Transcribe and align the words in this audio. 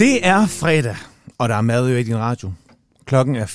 Det 0.00 0.26
er 0.26 0.46
fredag, 0.46 0.96
og 1.38 1.48
der 1.48 1.54
er 1.54 1.60
mad 1.60 1.88
i 1.88 2.02
din 2.02 2.16
radio. 2.16 2.52
Klokken 3.04 3.36
er 3.36 3.46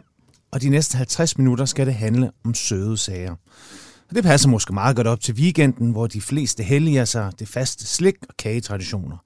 14.05, 0.00 0.48
og 0.52 0.62
de 0.62 0.68
næste 0.68 0.96
50 0.96 1.38
minutter 1.38 1.64
skal 1.64 1.86
det 1.86 1.94
handle 1.94 2.30
om 2.44 2.54
søde 2.54 2.96
sager. 2.96 3.30
Og 4.08 4.14
det 4.14 4.24
passer 4.24 4.48
måske 4.48 4.74
meget 4.74 4.96
godt 4.96 5.06
op 5.06 5.20
til 5.20 5.34
weekenden, 5.34 5.90
hvor 5.90 6.06
de 6.06 6.20
fleste 6.20 6.62
helliger 6.62 7.04
sig 7.04 7.32
det 7.38 7.48
faste 7.48 7.86
slik 7.86 8.14
og 8.28 8.36
kagetraditioner. 8.36 9.16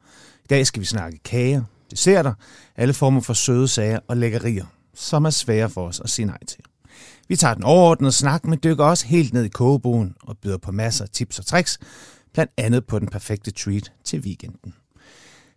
I 0.44 0.46
dag 0.50 0.66
skal 0.66 0.80
vi 0.80 0.86
snakke 0.86 1.18
kager, 1.24 1.62
desserter, 1.90 2.34
alle 2.76 2.94
former 2.94 3.20
for 3.20 3.32
søde 3.32 3.68
sager 3.68 3.98
og 4.08 4.16
lækkerier, 4.16 4.66
som 4.94 5.24
er 5.24 5.30
svære 5.30 5.70
for 5.70 5.86
os 5.88 6.00
at 6.00 6.10
sige 6.10 6.26
nej 6.26 6.44
til. 6.46 6.60
Vi 7.28 7.36
tager 7.36 7.54
den 7.54 7.64
overordnede 7.64 8.12
snak, 8.12 8.44
men 8.44 8.58
dykker 8.64 8.84
også 8.84 9.06
helt 9.06 9.32
ned 9.32 9.44
i 9.44 9.48
kogebogen 9.48 10.14
og 10.22 10.38
byder 10.38 10.58
på 10.58 10.72
masser 10.72 11.04
af 11.04 11.10
tips 11.10 11.38
og 11.38 11.46
tricks, 11.46 11.78
blandt 12.32 12.52
andet 12.56 12.86
på 12.86 12.98
den 12.98 13.08
perfekte 13.08 13.50
treat 13.50 13.92
til 14.04 14.20
weekenden. 14.20 14.74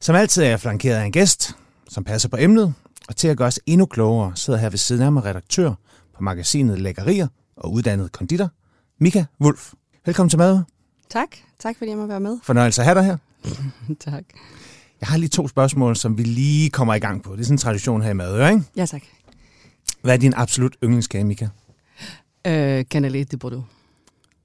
Som 0.04 0.16
altid 0.16 0.44
er 0.44 0.48
jeg 0.48 0.60
flankeret 0.60 0.96
af 0.96 1.06
en 1.06 1.12
gæst, 1.12 1.56
som 1.90 2.04
passer 2.04 2.30
på 2.30 2.38
emnet, 2.40 2.74
og 3.08 3.16
til 3.16 3.28
at 3.28 3.38
gøre 3.38 3.48
os 3.48 3.60
endnu 3.66 3.86
klogere 3.86 4.32
sidder 4.36 4.60
her 4.60 4.70
ved 4.70 4.78
siden 4.78 5.02
af 5.02 5.12
mig 5.12 5.26
redaktør 5.26 5.74
på 6.16 6.24
magasinet 6.24 6.80
Lækkerier 6.80 7.28
og 7.56 7.74
uddannet 7.74 8.12
konditor, 8.12 8.50
Mika 9.00 9.26
Wulf. 9.42 9.74
Velkommen 10.06 10.30
til 10.30 10.40
mad. 10.40 10.62
Tak. 11.10 11.28
Tak 11.60 11.78
fordi 11.78 11.90
jeg 11.90 11.98
må 11.98 12.06
være 12.06 12.20
med. 12.20 12.38
Fornøjelse 12.44 12.82
at 12.82 12.86
have 12.86 12.96
dig 12.96 13.06
her. 13.06 13.18
tak. 14.12 14.24
Jeg 15.02 15.08
har 15.08 15.18
lige 15.18 15.30
to 15.30 15.48
spørgsmål, 15.48 15.96
som 15.96 16.18
vi 16.18 16.24
lige 16.24 16.70
kommer 16.70 16.94
i 16.94 17.00
gang 17.00 17.24
på. 17.24 17.34
Det 17.34 17.40
er 17.40 17.44
sådan 17.44 17.54
en 17.54 17.58
tradition 17.58 18.02
her 18.02 18.10
i 18.10 18.14
mad, 18.14 18.50
ikke? 18.52 18.64
Ja, 18.76 18.86
tak. 18.86 19.02
Hvad 20.02 20.14
er 20.14 20.18
din 20.18 20.34
absolut 20.34 20.76
yndlingskage, 20.84 21.24
Mika? 21.24 21.48
Øh, 22.48 22.86
Canelé 22.96 23.24
de 23.24 23.38
Bordeaux. 23.38 23.66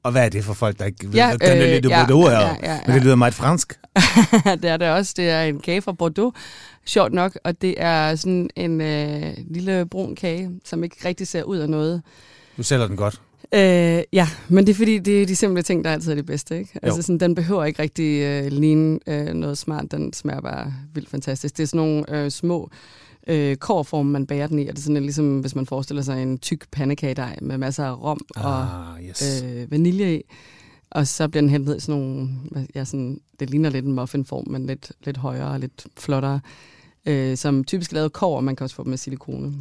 Og 0.06 0.12
hvad 0.12 0.24
er 0.24 0.28
det 0.28 0.45
for 0.45 0.55
folk, 0.55 0.78
der 0.78 0.84
ikke 0.84 1.06
ved, 1.06 1.15
Ja, 1.15 1.37
hvad 1.37 1.48
Canelé 1.48 1.55
de 1.55 1.77
øh, 1.77 1.91
ja, 1.91 2.05
Bordeaux 2.05 2.28
er? 2.28 2.30
ja, 2.30 2.56
ja, 2.62 2.80
Men 2.87 2.95
det 2.95 3.01
ja. 3.01 3.04
lyder 3.04 3.16
meget 3.16 3.35
fransk. 3.35 3.79
det 4.63 4.65
er 4.71 4.76
det 4.76 4.90
også. 4.90 5.15
Det 5.16 5.30
er 5.30 5.43
en 5.43 5.60
kage 5.60 5.82
fra 5.82 5.93
Bordeaux, 5.93 6.37
sjovt 6.85 7.13
nok. 7.13 7.38
Og 7.45 7.63
det 7.63 7.74
er 7.76 8.16
sådan 8.16 8.51
en 8.57 8.80
øh, 8.80 9.35
lille 9.51 9.87
brun 9.87 10.15
kage, 10.15 10.51
som 10.65 10.85
ikke 10.85 10.96
rigtig 11.04 11.29
ser 11.29 11.43
ud 11.43 11.57
af 11.57 11.71
noget. 11.71 12.02
Du 12.57 12.63
sælger 12.63 12.87
den 12.87 12.96
godt. 12.96 13.21
Øh, 13.54 14.02
ja, 14.13 14.29
men 14.48 14.66
det 14.66 14.73
er 14.73 14.76
fordi, 14.76 14.98
det 14.98 15.23
er 15.23 15.26
de 15.26 15.37
simple 15.37 15.63
ting, 15.63 15.85
der 15.85 15.90
altid 15.93 16.10
er 16.10 16.15
det 16.15 16.26
bedste. 16.26 16.59
Ikke? 16.59 16.70
Jo. 16.74 16.80
Altså, 16.82 17.02
sådan, 17.02 17.20
den 17.20 17.35
behøver 17.35 17.65
ikke 17.65 17.82
rigtig 17.82 18.23
øh, 18.23 18.46
ligne 18.52 18.98
øh, 19.07 19.26
noget 19.26 19.59
smart. 19.59 19.85
Den 19.91 20.13
smager 20.13 20.41
bare 20.41 20.74
vildt 20.95 21.10
fantastisk. 21.10 21.57
Det 21.57 21.63
er 21.63 21.66
sådan 21.66 21.79
nogle 21.79 22.04
øh, 22.24 22.30
små 22.30 22.70
øh, 23.27 23.57
kårformer, 23.57 24.10
man 24.10 24.27
bærer 24.27 24.46
den 24.46 24.59
i. 24.59 24.66
Og 24.66 24.73
det 24.73 24.79
er 24.79 24.82
sådan 24.82 25.02
ligesom, 25.02 25.41
hvis 25.41 25.55
man 25.55 25.66
forestiller 25.66 26.02
sig 26.02 26.23
en 26.23 26.38
tyk 26.38 26.66
pandekagedej 26.73 27.38
med 27.43 27.59
masser 27.59 27.85
af 27.85 28.02
rom 28.02 28.21
og 28.37 28.63
Ah, 28.63 29.05
yes. 29.09 29.43
øh, 29.46 29.71
vanilje 29.71 30.16
i. 30.16 30.23
Og 30.91 31.07
så 31.07 31.29
bliver 31.29 31.43
den 31.49 31.63
ned 31.65 31.77
i 31.77 31.80
sådan 31.80 32.01
nogle, 32.01 32.29
ja, 32.74 32.85
sådan, 32.85 33.21
det 33.41 33.51
ligner 33.51 33.71
lidt 33.71 33.85
en 33.85 33.93
muffinform, 33.93 34.45
men 34.49 34.66
lidt, 34.66 34.93
lidt 35.04 35.16
højere 35.16 35.49
og 35.51 35.60
lidt 35.60 35.87
flottere. 35.99 36.41
Øh, 37.07 37.37
som 37.37 37.65
typisk 37.65 37.91
er 37.91 37.95
lavet 37.95 38.13
kår, 38.13 38.37
og 38.37 38.45
man 38.45 38.57
kan 38.57 38.65
også 38.65 38.77
få 38.77 38.82
dem 38.85 38.91
med 38.91 38.99
silikone. 38.99 39.52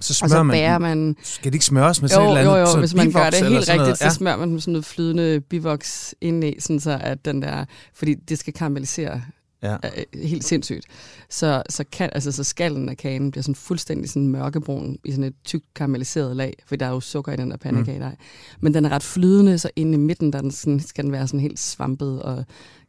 Så 0.00 0.10
Og 0.24 0.30
smører 0.30 0.40
så 0.40 0.42
man 0.42 0.54
bærer 0.54 0.72
den. 0.72 0.82
man... 0.82 1.16
Skal 1.22 1.44
det 1.52 1.54
ikke 1.54 1.64
smøres 1.64 2.00
med 2.00 2.08
sådan 2.08 2.24
Jo, 2.28 2.32
et 2.34 2.38
eller 2.38 2.50
jo, 2.50 2.54
andet? 2.54 2.60
jo, 2.62 2.66
sådan 2.66 2.80
hvis 2.80 2.94
man 2.94 3.12
gør 3.12 3.30
det 3.30 3.38
helt 3.38 3.54
rigtigt, 3.58 3.76
noget? 3.78 3.98
så 3.98 4.10
smører 4.10 4.36
man 4.36 4.60
sådan 4.60 4.72
noget 4.72 4.84
flydende 4.84 5.40
bivoks 5.40 6.14
indeni, 6.20 6.60
sådan 6.60 6.80
så 6.80 6.98
at 7.00 7.24
den 7.24 7.42
der, 7.42 7.64
fordi 7.94 8.14
det 8.14 8.38
skal 8.38 8.52
karamellisere 8.52 9.22
Ja. 9.62 9.74
øh, 9.74 10.20
helt 10.22 10.44
sindssygt. 10.44 10.86
Så, 11.30 11.62
så, 11.68 11.84
kan, 11.92 12.10
altså, 12.12 12.32
så 12.32 12.44
skallen 12.44 12.88
af 12.88 12.96
kagen 12.96 13.30
bliver 13.30 13.42
sådan 13.42 13.54
fuldstændig 13.54 14.10
sådan 14.10 14.28
mørkebrun 14.28 14.98
i 15.04 15.10
sådan 15.10 15.24
et 15.24 15.34
tykt 15.44 15.74
karamelliseret 15.74 16.36
lag, 16.36 16.62
for 16.66 16.76
der 16.76 16.86
er 16.86 16.90
jo 16.90 17.00
sukker 17.00 17.32
i 17.32 17.36
den 17.36 17.50
der 17.50 17.56
pandekagedej. 17.56 18.10
Mm. 18.10 18.16
Men 18.60 18.74
den 18.74 18.84
er 18.84 18.88
ret 18.88 19.02
flydende, 19.02 19.58
så 19.58 19.70
inde 19.76 19.94
i 19.94 19.96
midten 19.96 20.32
der 20.32 20.38
er 20.38 20.42
den 20.42 20.50
sådan, 20.50 20.80
skal 20.80 21.04
den 21.04 21.12
være 21.12 21.26
sådan 21.26 21.40
helt 21.40 21.58
svampet 21.58 22.22
og 22.22 22.44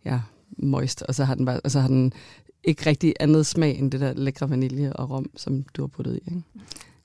ja, 0.05 0.19
moist, 0.57 1.01
og 1.01 1.15
så 1.15 1.23
har 1.23 1.35
den, 1.35 1.45
bare, 1.45 1.59
og 1.59 1.71
så 1.71 1.79
har 1.79 1.87
den 1.87 2.13
ikke 2.63 2.85
rigtig 2.85 3.13
andet 3.19 3.45
smag 3.45 3.79
end 3.79 3.91
det 3.91 3.99
der 3.99 4.13
lækre 4.13 4.49
vanilje 4.49 4.93
og 4.93 5.09
rom, 5.09 5.29
som 5.35 5.63
du 5.63 5.81
har 5.81 5.87
puttet 5.87 6.15
i. 6.15 6.17
Ikke? 6.17 6.41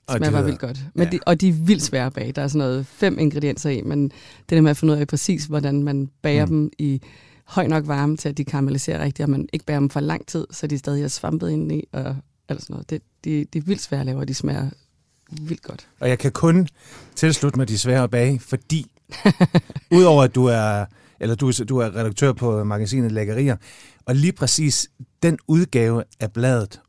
Og 0.07 0.17
smager 0.17 0.23
det 0.23 0.33
bare 0.33 0.45
vildt 0.45 0.59
godt. 0.59 0.79
Men 0.93 1.03
ja. 1.03 1.09
de, 1.09 1.19
og 1.25 1.41
de 1.41 1.49
er 1.49 1.53
vildt 1.53 1.83
svære 1.83 2.05
at 2.05 2.13
bage. 2.13 2.31
Der 2.31 2.41
er 2.41 2.47
sådan 2.47 2.67
noget 2.67 2.85
fem 2.85 3.19
ingredienser 3.19 3.69
i, 3.69 3.81
men 3.81 4.03
det 4.03 4.49
der 4.49 4.61
med 4.61 4.71
at 4.71 4.77
finde 4.77 4.93
ud 4.93 4.99
af 4.99 5.07
præcis, 5.07 5.45
hvordan 5.45 5.83
man 5.83 6.09
bager 6.21 6.45
mm. 6.45 6.51
dem 6.51 6.71
i 6.79 7.01
høj 7.47 7.67
nok 7.67 7.87
varme 7.87 8.17
til, 8.17 8.29
at 8.29 8.37
de 8.37 8.45
karamelliserer 8.45 9.03
rigtigt, 9.03 9.23
og 9.23 9.29
man 9.29 9.49
ikke 9.53 9.65
bærer 9.65 9.79
dem 9.79 9.89
for 9.89 9.99
lang 9.99 10.27
tid, 10.27 10.47
så 10.51 10.67
de 10.67 10.77
stadig 10.77 11.03
er 11.03 11.07
svampet 11.07 11.49
indeni 11.49 11.83
og 11.91 12.15
alt 12.49 12.61
sådan 12.61 12.73
noget. 12.73 12.89
Det, 12.89 13.01
de, 13.23 13.45
de 13.53 13.57
er 13.57 13.61
vildt 13.61 13.81
svære 13.81 13.99
at 13.99 14.05
lave, 14.05 14.19
og 14.19 14.27
de 14.27 14.33
smager 14.33 14.69
vildt 15.31 15.61
godt. 15.61 15.87
Og 15.99 16.09
jeg 16.09 16.19
kan 16.19 16.31
kun 16.31 16.67
tilslutte 17.15 17.59
mig 17.59 17.67
de 17.67 17.77
svære 17.77 18.03
at 18.03 18.11
bage, 18.11 18.39
fordi 18.39 18.91
udover 19.97 20.23
at 20.23 20.35
du 20.35 20.45
er, 20.45 20.85
eller 21.19 21.35
du, 21.35 21.51
du 21.69 21.77
er 21.77 21.95
redaktør 21.95 22.33
på 22.33 22.63
magasinet 22.63 23.11
Lækkerier, 23.11 23.55
og 24.05 24.15
lige 24.15 24.33
præcis 24.33 24.89
den 25.23 25.37
udgave 25.47 26.03
af 26.19 26.31
bladet, 26.31 26.79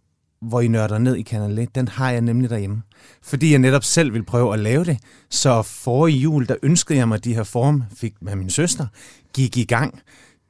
hvor 0.41 0.61
I 0.61 0.69
nørder 0.69 0.99
ned 0.99 1.17
i 1.17 1.27
Canalé, 1.31 1.67
den 1.75 1.89
har 1.89 2.11
jeg 2.11 2.21
nemlig 2.21 2.51
derhjemme. 2.51 2.83
Fordi 3.23 3.51
jeg 3.51 3.59
netop 3.59 3.85
selv 3.85 4.13
vil 4.13 4.25
prøve 4.25 4.53
at 4.53 4.59
lave 4.59 4.85
det. 4.85 4.99
Så 5.31 5.63
for 5.63 6.07
i 6.07 6.17
jul, 6.17 6.49
der 6.49 6.57
ønskede 6.63 6.99
jeg 6.99 7.09
mig 7.09 7.25
de 7.25 7.35
her 7.35 7.43
form, 7.43 7.83
fik 7.95 8.15
med 8.21 8.37
min 8.37 8.51
søster, 8.51 8.87
gik 9.35 9.57
i 9.57 9.65
gang. 9.65 10.01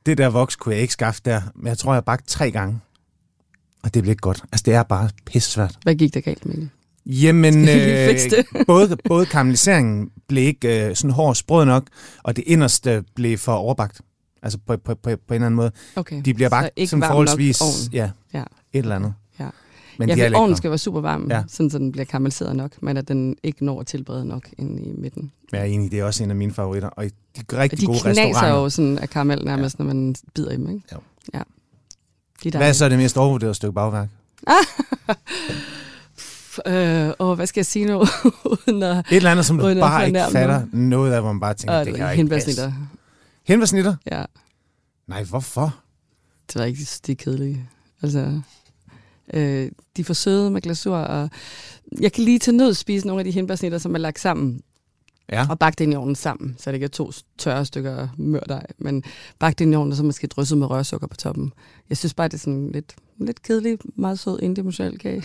Det 0.06 0.19
der 0.19 0.28
voks 0.28 0.56
kunne 0.56 0.75
jeg 0.75 0.83
ikke 0.83 0.93
skaffe 0.93 1.21
der, 1.25 1.41
men 1.55 1.67
jeg 1.67 1.78
tror, 1.78 1.94
jeg 1.94 2.05
bagte 2.05 2.27
tre 2.27 2.50
gange. 2.50 2.81
Og 3.83 3.94
det 3.94 4.03
blev 4.03 4.11
ikke 4.11 4.21
godt. 4.21 4.44
Altså, 4.53 4.62
det 4.67 4.75
er 4.75 4.83
bare 4.83 5.11
pisse 5.27 5.50
svært. 5.50 5.78
Hvad 5.83 5.94
gik 5.94 6.15
der 6.15 6.21
galt 6.21 6.47
med 6.47 6.56
det? 6.56 6.69
Jamen, 7.06 7.69
øh, 7.69 8.19
både, 8.67 8.97
både 9.09 9.27
karamelliseringen 9.27 10.11
blev 10.28 10.44
ikke 10.44 10.89
øh, 10.89 10.97
sådan 10.97 11.11
hård 11.11 11.28
og 11.28 11.37
sprød 11.37 11.65
nok, 11.65 11.87
og 12.22 12.37
det 12.37 12.44
inderste 12.47 13.05
blev 13.15 13.39
for 13.39 13.53
overbagt. 13.53 14.00
Altså 14.43 14.59
på, 14.67 14.77
på, 14.77 14.94
på, 14.94 15.00
på 15.03 15.11
en 15.11 15.17
eller 15.34 15.47
anden 15.47 15.56
måde. 15.56 15.71
Okay. 15.97 16.23
De 16.25 16.34
bliver 16.34 16.49
bagt 16.49 16.88
som 16.88 17.03
forholdsvis 17.03 17.62
ja, 17.93 18.11
Ja. 18.34 18.43
et 18.73 18.78
eller 18.78 18.97
andet. 18.97 19.15
Men 19.98 20.08
ja, 20.08 20.14
de 20.14 20.30
for 20.30 20.38
ovnen 20.38 20.56
skal 20.56 20.70
være 20.70 20.78
super 20.78 21.00
varm, 21.00 21.26
Ja. 21.30 21.42
sådan 21.48 21.70
så 21.70 21.78
den 21.78 21.92
bliver 21.92 22.04
karamelliseret 22.04 22.56
nok, 22.56 22.82
men 22.82 22.96
at 22.96 23.08
den 23.08 23.36
ikke 23.42 23.64
når 23.64 23.80
at 23.80 23.86
tilberede 23.86 24.24
nok 24.24 24.48
inde 24.58 24.82
i 24.82 24.92
midten. 24.98 25.32
Jeg 25.52 25.60
er 25.60 25.64
enig, 25.64 25.90
det 25.90 25.98
er 26.00 26.04
også 26.04 26.24
en 26.24 26.30
af 26.30 26.36
mine 26.36 26.52
favoritter. 26.52 26.88
Og 26.88 27.04
de 27.04 27.10
Og 27.48 27.58
rigtig 27.58 27.80
de 27.80 27.86
gode 27.86 27.98
restauranter. 28.04 28.48
jo 28.48 28.68
sådan 28.68 28.98
af 28.98 29.10
karamel 29.10 29.44
nærmest, 29.44 29.78
ja. 29.78 29.84
når 29.84 29.94
man 29.94 30.14
bider 30.34 30.50
i 30.50 30.56
dem, 30.56 30.68
ikke? 30.68 30.82
Jo. 30.92 30.98
Ja. 31.34 31.42
De 32.44 32.50
Hvad 32.50 32.68
er 32.68 32.72
så 32.72 32.88
det 32.88 32.98
mest 32.98 33.16
overvurderede 33.16 33.54
stykke 33.54 33.72
bagværk? 33.74 34.08
Øh, 36.66 37.10
åh, 37.18 37.36
hvad 37.36 37.46
skal 37.46 37.60
jeg 37.60 37.66
sige 37.66 37.86
nu? 37.86 38.00
At... 38.66 38.98
Et 38.98 39.04
eller 39.16 39.30
andet, 39.30 39.46
som 39.46 39.58
du 39.58 39.74
bare 39.74 40.06
ikke 40.06 40.20
fatter 40.32 40.66
noget 40.72 41.12
af, 41.12 41.20
hvor 41.22 41.32
man 41.32 41.40
bare 41.40 41.54
tænker, 41.54 41.84
det 41.84 41.94
kan 41.94 42.12
ikke 42.18 42.28
passe. 42.28 42.72
Ja, 44.10 44.24
Nej, 45.06 45.24
hvorfor? 45.24 45.74
det 46.52 46.58
var 46.60 46.64
ikke 46.64 46.88
de 47.06 47.12
er 47.12 47.16
kedelige. 47.16 47.68
Altså, 48.02 48.40
øh, 49.34 49.70
de 49.97 50.00
er 50.00 50.04
for 50.04 50.14
søde 50.14 50.50
med 50.50 50.60
glasur, 50.60 50.97
og 50.97 51.31
jeg 52.00 52.12
kan 52.12 52.25
lige 52.25 52.38
til 52.38 52.54
nød 52.54 52.75
spise 52.75 53.06
nogle 53.06 53.20
af 53.20 53.25
de 53.25 53.31
hindbærsnitter, 53.31 53.78
som 53.78 53.94
er 53.94 53.98
lagt 53.98 54.20
sammen, 54.20 54.60
Ja. 55.32 55.47
og 55.50 55.59
bagt 55.59 55.81
ind 55.81 55.92
i 55.92 55.97
ovnen 55.97 56.14
sammen, 56.14 56.54
så 56.59 56.70
det 56.70 56.75
ikke 56.75 56.84
er 56.84 56.88
to 56.88 57.10
tørre 57.38 57.64
stykker 57.64 58.09
mørdej, 58.16 58.66
men 58.78 59.03
bagt 59.38 59.60
ind 59.60 59.72
i 59.72 59.76
ovnen, 59.76 59.92
og 59.92 59.97
så 59.97 60.03
måske 60.04 60.26
drysset 60.26 60.59
med 60.59 60.70
rørsukker 60.70 61.06
på 61.06 61.16
toppen. 61.16 61.53
Jeg 61.88 61.97
synes 61.97 62.14
bare, 62.14 62.28
det 62.28 62.34
er 62.34 62.38
sådan 62.38 62.70
lidt, 62.72 62.94
lidt 63.19 63.42
kedelig, 63.42 63.78
meget 63.97 64.19
sød 64.19 64.38
individuel 64.42 64.98
kage. 64.98 65.25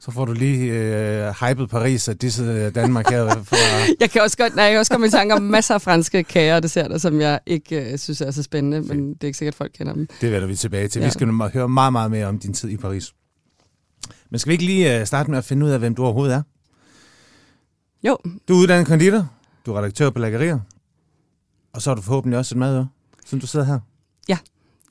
Så 0.00 0.10
får 0.10 0.24
du 0.24 0.32
lige 0.32 0.72
øh, 0.72 1.34
hypet 1.40 1.70
Paris 1.70 2.08
og 2.08 2.22
disse 2.22 2.70
Danmark 2.70 3.10
her. 3.10 3.42
For, 3.42 3.56
Jeg 4.00 4.10
kan 4.10 4.22
også 4.22 4.36
godt, 4.36 4.54
nej, 4.54 4.64
jeg 4.64 4.72
kan 4.72 4.78
også 4.78 4.92
komme 4.92 5.06
i 5.06 5.10
tanke 5.10 5.34
om 5.34 5.42
masser 5.42 5.74
af 5.74 5.82
franske 5.82 6.24
kager 6.24 6.56
og 6.56 6.62
desserter, 6.62 6.98
som 6.98 7.20
jeg 7.20 7.40
ikke 7.46 7.92
øh, 7.92 7.98
synes 7.98 8.20
er 8.20 8.30
så 8.30 8.42
spændende, 8.42 8.80
men 8.80 9.14
det 9.14 9.22
er 9.24 9.26
ikke 9.26 9.38
sikkert, 9.38 9.54
folk 9.54 9.72
kender 9.74 9.92
dem. 9.92 10.08
Det 10.20 10.32
vender 10.32 10.46
vi 10.48 10.56
tilbage 10.56 10.88
til. 10.88 11.00
Ja. 11.00 11.04
Ja. 11.04 11.08
Vi 11.08 11.12
skal 11.12 11.28
høre 11.52 11.68
meget, 11.68 11.92
meget 11.92 12.10
mere 12.10 12.26
om 12.26 12.38
din 12.38 12.52
tid 12.54 12.68
i 12.70 12.76
Paris. 12.76 13.14
Men 14.30 14.38
skal 14.38 14.48
vi 14.50 14.52
ikke 14.52 14.64
lige 14.64 15.00
øh, 15.00 15.06
starte 15.06 15.30
med 15.30 15.38
at 15.38 15.44
finde 15.44 15.66
ud 15.66 15.70
af, 15.70 15.78
hvem 15.78 15.94
du 15.94 16.04
overhovedet 16.04 16.34
er? 16.34 16.42
Jo, 18.02 18.18
Du 18.48 18.54
er 18.54 18.58
uddannet 18.58 18.86
konditor, 18.86 19.28
du 19.66 19.72
er 19.74 19.78
redaktør 19.78 20.10
på 20.10 20.18
Lækkerier, 20.18 20.58
og 21.72 21.82
så 21.82 21.90
har 21.90 21.94
du 21.94 22.02
forhåbentlig 22.02 22.38
også 22.38 22.54
et 22.54 22.58
madøre, 22.58 22.88
siden 23.26 23.40
du 23.40 23.46
sidder 23.46 23.66
her. 23.66 23.80
jeg 24.28 24.38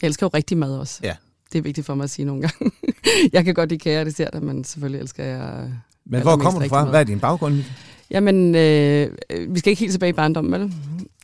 elsker 0.02 0.26
jo 0.26 0.30
rigtig 0.34 0.58
mad 0.58 0.78
også. 0.78 1.00
Ja. 1.04 1.16
Det 1.54 1.58
er 1.58 1.62
vigtigt 1.62 1.86
for 1.86 1.96
mig 1.96 2.04
at 2.04 2.10
sige 2.10 2.26
nogle 2.26 2.42
gange. 2.42 2.72
jeg 3.34 3.46
kan 3.46 3.54
godt 3.54 3.70
lide 3.70 3.80
kager 3.80 4.00
og 4.00 4.06
desserter, 4.06 4.42
men 4.42 4.64
selvfølgelig 4.64 5.02
elsker 5.02 5.24
jeg... 5.24 5.72
Men 6.06 6.22
hvor 6.22 6.38
kommer 6.38 6.62
du 6.62 6.68
fra? 6.68 6.86
Hvad 6.90 7.00
er 7.00 7.04
din 7.04 7.20
baggrund? 7.20 7.64
Jamen, 8.12 8.56
øh, 8.56 9.10
vi 9.50 9.60
skal 9.60 9.70
ikke 9.70 9.80
helt 9.80 9.92
tilbage 9.92 10.10
i 10.10 10.14
barndommen, 10.14 10.52
vel? 10.54 10.74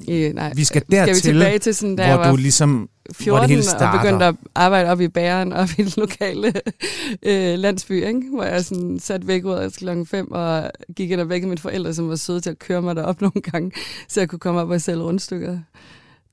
I, 0.08 0.32
nej, 0.34 0.54
Vi 0.56 0.64
skal 0.64 0.82
skal 0.82 1.06
vi 1.06 1.10
dertil, 1.10 1.22
tilbage 1.22 1.60
til 1.60 1.76
sådan, 1.76 1.96
da 1.96 2.06
jeg 2.06 2.16
hvor 2.16 2.24
var 2.24 2.32
du 2.32 2.38
ligesom, 2.38 2.90
hvor 3.04 3.08
det 3.08 3.18
14 3.18 3.50
hele 3.50 3.60
og 3.60 3.64
starter. 3.64 4.02
begyndte 4.02 4.26
at 4.26 4.36
arbejde 4.56 4.90
op 4.90 5.02
i 5.02 5.08
bæren, 5.08 5.54
op 5.54 5.70
i 5.78 5.84
den 5.84 5.92
lokale 5.98 6.54
øh, 7.30 7.60
landsby, 7.60 8.06
ikke? 8.06 8.22
hvor 8.34 8.44
jeg 8.44 8.66
sådan 8.66 9.00
sat 9.00 9.28
væk 9.28 9.46
ud 9.46 9.54
af 9.54 9.72
klokken 9.72 10.06
5 10.06 10.32
og 10.32 10.72
gik 10.96 11.12
ind 11.12 11.22
og 11.22 11.30
væk 11.30 11.44
mine 11.44 11.58
forældre, 11.58 11.94
som 11.94 12.10
var 12.10 12.16
søde 12.16 12.40
til 12.40 12.50
at 12.50 12.60
køre 12.60 12.82
mig 12.82 12.96
derop 12.96 13.22
nogle 13.26 13.42
gange, 13.52 13.72
så 14.08 14.22
jeg 14.22 14.30
kunne 14.30 14.40
komme 14.40 14.62
op 14.62 14.70
og 14.70 14.82
sælge 14.82 15.04
rundstykker. 15.04 15.60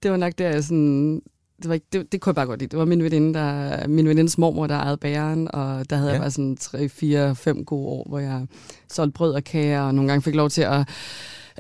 Det 0.03 0.11
var 0.11 0.17
nok 0.17 0.33
der, 0.39 0.49
jeg 0.49 0.65
sådan... 0.65 1.23
Det, 1.63 1.69
var 1.69 1.75
ikke, 1.75 1.87
det, 1.93 2.13
det 2.13 2.21
kunne 2.21 2.31
jeg 2.31 2.35
bare 2.35 2.47
godt 2.47 2.61
lide. 2.61 2.69
Det 2.71 2.79
var 2.79 2.85
min 2.85 3.03
veninde, 3.03 3.35
der, 3.39 3.89
min 3.89 4.09
venindes 4.09 4.39
mormor, 4.39 4.67
der 4.67 4.75
ejede 4.75 4.97
bæren, 4.97 5.55
og 5.55 5.91
der 5.91 5.97
havde 5.97 6.09
Ja. 6.09 6.13
jeg 6.15 6.21
bare 6.21 6.31
sådan 6.31 6.57
3, 6.57 6.89
4, 6.89 7.35
5 7.37 7.65
gode 7.65 7.87
år, 7.89 8.07
hvor 8.09 8.19
jeg 8.19 8.47
solgte 8.93 9.13
brød 9.13 9.33
og 9.35 9.45
kager, 9.45 9.81
og 9.83 9.95
nogle 9.95 10.09
gange 10.11 10.23
fik 10.23 10.35
lov 10.35 10.51
til 10.51 10.63
at 10.63 10.81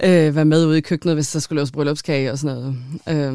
øh, 0.04 0.34
være 0.36 0.44
med 0.44 0.66
ude 0.66 0.78
i 0.78 0.80
køkkenet, 0.80 1.16
hvis 1.16 1.32
der 1.32 1.38
skulle 1.38 1.56
laves 1.56 1.70
bryllupskage 1.70 2.32
og 2.32 2.38
sådan 2.38 2.56
noget. 2.56 2.76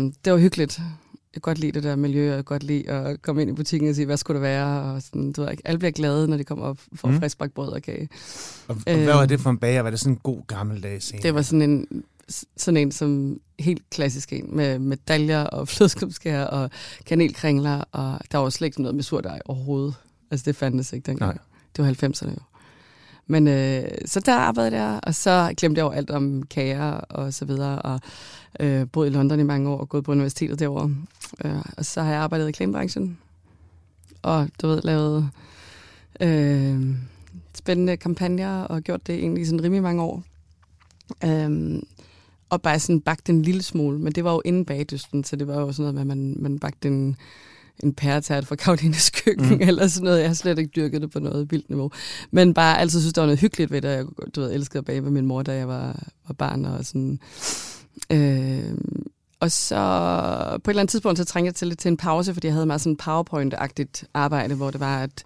Øh, 0.08 0.12
det 0.26 0.34
var 0.34 0.40
hyggeligt. 0.40 0.78
jeg 0.78 1.42
kan 1.42 1.42
godt 1.42 1.60
lide 1.60 1.72
det 1.72 1.84
der 1.84 1.96
miljø, 1.96 2.22
og 2.24 2.28
jeg 2.28 2.36
kan 2.38 2.44
godt 2.44 2.64
lide 2.64 2.90
at 2.90 3.22
komme 3.22 3.42
ind 3.42 3.52
i 3.52 3.54
butikken 3.54 3.90
og 3.90 3.96
sige, 3.96 4.06
hvad 4.06 4.18
skulle 4.18 4.36
det 4.36 4.42
være? 4.42 4.82
Og 4.94 5.02
sådan, 5.02 5.32
du 5.32 5.42
ved, 5.42 5.50
alle 5.66 5.80
bliver 5.80 5.92
glade, 5.92 6.28
når 6.28 6.38
de 6.38 6.44
kommer 6.44 6.66
op 6.66 6.78
for 6.96 7.08
mm. 7.08 7.20
friskbagt 7.20 7.54
brød 7.54 7.70
og 7.70 7.82
kage. 7.82 8.10
Og, 8.68 8.76
og 8.88 8.94
hvad 8.96 9.06
var 9.14 9.26
det 9.26 9.40
for 9.40 9.50
en 9.50 9.58
bager? 9.58 9.82
Var 9.82 9.90
det 9.90 10.00
sådan 10.00 10.14
en 10.14 10.20
god 10.24 10.48
gammeldags 10.48 11.06
scene? 11.06 11.22
Det 11.22 11.36
var 11.36 11.42
sådan 11.42 11.62
en, 11.62 11.88
sådan 12.58 12.78
en 12.78 12.92
som 12.92 13.40
helt 13.60 13.90
klassisk 13.90 14.34
en, 14.34 14.56
med 14.56 14.80
medaljer 14.80 15.44
og 15.44 15.68
flødeskumskær 15.72 16.44
og 16.44 16.70
kanelkringler, 17.06 17.84
og 17.92 18.20
der 18.32 18.38
var 18.38 18.50
slet 18.50 18.66
ikke 18.66 18.82
noget 18.82 18.96
med 18.96 19.04
surdej 19.04 19.40
overhovedet. 19.46 19.96
Altså 20.32 20.44
det 20.46 20.56
fandtes 20.56 20.94
ikke 20.94 21.06
dengang. 21.06 21.34
Nej. 21.34 21.44
Det 21.76 21.86
var 21.86 21.92
90'erne 21.92 22.30
jo. 22.30 22.40
Men 23.28 23.48
øh, 23.48 23.84
så 24.06 24.20
der 24.20 24.36
arbejdede 24.36 24.82
jeg, 24.82 25.00
og 25.04 25.16
så 25.16 25.54
glemte 25.58 25.80
jeg 25.80 25.86
jo 25.86 25.92
alt 25.92 26.12
om 26.12 26.44
kager 26.44 26.92
og 26.92 27.34
så 27.34 27.46
videre, 27.46 27.82
og 27.82 28.00
øh, 28.60 28.88
boet 28.92 29.08
i 29.08 29.10
London 29.10 29.40
i 29.40 29.44
mange 29.44 29.70
år 29.70 29.78
og 29.78 29.90
gået 29.90 30.04
på 30.04 30.12
universitetet 30.12 30.60
derovre. 30.60 30.96
Øh, 31.46 31.56
og 31.78 31.86
så 31.86 32.02
har 32.02 32.12
jeg 32.12 32.22
arbejdet 32.22 32.46
i 32.46 32.48
reklamebranchen, 32.48 33.18
og 34.22 34.50
du 34.62 34.68
ved, 34.68 34.82
lavet 34.82 35.30
øh, 36.20 36.96
spændende 37.54 37.98
kampagner, 37.98 38.62
og 38.62 38.82
gjort 38.82 39.08
det 39.08 39.16
egentlig 39.16 39.48
sådan 39.48 39.64
rimelig 39.64 39.84
mange 39.84 40.04
år. 40.04 40.24
Øh, 41.24 41.82
og 42.50 42.62
bare 42.62 42.80
sådan 42.80 43.02
bagt 43.02 43.30
en 43.30 43.42
lille 43.42 43.64
smule, 43.64 44.00
men 44.00 44.14
det 44.14 44.24
var 44.24 44.34
jo 44.34 44.42
inden 44.46 44.66
bagdysten, 44.66 45.24
så 45.24 45.36
det 45.36 45.48
var 45.48 45.60
jo 45.60 45.72
sådan 45.72 45.94
noget 45.94 45.94
med, 45.94 46.02
at 46.02 46.08
man, 46.18 46.36
man 46.40 46.60
bagte 46.60 46.88
en 46.88 47.16
en 47.84 47.94
pæretært 47.94 48.48
fra 48.48 48.56
Karolines 48.56 49.10
køkken, 49.10 49.50
mm. 49.50 49.62
eller 49.68 49.88
sådan 49.88 50.04
noget. 50.04 50.20
Jeg 50.20 50.30
har 50.30 50.34
slet 50.34 50.60
ikke 50.60 50.72
dyrket 50.76 51.02
det 51.02 51.12
på 51.12 51.20
noget 51.20 51.52
vildt 51.52 51.70
niveau. 51.70 51.92
Men 52.32 52.54
bare 52.54 52.80
altid 52.80 53.00
synes, 53.00 53.14
der 53.14 53.22
var 53.22 53.26
noget 53.26 53.40
hyggeligt 53.40 53.72
ved 53.72 53.82
det. 53.82 53.90
Jeg 53.90 54.06
du 54.36 54.42
ved, 54.42 54.54
elskede 54.54 54.78
at 54.78 54.86
bage 54.86 55.02
med 55.02 55.12
min 55.12 55.26
mor, 55.26 55.44
da 55.44 55.56
jeg 55.56 55.68
var, 55.68 56.04
var 56.28 56.34
barn, 56.34 56.66
og 56.66 56.86
sådan... 56.86 57.20
Øh, 58.12 58.78
og 59.40 59.52
så 59.52 59.76
på 60.64 60.72
et 60.72 60.74
eller 60.74 60.82
andet 60.82 60.92
tidspunkt, 60.92 61.18
så 61.18 61.26
trængte 61.26 61.48
jeg 61.48 61.56
til 61.56 61.68
lidt 61.68 61.80
til 61.80 61.90
en 61.90 61.98
pause, 61.98 62.34
fordi 62.34 62.48
jeg 62.48 62.54
havde 62.54 62.66
meget 62.66 62.82
sådan 62.82 62.98
PowerPoint-agtigt 63.02 64.04
arbejde, 64.14 64.56
hvor 64.56 64.72
det 64.72 64.80
var, 64.80 65.04
at 65.04 65.24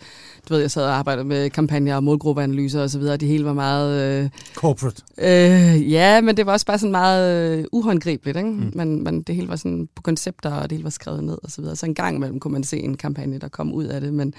du 0.50 0.54
ved, 0.54 0.62
jeg 0.62 0.72
sad 0.72 0.84
og 0.84 0.94
arbejdede 0.94 1.26
med 1.26 1.50
kampagner 1.50 1.96
og 1.96 2.04
målgruppeanalyser 2.04 2.82
og 2.82 2.90
så 2.90 3.00
videre, 3.00 3.14
og 3.14 3.20
det 3.20 3.28
hele 3.28 3.46
var 3.46 3.54
meget... 3.54 4.24
Øh, 4.24 4.30
Corporate. 4.56 5.04
Øh, 5.18 5.92
ja, 5.92 6.22
men 6.22 6.38
det 6.38 6.46
var 6.46 6.52
også 6.52 6.66
bare 6.66 6.80
sådan 6.80 6.92
meget 6.92 7.58
øh, 7.58 7.66
uhåndgribeligt, 7.72 8.38
ikke? 8.38 8.50
Mm. 8.50 8.72
Men, 8.76 9.04
men 9.04 9.22
det 9.22 9.36
hele 9.36 9.48
var 9.48 9.56
sådan 9.56 9.90
på 9.96 10.02
koncepter, 10.02 10.52
og 10.52 10.64
det 10.64 10.72
hele 10.72 10.84
var 10.84 10.90
skrevet 10.90 11.24
ned 11.24 11.38
og 11.44 11.52
så 11.52 11.62
videre. 11.62 11.76
Så 11.76 11.86
en 11.86 11.96
gang 11.96 12.16
imellem 12.16 12.40
kunne 12.40 12.54
man 12.54 12.64
se 12.64 12.78
en 12.80 12.98
kampagne, 12.98 13.40
der 13.40 13.48
kom 13.48 13.74
ud 13.74 13.86
af 13.86 14.02
det, 14.02 14.14
men, 14.14 14.34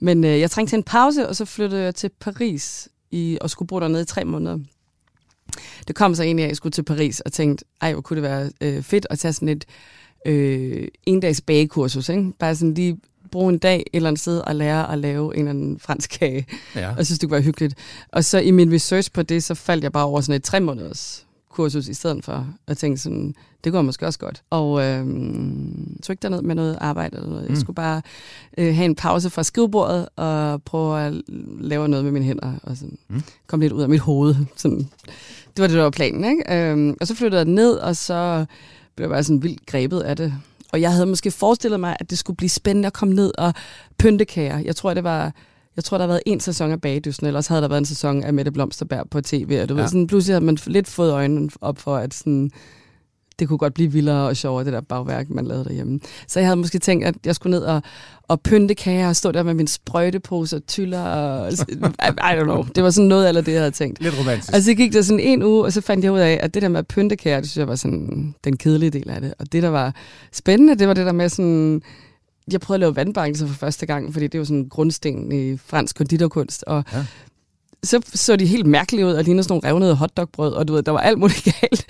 men 0.00 0.24
øh, 0.24 0.40
jeg 0.40 0.50
trængte 0.50 0.70
til 0.70 0.76
en 0.76 0.82
pause, 0.82 1.28
og 1.28 1.36
så 1.36 1.44
flyttede 1.44 1.82
jeg 1.82 1.94
til 1.94 2.10
Paris 2.20 2.88
i, 3.10 3.38
og 3.40 3.50
skulle 3.50 3.66
bo 3.66 3.80
dernede 3.80 4.02
i 4.02 4.04
tre 4.04 4.24
måneder. 4.24 4.58
Det 5.88 5.96
kom 5.96 6.14
så 6.14 6.22
egentlig, 6.22 6.44
at 6.44 6.48
jeg 6.48 6.56
skulle 6.56 6.72
til 6.72 6.82
Paris 6.82 7.20
og 7.20 7.32
tænkte, 7.32 7.64
ej, 7.80 7.92
hvor 7.92 8.02
kunne 8.02 8.22
det 8.22 8.30
være 8.30 8.50
øh, 8.60 8.82
fedt 8.82 9.06
at 9.10 9.18
tage 9.18 9.32
sådan 9.32 9.48
et 9.48 9.64
øh, 10.26 10.88
en-dags 11.06 11.40
bagekursus. 11.40 12.08
Ikke? 12.08 12.32
Bare 12.38 12.54
sådan 12.54 12.74
lige 12.74 12.98
bruge 13.30 13.52
en 13.52 13.58
dag 13.58 13.80
et 13.80 13.86
eller 13.92 14.08
andet 14.08 14.20
sted 14.20 14.38
og 14.38 14.54
lære 14.54 14.92
at 14.92 14.98
lave 14.98 15.34
en 15.34 15.38
eller 15.38 15.50
anden 15.50 15.78
fransk 15.78 16.10
kage. 16.10 16.46
Ja. 16.74 16.90
Og 16.90 16.96
jeg 16.96 17.06
synes, 17.06 17.18
det 17.18 17.28
kunne 17.28 17.34
være 17.34 17.44
hyggeligt. 17.44 17.74
Og 18.08 18.24
så 18.24 18.38
i 18.38 18.50
min 18.50 18.72
research 18.72 19.12
på 19.12 19.22
det, 19.22 19.44
så 19.44 19.54
faldt 19.54 19.84
jeg 19.84 19.92
bare 19.92 20.04
over 20.04 20.20
sådan 20.20 20.36
et 20.36 20.44
tre 20.44 20.60
måneders 20.60 21.26
kursus 21.58 21.88
i 21.88 21.94
stedet 21.94 22.24
for. 22.24 22.46
at 22.66 22.78
tænke 22.78 22.98
sådan, 22.98 23.34
det 23.64 23.72
går 23.72 23.82
måske 23.82 24.06
også 24.06 24.18
godt. 24.18 24.42
Og 24.50 24.82
øh, 24.82 25.06
tog 26.02 26.12
ikke 26.12 26.22
derned 26.22 26.42
med 26.42 26.54
noget 26.54 26.78
arbejde 26.80 27.16
eller 27.16 27.28
noget. 27.28 27.42
Jeg 27.42 27.50
mm. 27.50 27.60
skulle 27.60 27.74
bare 27.74 28.02
øh, 28.58 28.74
have 28.74 28.84
en 28.84 28.94
pause 28.94 29.30
fra 29.30 29.42
skrivebordet 29.42 30.08
og 30.16 30.62
prøve 30.62 31.00
at 31.00 31.14
lave 31.60 31.88
noget 31.88 32.04
med 32.04 32.12
mine 32.12 32.24
hænder 32.24 32.52
og 32.62 32.76
sådan, 32.76 32.98
mm. 33.08 33.22
komme 33.46 33.64
lidt 33.64 33.72
ud 33.72 33.82
af 33.82 33.88
mit 33.88 34.00
hoved. 34.00 34.34
Sådan. 34.56 34.88
Det 35.56 35.62
var 35.62 35.66
det, 35.66 35.76
der 35.76 35.82
var 35.82 35.90
planen. 35.90 36.24
Ikke? 36.24 36.54
Øh, 36.54 36.94
og 37.00 37.06
så 37.06 37.14
flyttede 37.14 37.38
jeg 37.38 37.48
ned, 37.48 37.72
og 37.72 37.96
så 37.96 38.44
blev 38.96 39.04
jeg 39.04 39.10
bare 39.10 39.24
sådan 39.24 39.42
vildt 39.42 39.66
grebet 39.66 40.00
af 40.00 40.16
det. 40.16 40.34
Og 40.72 40.80
jeg 40.80 40.92
havde 40.92 41.06
måske 41.06 41.30
forestillet 41.30 41.80
mig, 41.80 41.96
at 42.00 42.10
det 42.10 42.18
skulle 42.18 42.36
blive 42.36 42.50
spændende 42.50 42.86
at 42.86 42.92
komme 42.92 43.14
ned 43.14 43.32
og 43.38 43.54
pynte 43.98 44.24
kager. 44.24 44.58
Jeg 44.58 44.76
tror, 44.76 44.94
det 44.94 45.04
var 45.04 45.32
jeg 45.78 45.84
tror, 45.84 45.98
der 45.98 46.02
har 46.04 46.08
været 46.08 46.22
en 46.26 46.40
sæson 46.40 46.72
af 46.72 46.80
Bagdysten, 46.80 47.26
eller 47.26 47.38
også 47.38 47.50
havde 47.50 47.62
der 47.62 47.68
været 47.68 47.80
en 47.80 47.84
sæson 47.84 48.24
af 48.24 48.34
Mette 48.34 48.50
Blomsterberg 48.50 49.10
på 49.10 49.20
tv, 49.20 49.58
og 49.62 49.68
du 49.68 49.74
ja. 49.74 49.80
ved, 49.80 49.88
sådan, 49.88 50.06
pludselig 50.06 50.34
har 50.34 50.40
man 50.40 50.58
lidt 50.66 50.88
fået 50.88 51.12
øjnene 51.12 51.50
op 51.60 51.78
for, 51.78 51.96
at 51.96 52.14
sådan, 52.14 52.50
det 53.38 53.48
kunne 53.48 53.58
godt 53.58 53.74
blive 53.74 53.92
vildere 53.92 54.28
og 54.28 54.36
sjovere, 54.36 54.64
det 54.64 54.72
der 54.72 54.80
bagværk, 54.80 55.30
man 55.30 55.46
lavede 55.46 55.64
derhjemme. 55.64 56.00
Så 56.28 56.40
jeg 56.40 56.46
havde 56.46 56.56
måske 56.56 56.78
tænkt, 56.78 57.04
at 57.04 57.14
jeg 57.26 57.34
skulle 57.34 57.50
ned 57.50 57.64
og, 57.64 57.82
og 58.28 58.40
pynte 58.40 58.74
kager 58.74 59.08
og 59.08 59.16
stå 59.16 59.32
der 59.32 59.42
med 59.42 59.54
min 59.54 59.66
sprøjtepose 59.66 60.56
og 60.56 60.66
tyller. 60.66 61.02
Og, 61.02 61.52
I, 61.52 61.56
don't 62.08 62.42
know. 62.42 62.64
Det 62.74 62.84
var 62.84 62.90
sådan 62.90 63.08
noget 63.08 63.36
af 63.36 63.44
det, 63.44 63.52
jeg 63.52 63.60
havde 63.60 63.70
tænkt. 63.70 64.02
Lidt 64.02 64.18
romantisk. 64.18 64.52
Og 64.54 64.62
så 64.62 64.74
gik 64.74 64.92
der 64.92 65.02
sådan 65.02 65.20
en 65.20 65.42
uge, 65.42 65.64
og 65.64 65.72
så 65.72 65.80
fandt 65.80 66.04
jeg 66.04 66.12
ud 66.12 66.18
af, 66.18 66.38
at 66.42 66.54
det 66.54 66.62
der 66.62 66.68
med 66.68 66.78
at 66.78 66.86
pynte 66.86 67.16
kager, 67.16 67.40
det 67.40 67.50
synes 67.50 67.60
jeg 67.60 67.68
var 67.68 67.76
sådan 67.76 68.34
den 68.44 68.56
kedelige 68.56 68.90
del 68.90 69.10
af 69.10 69.20
det. 69.20 69.34
Og 69.38 69.52
det, 69.52 69.62
der 69.62 69.68
var 69.68 69.94
spændende, 70.32 70.74
det 70.74 70.88
var 70.88 70.94
det 70.94 71.06
der 71.06 71.12
med 71.12 71.28
sådan 71.28 71.82
jeg 72.52 72.60
prøvede 72.60 72.76
at 72.76 72.80
lave 72.80 72.96
vandbankelser 72.96 73.46
for 73.46 73.54
første 73.54 73.86
gang, 73.86 74.12
fordi 74.12 74.26
det 74.26 74.40
var 74.40 74.44
sådan 74.44 74.58
en 74.58 74.68
grundsten 74.68 75.32
i 75.32 75.56
fransk 75.56 75.96
konditorkunst. 75.96 76.64
Og 76.66 76.84
ja. 76.92 77.04
så 77.82 78.00
så 78.14 78.36
de 78.36 78.46
helt 78.46 78.66
mærkelige 78.66 79.06
ud, 79.06 79.12
og 79.12 79.24
lignede 79.24 79.42
sådan 79.44 79.52
nogle 79.52 79.68
revnede 79.68 79.94
hotdogbrød, 79.94 80.52
og 80.52 80.68
du 80.68 80.72
ved, 80.72 80.82
der 80.82 80.92
var 80.92 80.98
alt 80.98 81.18
muligt 81.18 81.44
galt. 81.60 81.86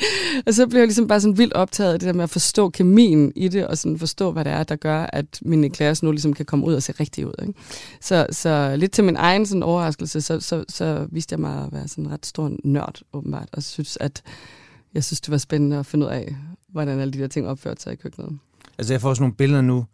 og 0.46 0.54
så 0.54 0.66
blev 0.66 0.80
jeg 0.80 0.86
ligesom 0.86 1.08
bare 1.08 1.20
sådan 1.20 1.38
vildt 1.38 1.52
optaget 1.52 1.92
af 1.92 1.98
det 1.98 2.06
der 2.06 2.12
med 2.12 2.22
at 2.24 2.30
forstå 2.30 2.70
kemien 2.70 3.32
i 3.36 3.48
det, 3.48 3.66
og 3.66 3.78
sådan 3.78 3.98
forstå, 3.98 4.32
hvad 4.32 4.44
det 4.44 4.52
er, 4.52 4.62
der 4.62 4.76
gør, 4.76 5.06
at 5.12 5.26
min 5.42 5.64
eklæres 5.64 6.02
nu 6.02 6.10
ligesom 6.10 6.32
kan 6.32 6.46
komme 6.46 6.66
ud 6.66 6.74
og 6.74 6.82
se 6.82 6.92
rigtig 7.00 7.26
ud. 7.26 7.34
Ikke? 7.42 7.54
Så, 8.00 8.26
så 8.30 8.76
lidt 8.76 8.92
til 8.92 9.04
min 9.04 9.16
egen 9.16 9.46
sådan 9.46 9.62
overraskelse, 9.62 10.20
så, 10.20 10.40
så, 10.40 10.64
så 10.68 11.06
viste 11.10 11.32
jeg 11.32 11.40
mig 11.40 11.64
at 11.64 11.72
være 11.72 11.88
sådan 11.88 12.04
en 12.04 12.12
ret 12.12 12.26
stor 12.26 12.52
nørd, 12.64 13.00
åbenbart, 13.12 13.48
og 13.52 13.62
synes, 13.62 13.98
at 14.00 14.22
jeg 14.94 15.04
synes, 15.04 15.20
det 15.20 15.30
var 15.30 15.38
spændende 15.38 15.78
at 15.78 15.86
finde 15.86 16.06
ud 16.06 16.10
af, 16.10 16.36
hvordan 16.72 17.00
alle 17.00 17.12
de 17.12 17.18
der 17.18 17.28
ting 17.28 17.48
opførte 17.48 17.82
sig 17.82 17.92
i 17.92 17.96
køkkenet. 17.96 18.38
Altså 18.78 18.92
jeg 18.92 19.00
får 19.00 19.14
sådan 19.14 19.22
nogle 19.22 19.34
billeder 19.34 19.60
nu, 19.60 19.84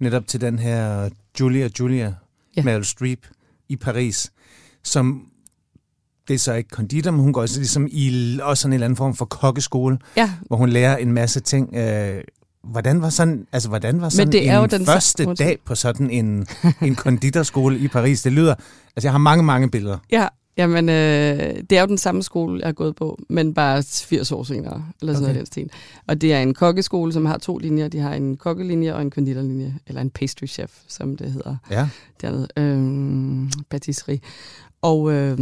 netop 0.00 0.26
til 0.26 0.40
den 0.40 0.58
her 0.58 1.08
Julia 1.40 1.68
Julia 1.80 2.14
ja. 2.56 2.62
Meryl 2.62 2.84
Streep 2.84 3.26
i 3.68 3.76
Paris, 3.76 4.32
som 4.82 5.26
det 6.28 6.34
er 6.34 6.38
så 6.38 6.52
ikke 6.54 6.70
konditor, 6.70 7.10
men 7.10 7.20
hun 7.20 7.32
går 7.32 7.40
også 7.40 7.58
ligesom 7.58 7.88
i 7.90 8.38
også 8.42 8.60
sådan 8.60 8.72
en 8.72 8.74
eller 8.74 8.84
anden 8.84 8.96
form 8.96 9.14
for 9.14 9.24
kokkeskole, 9.24 9.98
ja. 10.16 10.30
hvor 10.46 10.56
hun 10.56 10.68
lærer 10.68 10.96
en 10.96 11.12
masse 11.12 11.40
ting. 11.40 11.74
Øh, 11.76 12.20
hvordan 12.64 13.02
var 13.02 13.08
sådan, 13.08 13.46
altså, 13.52 13.68
hvordan 13.68 14.00
var 14.00 14.08
sådan 14.08 14.32
det 14.32 14.48
er 14.48 14.54
en 14.54 14.60
jo 14.60 14.78
den 14.78 14.86
første 14.86 15.34
dag 15.34 15.58
på 15.64 15.74
sådan 15.74 16.10
en, 16.10 16.46
en 16.82 16.94
konditorskole 16.94 17.78
i 17.78 17.88
Paris? 17.88 18.22
Det 18.22 18.32
lyder, 18.32 18.54
altså 18.96 19.06
jeg 19.06 19.12
har 19.12 19.18
mange, 19.18 19.42
mange 19.42 19.70
billeder. 19.70 19.98
Ja, 20.10 20.28
Jamen, 20.56 20.88
øh, 20.88 21.54
det 21.70 21.72
er 21.72 21.80
jo 21.80 21.86
den 21.86 21.98
samme 21.98 22.22
skole, 22.22 22.60
jeg 22.60 22.66
har 22.66 22.72
gået 22.72 22.96
på, 22.96 23.18
men 23.28 23.54
bare 23.54 23.82
80 23.82 24.32
år 24.32 24.42
senere, 24.42 24.84
eller 25.00 25.14
sådan 25.14 25.24
okay. 25.24 25.34
noget 25.34 25.54
den 25.54 25.70
Og 26.06 26.20
det 26.20 26.32
er 26.32 26.40
en 26.40 26.54
kokkeskole, 26.54 27.12
som 27.12 27.26
har 27.26 27.38
to 27.38 27.58
linjer. 27.58 27.88
De 27.88 27.98
har 27.98 28.14
en 28.14 28.36
kokkelinje 28.36 28.94
og 28.94 29.02
en 29.02 29.10
konditorlinje, 29.10 29.74
eller 29.86 30.00
en 30.00 30.10
pastry 30.10 30.46
chef, 30.46 30.80
som 30.88 31.16
det 31.16 31.32
hedder 31.32 31.56
ja. 31.70 31.88
dernede. 32.20 32.48
Øh, 32.56 33.50
patisserie. 33.70 34.20
Og 34.82 35.12
øh, 35.12 35.38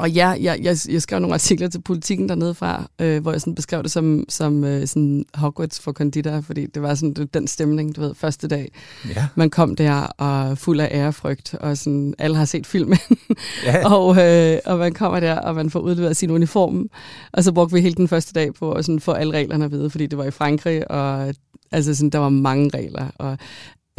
og 0.00 0.10
ja, 0.10 0.28
jeg, 0.28 0.58
jeg, 0.62 0.76
jeg 0.88 1.02
skrev 1.02 1.20
nogle 1.20 1.34
artikler 1.34 1.68
til 1.68 1.80
politikken 1.80 2.28
dernede 2.28 2.54
fra, 2.54 2.86
øh, 2.98 3.22
hvor 3.22 3.32
jeg 3.32 3.40
sådan 3.40 3.54
beskrev 3.54 3.82
det 3.82 3.90
som, 3.90 4.24
som 4.28 4.64
øh, 4.64 4.86
sådan 4.86 5.24
Hogwarts 5.34 5.80
for 5.80 5.92
konditor, 5.92 6.40
fordi 6.40 6.66
det 6.66 6.82
var 6.82 6.94
sådan 6.94 7.28
den 7.34 7.46
stemning, 7.46 7.96
du 7.96 8.00
ved, 8.00 8.14
første 8.14 8.48
dag. 8.48 8.72
Ja. 9.16 9.26
Man 9.34 9.50
kom 9.50 9.76
der 9.76 9.92
og 10.02 10.58
fuld 10.58 10.80
af 10.80 10.88
ærefrygt, 10.92 11.54
og 11.54 11.76
sådan, 11.76 12.14
alle 12.18 12.36
har 12.36 12.44
set 12.44 12.66
filmen. 12.66 12.98
ja. 13.66 13.88
og, 13.94 14.16
øh, 14.26 14.58
og 14.66 14.78
man 14.78 14.92
kommer 14.92 15.20
der, 15.20 15.34
og 15.34 15.54
man 15.54 15.70
får 15.70 15.80
udleveret 15.80 16.16
sin 16.16 16.30
uniform. 16.30 16.90
Og 17.32 17.44
så 17.44 17.52
brugte 17.52 17.74
vi 17.74 17.80
hele 17.80 17.94
den 17.94 18.08
første 18.08 18.32
dag 18.32 18.54
på 18.54 18.72
at 18.72 18.84
sådan 18.84 19.00
få 19.00 19.12
alle 19.12 19.32
reglerne 19.32 19.64
at 19.64 19.70
vide, 19.70 19.90
fordi 19.90 20.06
det 20.06 20.18
var 20.18 20.24
i 20.24 20.30
Frankrig, 20.30 20.90
og 20.90 21.34
Altså 21.72 21.94
sådan, 21.94 22.10
der 22.10 22.18
var 22.18 22.28
mange 22.28 22.70
regler, 22.74 23.06
og 23.18 23.38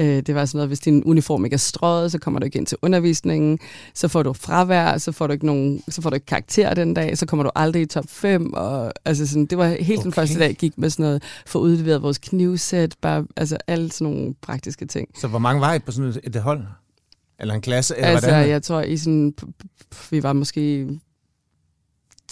Øh, 0.01 0.21
det 0.21 0.35
var 0.35 0.45
sådan 0.45 0.57
noget, 0.57 0.69
hvis 0.69 0.79
din 0.79 1.03
uniform 1.03 1.45
ikke 1.45 1.53
er 1.53 1.57
strøget, 1.57 2.11
så 2.11 2.19
kommer 2.19 2.39
du 2.39 2.45
ikke 2.45 2.57
ind 2.57 2.65
til 2.65 2.77
undervisningen, 2.81 3.59
så 3.93 4.07
får 4.07 4.23
du 4.23 4.33
fravær, 4.33 4.97
så 4.97 5.11
får 5.11 5.27
du 5.27 5.33
ikke, 5.33 5.45
nogen, 5.45 5.83
så 5.89 6.01
får 6.01 6.09
du 6.09 6.13
ikke 6.13 6.25
karakter 6.25 6.73
den 6.73 6.93
dag, 6.93 7.17
så 7.17 7.25
kommer 7.25 7.43
du 7.43 7.51
aldrig 7.55 7.81
i 7.81 7.85
top 7.85 8.05
5. 8.07 8.53
Og, 8.53 8.93
altså 9.05 9.27
sådan, 9.27 9.45
det 9.45 9.57
var 9.57 9.67
helt 9.67 9.99
okay. 9.99 10.03
den 10.03 10.13
første 10.13 10.39
dag, 10.39 10.55
gik 10.55 10.77
med 10.77 10.89
sådan 10.89 11.03
noget, 11.03 11.23
få 11.45 11.59
udleveret 11.59 12.01
vores 12.01 12.17
knivsæt, 12.17 12.95
bare, 13.01 13.25
altså 13.37 13.57
alle 13.67 13.91
sådan 13.91 14.13
nogle 14.13 14.33
praktiske 14.41 14.85
ting. 14.85 15.09
Så 15.19 15.27
hvor 15.27 15.39
mange 15.39 15.61
var 15.61 15.73
I 15.73 15.79
på 15.79 15.91
sådan 15.91 16.09
et, 16.09 16.19
et 16.23 16.35
hold? 16.35 16.63
Eller 17.39 17.53
en 17.53 17.61
klasse? 17.61 17.95
Eller 17.95 18.07
altså, 18.07 18.29
hvordan? 18.29 18.49
jeg 18.49 18.63
tror, 18.63 18.81
i 18.81 18.97
sådan, 18.97 19.33
vi 20.11 20.23
var 20.23 20.33
måske 20.33 20.87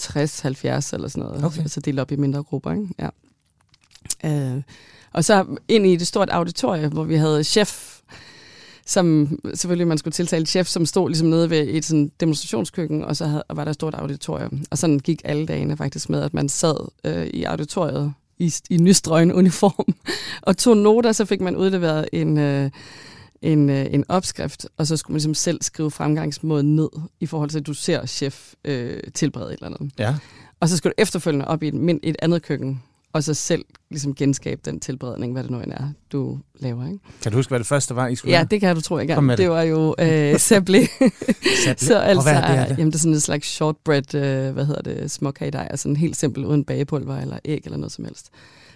60-70 0.00 0.08
eller 0.14 1.08
sådan 1.08 1.08
noget. 1.16 1.44
Okay. 1.44 1.60
Altså 1.60 1.80
delt 1.80 2.00
op 2.00 2.12
i 2.12 2.16
mindre 2.16 2.42
grupper, 2.42 2.72
ikke? 2.72 2.88
Ja. 2.98 3.08
Øh, 4.24 4.62
og 5.12 5.24
så 5.24 5.46
ind 5.68 5.86
i 5.86 5.96
det 5.96 6.06
stort 6.06 6.30
auditorium, 6.30 6.92
hvor 6.92 7.04
vi 7.04 7.14
havde 7.14 7.44
chef, 7.44 8.00
som 8.86 9.38
selvfølgelig 9.54 9.86
man 9.86 9.98
skulle 9.98 10.12
tiltale 10.12 10.46
chef, 10.46 10.66
som 10.66 10.86
stod 10.86 11.08
ligesom 11.08 11.28
nede 11.28 11.50
ved 11.50 11.66
et 11.68 11.84
sådan 11.84 12.10
demonstrationskøkken, 12.20 13.04
og 13.04 13.16
så 13.16 13.26
havde, 13.26 13.42
og 13.42 13.56
var 13.56 13.64
der 13.64 13.70
et 13.70 13.74
stort 13.74 13.94
auditorium. 13.94 14.64
Og 14.70 14.78
sådan 14.78 14.98
gik 14.98 15.22
alle 15.24 15.46
dagene 15.46 15.76
faktisk 15.76 16.10
med, 16.10 16.22
at 16.22 16.34
man 16.34 16.48
sad 16.48 16.88
øh, 17.04 17.26
i 17.26 17.44
auditoriet 17.44 18.12
i, 18.38 18.54
i 18.70 18.76
nystrøgen 18.76 19.32
uniform 19.32 19.94
og 20.48 20.56
tog 20.56 20.76
noter, 20.76 21.12
så 21.12 21.24
fik 21.24 21.40
man 21.40 21.56
udleveret 21.56 22.08
en, 22.12 22.38
øh, 22.38 22.70
en, 23.42 23.70
øh, 23.70 23.86
en 23.90 24.04
opskrift, 24.08 24.66
og 24.76 24.86
så 24.86 24.96
skulle 24.96 25.12
man 25.12 25.16
ligesom 25.16 25.34
selv 25.34 25.62
skrive 25.62 25.90
fremgangsmåden 25.90 26.76
ned, 26.76 26.88
i 27.20 27.26
forhold 27.26 27.50
til, 27.50 27.58
at 27.58 27.66
du 27.66 27.74
ser 27.74 28.06
chef 28.06 28.54
øh, 28.64 29.02
tilberede 29.14 29.52
et 29.52 29.58
eller 29.62 29.66
andet. 29.66 29.92
Ja. 29.98 30.16
Og 30.60 30.68
så 30.68 30.76
skulle 30.76 30.90
du 30.90 31.02
efterfølgende 31.02 31.48
op 31.48 31.62
i 31.62 31.68
et, 31.68 31.98
et 32.02 32.16
andet 32.22 32.42
køkken, 32.42 32.82
og 33.12 33.24
så 33.24 33.34
selv 33.34 33.64
ligesom 33.90 34.14
genskabe 34.14 34.60
den 34.64 34.80
tilberedning, 34.80 35.32
hvad 35.32 35.42
det 35.42 35.50
nu 35.50 35.60
end 35.60 35.72
er, 35.72 35.88
du 36.12 36.38
laver. 36.58 36.86
Ikke? 36.86 36.98
Kan 37.22 37.32
du 37.32 37.38
huske, 37.38 37.50
hvad 37.50 37.58
det 37.58 37.66
første 37.66 37.96
var, 37.96 38.08
I 38.08 38.14
skulle 38.14 38.36
Ja, 38.38 38.44
det 38.50 38.60
kan 38.60 38.74
du 38.76 38.80
tro, 38.82 38.98
jeg 38.98 39.22
med 39.24 39.36
Det 39.36 39.42
det. 39.42 39.50
var 39.50 39.62
jo 39.62 39.94
øh, 39.98 40.34
sablé. 40.34 40.86
Så 41.76 41.94
Og 41.96 42.08
altså, 42.08 42.22
hvad 42.22 42.42
er 42.42 42.46
det, 42.46 42.58
er 42.58 42.66
det? 42.68 42.78
Jamen, 42.78 42.86
det 42.90 42.94
er 42.94 42.98
sådan 42.98 43.12
en 43.14 43.20
slags 43.20 43.48
shortbread, 43.48 44.14
øh, 44.14 44.52
hvad 44.52 44.64
hedder 44.66 44.82
det, 44.82 45.10
småkagedej, 45.10 45.68
altså 45.70 45.88
en 45.88 45.96
helt 45.96 46.16
simpel, 46.16 46.44
uden 46.44 46.64
bagepulver 46.64 47.16
eller 47.20 47.38
æg 47.44 47.60
eller 47.64 47.78
noget 47.78 47.92
som 47.92 48.04
helst. 48.04 48.30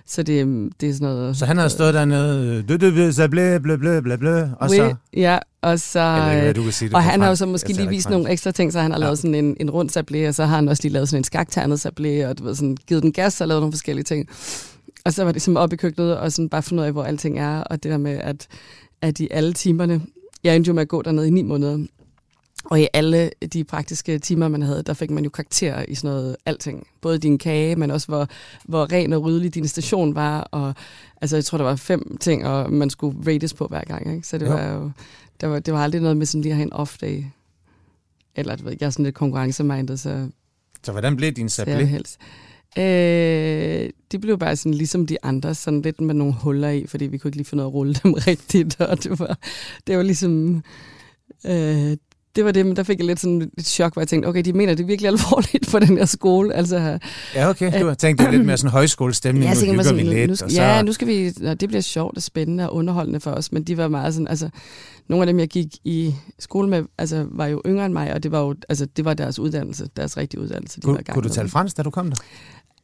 Så 0.06 0.22
det, 0.22 0.46
det 0.80 0.88
er 0.88 0.92
sådan 0.92 1.08
noget... 1.08 1.36
Så 1.36 1.46
han 1.46 1.56
havde 1.56 1.70
stået 1.70 1.94
dernede, 1.94 2.62
du, 2.62 2.76
du, 2.76 3.06
du, 3.06 3.12
så 3.12 3.28
blæ, 3.28 3.58
blæ, 3.58 3.76
blæ, 3.76 4.00
blæ, 4.00 4.16
blæ, 4.16 4.42
og 4.60 4.70
så... 4.70 4.94
Ja, 5.16 5.38
og 5.62 5.80
så... 5.80 6.00
Jeg 6.00 6.44
ved 6.46 6.54
du 6.54 6.62
kan 6.62 6.72
sige 6.72 6.88
det 6.88 6.94
og 6.94 7.02
han 7.02 7.20
har 7.20 7.28
jo 7.28 7.34
så 7.34 7.46
måske 7.46 7.72
lige 7.72 7.88
vist 7.88 8.10
nogle 8.10 8.30
ekstra 8.30 8.50
ting, 8.50 8.72
så 8.72 8.80
han 8.80 8.90
har 8.90 8.98
lavet 8.98 9.18
sådan 9.18 9.34
en, 9.34 9.56
en 9.60 9.70
rund 9.70 9.90
sablé, 9.90 10.28
og 10.28 10.34
så 10.34 10.44
har 10.44 10.54
han 10.54 10.68
også 10.68 10.82
lige 10.82 10.92
lavet 10.92 11.08
sådan 11.08 11.20
en 11.20 11.24
skakternet 11.24 11.86
sablé, 11.86 12.26
og 12.28 12.38
du 12.38 12.44
ved, 12.44 12.54
sådan, 12.54 12.76
givet 12.86 13.02
den 13.02 13.12
gas 13.12 13.40
og 13.40 13.48
lavet 13.48 13.62
nogle 13.62 13.72
forskellige 13.72 14.04
ting. 14.04 14.28
Og 15.04 15.12
så 15.12 15.24
var 15.24 15.32
det 15.32 15.42
simpelthen 15.42 15.62
op 15.62 15.72
i 15.72 15.76
køkkenet, 15.76 16.16
og 16.16 16.32
sådan 16.32 16.48
bare 16.48 16.62
fundet 16.62 16.82
ud 16.82 16.86
af, 16.86 16.92
hvor 16.92 17.04
alting 17.04 17.38
er, 17.38 17.60
og 17.60 17.82
det 17.82 17.92
der 17.92 17.98
med, 17.98 18.12
at, 18.12 18.46
at 19.02 19.20
i 19.20 19.28
alle 19.30 19.52
timerne, 19.52 20.00
jeg 20.44 20.56
endte 20.56 20.68
jo 20.68 20.74
med 20.74 20.82
at 20.82 20.88
gå 20.88 21.02
dernede 21.02 21.26
i 21.26 21.30
ni 21.30 21.42
måneder, 21.42 21.86
og 22.64 22.80
i 22.80 22.86
alle 22.92 23.30
de 23.52 23.64
praktiske 23.64 24.18
timer, 24.18 24.48
man 24.48 24.62
havde, 24.62 24.82
der 24.82 24.94
fik 24.94 25.10
man 25.10 25.24
jo 25.24 25.30
karakterer 25.30 25.84
i 25.88 25.94
sådan 25.94 26.10
noget 26.16 26.36
alting. 26.46 26.86
Både 27.00 27.18
din 27.18 27.38
kage, 27.38 27.76
men 27.76 27.90
også 27.90 28.06
hvor, 28.06 28.28
hvor 28.64 28.92
ren 28.92 29.12
og 29.12 29.22
ryddelig 29.22 29.54
din 29.54 29.68
station 29.68 30.14
var. 30.14 30.40
Og, 30.40 30.74
altså, 31.20 31.36
jeg 31.36 31.44
tror, 31.44 31.58
der 31.58 31.64
var 31.64 31.76
fem 31.76 32.16
ting, 32.20 32.46
og 32.46 32.72
man 32.72 32.90
skulle 32.90 33.32
rates 33.32 33.54
på 33.54 33.66
hver 33.66 33.84
gang. 33.84 34.14
Ikke? 34.14 34.26
Så 34.26 34.38
det 34.38 34.46
Jo. 34.46 34.50
var 34.52 34.72
jo 34.72 34.90
der 35.40 35.46
var, 35.46 35.58
det 35.58 35.74
var 35.74 35.84
aldrig 35.84 36.00
noget 36.00 36.16
med 36.16 36.26
sådan 36.26 36.42
lige 36.42 36.52
at 36.52 36.56
have 36.56 36.66
en 36.66 36.72
off-day. 36.72 37.24
Eller 38.36 38.56
du 38.56 38.64
ved, 38.64 38.76
jeg 38.80 38.86
er 38.86 38.90
sådan 38.90 39.04
lidt 39.04 39.14
konkurrencemindet, 39.14 40.00
så 40.00 40.28
Så 40.84 40.92
hvordan 40.92 41.16
blev 41.16 41.32
din 41.32 41.46
sablé? 41.46 41.70
helst. 41.84 42.18
Øh, 42.78 43.90
det 44.12 44.20
blev 44.20 44.38
bare 44.38 44.56
sådan 44.56 44.74
ligesom 44.74 45.06
de 45.06 45.16
andre, 45.24 45.54
sådan 45.54 45.82
lidt 45.82 46.00
med 46.00 46.14
nogle 46.14 46.32
huller 46.34 46.68
i, 46.68 46.86
fordi 46.86 47.04
vi 47.06 47.18
kunne 47.18 47.28
ikke 47.28 47.36
lige 47.36 47.46
finde 47.46 47.62
af 47.62 47.66
at 47.66 47.74
rulle 47.74 47.94
dem 48.02 48.12
rigtigt, 48.26 48.80
og 48.80 49.04
det 49.04 49.18
var, 49.18 49.38
det 49.86 49.96
var 49.96 50.02
ligesom, 50.02 50.62
øh, 51.46 51.96
det 52.36 52.44
var 52.44 52.52
det, 52.52 52.66
men 52.66 52.76
der 52.76 52.82
fik 52.82 52.98
jeg 52.98 53.06
lidt 53.06 53.20
sådan 53.20 53.50
et 53.58 53.66
chok, 53.66 53.92
hvor 53.92 54.02
jeg 54.02 54.08
tænkte, 54.08 54.26
okay, 54.26 54.42
de 54.44 54.52
mener 54.52 54.74
det 54.74 54.82
er 54.82 54.86
virkelig 54.86 55.08
alvorligt 55.08 55.68
på 55.70 55.78
den 55.78 55.98
her 55.98 56.04
skole, 56.04 56.54
altså, 56.54 56.98
Ja, 57.34 57.48
okay. 57.48 57.80
Du 57.80 57.86
har 57.86 57.94
tænkt, 57.94 58.20
det 58.20 58.26
er 58.26 58.30
lidt 58.30 58.46
mere 58.46 58.56
sådan 58.56 58.70
højskolestemning, 58.70 59.50
nu 59.50 59.54
tænker 59.54 59.72
hygger 59.72 59.92
mig 59.92 59.96
vi 59.96 60.04
sådan, 60.04 60.18
lidt. 60.18 60.30
nu, 60.30 60.36
skal, 60.36 60.44
og 60.44 60.50
så, 60.50 60.62
Ja, 60.62 60.82
nu 60.82 60.92
skal 60.92 61.08
vi, 61.08 61.32
og 61.46 61.60
det 61.60 61.68
bliver 61.68 61.82
sjovt 61.82 62.16
og 62.16 62.22
spændende 62.22 62.70
og 62.70 62.76
underholdende 62.76 63.20
for 63.20 63.30
os, 63.30 63.52
men 63.52 63.62
de 63.64 63.76
var 63.76 63.88
meget 63.88 64.14
sådan, 64.14 64.28
altså, 64.28 64.48
nogle 65.08 65.22
af 65.22 65.26
dem, 65.26 65.38
jeg 65.38 65.48
gik 65.48 65.66
i 65.84 66.14
skole 66.38 66.68
med, 66.68 66.82
altså, 66.98 67.26
var 67.30 67.46
jo 67.46 67.62
yngre 67.66 67.86
end 67.86 67.92
mig, 67.92 68.14
og 68.14 68.22
det 68.22 68.32
var 68.32 68.40
jo, 68.40 68.54
altså, 68.68 68.86
det 68.96 69.04
var 69.04 69.14
deres 69.14 69.38
uddannelse, 69.38 69.88
deres 69.96 70.16
rigtige 70.16 70.40
uddannelse. 70.40 70.80
De 70.80 70.86
var 70.86 70.92
kunne, 70.92 71.02
gang 71.02 71.14
kunne 71.14 71.28
du 71.28 71.34
tale 71.34 71.48
fransk, 71.48 71.76
da 71.76 71.82
du 71.82 71.90
kom 71.90 72.10
der? 72.10 72.16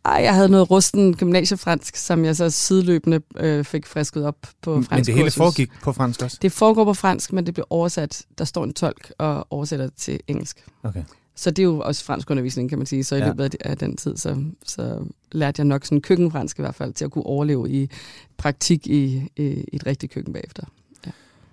Ej, 0.05 0.13
jeg 0.23 0.35
havde 0.35 0.49
noget 0.49 0.71
rusten 0.71 1.17
gymnasiefransk, 1.17 1.97
som 1.97 2.25
jeg 2.25 2.37
så 2.37 2.51
sideløbende 2.51 3.21
øh, 3.37 3.65
fik 3.65 3.87
frisket 3.87 4.25
op 4.27 4.37
på 4.63 4.75
fransk 4.75 4.91
Men 4.91 5.05
det 5.05 5.15
hele 5.15 5.31
foregik 5.31 5.71
på 5.83 5.93
fransk 5.93 6.23
også? 6.23 6.39
Det 6.43 6.53
foregår 6.53 6.85
på 6.85 6.95
fransk, 6.95 7.33
men 7.33 7.47
det 7.47 7.55
blev 7.55 7.67
oversat. 7.71 8.23
Der 8.39 8.45
står 8.45 8.65
en 8.65 8.73
tolk 8.75 9.13
og 9.19 9.47
oversætter 9.51 9.89
til 9.97 10.21
engelsk. 10.29 10.65
Okay. 10.83 11.05
Så 11.37 11.51
det 11.51 11.59
er 11.59 11.65
jo 11.67 11.81
også 11.81 12.05
fransk 12.05 12.31
undervisning, 12.31 12.69
kan 12.69 12.79
man 12.79 12.87
sige. 12.87 13.05
Så 13.05 13.17
i 13.17 13.19
Ja. 13.19 13.27
løbet 13.27 13.57
af- 13.61 13.79
den 13.79 13.97
tid, 13.97 14.17
så, 14.17 14.45
så 14.67 15.05
lærte 15.33 15.61
jeg 15.61 15.65
nok 15.67 15.85
sådan 15.85 16.01
køkkenfransk 16.01 16.59
i 16.59 16.63
hvert 16.63 16.75
fald, 16.75 16.93
til 16.93 17.05
at 17.05 17.11
kunne 17.11 17.27
overleve 17.27 17.71
i 17.71 17.91
praktik 18.37 18.87
i, 18.87 19.29
i, 19.37 19.65
et 19.73 19.87
rigtigt 19.87 20.13
køkken 20.13 20.33
bagefter. 20.33 20.63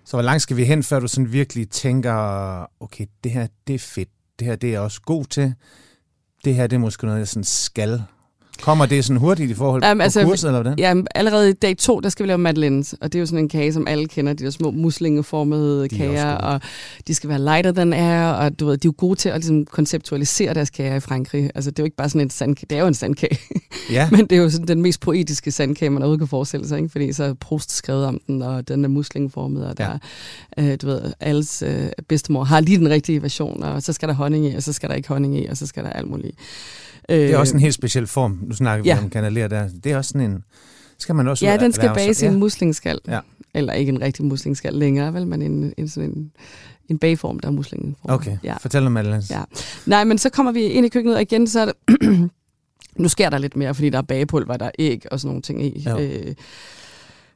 Så 0.05 0.17
hvor 0.17 0.21
langt 0.21 0.41
skal 0.41 0.57
vi 0.57 0.63
hen, 0.65 0.83
før 0.83 0.99
du 0.99 1.07
sådan 1.07 1.31
virkelig 1.31 1.69
tænker, 1.69 2.13
okay, 2.83 3.05
det 3.23 3.31
her, 3.31 3.47
det 3.67 3.75
er 3.75 3.79
fedt. 3.79 4.09
Det 4.39 4.47
her, 4.47 4.55
det 4.55 4.67
er 4.67 4.71
jeg 4.71 4.81
også 4.81 5.01
god 5.01 5.25
til. 5.25 5.53
Det 6.45 6.55
her, 6.55 6.67
det 6.67 6.75
er 6.75 6.79
måske 6.79 7.05
noget, 7.05 7.19
jeg 7.19 7.27
sådan 7.27 7.43
skal. 7.43 8.03
Kommer 8.61 8.85
det 8.85 9.05
sådan 9.05 9.19
hurtigt 9.19 9.51
i 9.51 9.53
forhold 9.53 9.83
Jamen, 9.83 9.99
på 9.99 10.03
altså, 10.03 10.23
kurset, 10.23 10.47
eller 10.47 10.61
hvordan? 10.61 10.79
Ja, 10.79 10.93
allerede 11.15 11.49
i 11.49 11.53
dag 11.53 11.77
to, 11.77 11.99
der 11.99 12.09
skal 12.09 12.23
vi 12.23 12.27
lave 12.27 12.37
madeleines, 12.37 12.95
og 13.01 13.13
det 13.13 13.19
er 13.19 13.19
jo 13.19 13.25
sådan 13.25 13.39
en 13.39 13.49
kage, 13.49 13.73
som 13.73 13.87
alle 13.87 14.07
kender, 14.07 14.33
de 14.33 14.43
der 14.43 14.49
små 14.49 14.71
muslingeformede 14.71 15.87
De 15.87 15.95
er 15.95 15.97
kager, 15.97 16.31
og 16.31 16.61
de 17.07 17.15
skal 17.15 17.29
være 17.29 17.39
lighter 17.39 17.71
than 17.71 17.93
air, 17.93 18.29
og 18.29 18.59
du 18.59 18.65
ved, 18.65 18.77
de 18.77 18.87
er 18.87 18.89
jo 18.89 18.93
gode 18.97 19.15
til 19.15 19.29
at 19.29 19.35
ligesom, 19.35 19.65
konceptualisere 19.65 20.53
deres 20.53 20.69
kager 20.69 20.95
i 20.95 20.99
Frankrig. 20.99 21.49
Altså, 21.55 21.71
det 21.71 21.79
er 21.79 21.83
jo 21.83 21.85
ikke 21.85 21.97
bare 21.97 22.09
sådan 22.09 22.21
en 22.21 22.29
sandkage, 22.29 22.67
det 22.69 22.77
er 22.77 22.81
jo 22.81 22.87
en 22.87 22.93
sandkage, 22.93 23.39
Ja, 23.91 24.09
men 24.11 24.19
det 24.19 24.31
er 24.37 24.41
jo 24.41 24.49
sådan 24.49 24.67
den 24.67 24.81
mest 24.81 25.01
poetiske 25.01 25.51
sandkage, 25.51 25.89
man 25.89 26.01
overhovedet 26.01 26.19
kan 26.19 26.27
forestille 26.27 26.67
sig, 26.67 26.77
ikke? 26.77 26.89
fordi 26.89 27.13
så 27.13 27.23
er 27.23 27.33
Proust 27.33 27.71
skrevet 27.71 28.05
om 28.05 28.19
den, 28.27 28.41
og 28.41 28.67
den 28.67 28.83
er 28.83 28.89
muslingeformet, 28.89 29.67
og 29.67 29.77
der, 29.77 29.97
ja. 30.57 30.71
øh, 30.71 30.77
du 30.81 30.87
ved, 30.87 31.01
alles 31.19 31.63
øh, 31.67 31.89
bedstemor 32.07 32.43
har 32.43 32.59
lige 32.59 32.77
den 32.77 32.89
rigtige 32.89 33.21
version, 33.21 33.63
og 33.63 33.83
så 33.83 33.93
skal 33.93 34.09
der 34.09 34.15
honning 34.15 34.45
i, 34.45 34.55
og 34.55 34.63
så 34.63 34.73
skal 34.73 34.89
der 34.89 34.95
ikke 34.95 35.09
honning 35.09 35.39
i, 35.39 35.45
og 35.45 35.57
så 35.57 35.67
skal 35.67 35.83
der 35.83 35.89
alt 35.89 36.09
muligt 36.09 36.35
det 37.09 37.31
er 37.31 37.37
også 37.37 37.53
en 37.53 37.59
helt 37.59 37.73
speciel 37.73 38.07
form. 38.07 38.39
Nu 38.41 38.55
snakker 38.55 38.83
vi 38.83 38.89
Ja. 38.89 38.97
om 39.03 39.09
kanaler 39.09 39.47
der. 39.47 39.69
Det 39.83 39.91
er 39.91 39.97
også 39.97 40.07
sådan 40.09 40.31
en... 40.31 40.43
Skal 40.99 41.15
man 41.15 41.27
også 41.27 41.45
Ja, 41.45 41.57
den 41.57 41.71
skal 41.73 41.91
bages 41.93 42.21
i 42.21 42.25
ja. 42.25 42.31
en 42.31 42.39
muslingskal. 42.39 42.99
Ja. 43.07 43.19
Eller 43.53 43.73
ikke 43.73 43.89
en 43.89 44.01
rigtig 44.01 44.25
muslingskal 44.25 44.73
længere, 44.73 45.13
vel, 45.13 45.27
men 45.27 45.41
en, 45.41 45.73
en, 45.77 45.89
sådan 45.89 46.09
en, 46.09 46.31
en 46.89 46.97
bagform, 46.99 47.39
der 47.39 47.47
er 47.47 47.51
muslingeform. 47.51 48.11
Okay, 48.13 48.37
Ja. 48.43 48.55
fortæl 48.61 48.85
om 48.85 48.91
Madeleine. 48.91 49.23
Ja. 49.29 49.41
Nej, 49.85 50.03
men 50.03 50.17
så 50.17 50.29
kommer 50.29 50.51
vi 50.51 50.61
ind 50.63 50.85
i 50.85 50.89
køkkenet, 50.89 51.15
og 51.15 51.21
igen, 51.21 51.47
så 51.47 51.59
er 51.59 51.65
det... 51.65 51.73
nu 52.97 53.07
sker 53.07 53.29
der 53.29 53.37
lidt 53.37 53.55
mere, 53.55 53.75
fordi 53.75 53.89
der 53.89 53.97
er 53.97 54.01
bagepulver, 54.01 54.57
der 54.57 54.65
er 54.65 54.71
æg 54.79 55.05
og 55.11 55.19
sådan 55.19 55.29
nogle 55.29 55.41
ting 55.41 55.63
i. 55.65 55.79
Ja. 55.85 56.01
Øh, 56.01 56.35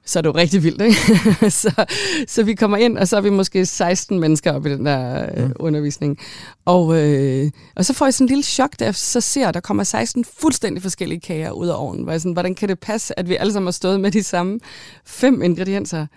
så 0.06 0.20
er 0.20 0.22
det 0.22 0.30
jo 0.30 0.36
rigtig 0.36 0.64
vildt, 0.64 0.82
ikke? 0.82 1.52
så, 1.62 1.86
så 2.28 2.44
vi 2.44 2.56
kommer 2.56 2.78
ind, 2.78 2.98
og 2.98 3.08
så 3.08 3.18
er 3.18 3.22
vi 3.22 3.30
måske 3.30 3.66
16 3.66 4.20
mennesker 4.20 4.52
op 4.54 4.66
i 4.66 4.70
den 4.70 4.86
der 4.86 5.30
øh, 5.38 5.44
Mm. 5.46 5.54
undervisning. 5.60 6.18
Og, 6.66 6.98
øh, 7.02 7.52
og 7.76 7.86
så 7.86 7.94
får 7.94 8.06
jeg 8.06 8.14
sådan 8.14 8.26
en 8.26 8.30
lille 8.30 8.44
chok, 8.44 8.80
da 8.80 8.86
jeg 8.86 8.96
så 8.96 9.22
ser, 9.22 9.48
at 9.48 9.54
der 9.54 9.60
kommer 9.60 9.84
16 9.84 10.26
fuldstændig 10.40 10.82
forskellige 10.82 11.20
kager 11.22 11.52
ud 11.52 11.68
af 11.68 11.74
ovnen. 11.78 12.04
Hvor 12.04 12.12
jeg 12.12 12.22
sådan, 12.22 12.34
hvordan 12.34 12.56
kan 12.56 12.70
det 12.70 12.80
passe, 12.80 13.20
at 13.20 13.30
vi 13.30 13.36
alle 13.36 13.54
sammen 13.54 13.68
har 13.68 13.72
stået 13.72 14.00
med 14.00 14.12
de 14.12 14.24
samme 14.24 14.60
fem 15.06 15.42
ingredienser? 15.42 16.08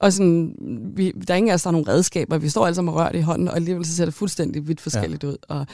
Og 0.00 0.12
sådan, 0.12 0.54
vi, 0.96 1.12
der 1.28 1.34
er 1.34 1.38
ingen 1.38 1.50
af 1.50 1.54
os, 1.54 1.62
der 1.62 1.68
har 1.68 1.72
nogle 1.72 1.88
redskaber. 1.92 2.38
Vi 2.38 2.48
står 2.48 2.66
alle 2.66 2.74
sammen 2.74 2.94
og 2.94 3.00
rører 3.00 3.12
det 3.12 3.18
i 3.18 3.22
hånden, 3.22 3.48
og 3.48 3.56
alligevel 3.56 3.84
så 3.84 3.96
ser 3.96 4.04
det 4.04 4.14
fuldstændig 4.14 4.68
vidt 4.68 4.80
forskelligt 4.80 5.22
ja. 5.22 5.28
ud. 5.28 5.36
Og 5.48 5.66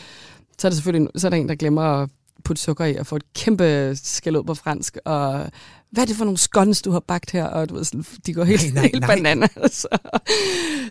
så 0.58 0.66
er 0.66 0.70
der 0.70 0.74
selvfølgelig 0.76 1.08
så 1.16 1.26
er 1.26 1.30
der 1.30 1.36
en, 1.36 1.48
der 1.48 1.54
glemmer 1.54 1.82
at 1.82 2.08
putte 2.44 2.62
sukker 2.62 2.84
i 2.84 2.96
og 2.96 3.06
få 3.06 3.16
et 3.16 3.32
kæmpe 3.34 3.92
skæld 4.02 4.36
ud 4.36 4.44
på 4.44 4.54
fransk. 4.54 4.96
Og 5.04 5.50
hvad 5.90 6.02
er 6.04 6.06
det 6.06 6.16
for 6.16 6.24
nogle 6.24 6.38
scones, 6.38 6.82
du 6.82 6.90
har 6.90 7.00
bagt 7.00 7.30
her? 7.30 7.44
Og 7.44 7.68
du 7.68 7.74
ved, 7.74 7.84
sådan, 7.84 8.04
de 8.26 8.34
går 8.34 8.44
helt, 8.44 8.62
Nej, 8.62 8.82
nej, 8.82 8.82
helt 8.82 9.00
nej. 9.00 9.16
bananer. 9.16 9.46
Så, 9.70 9.88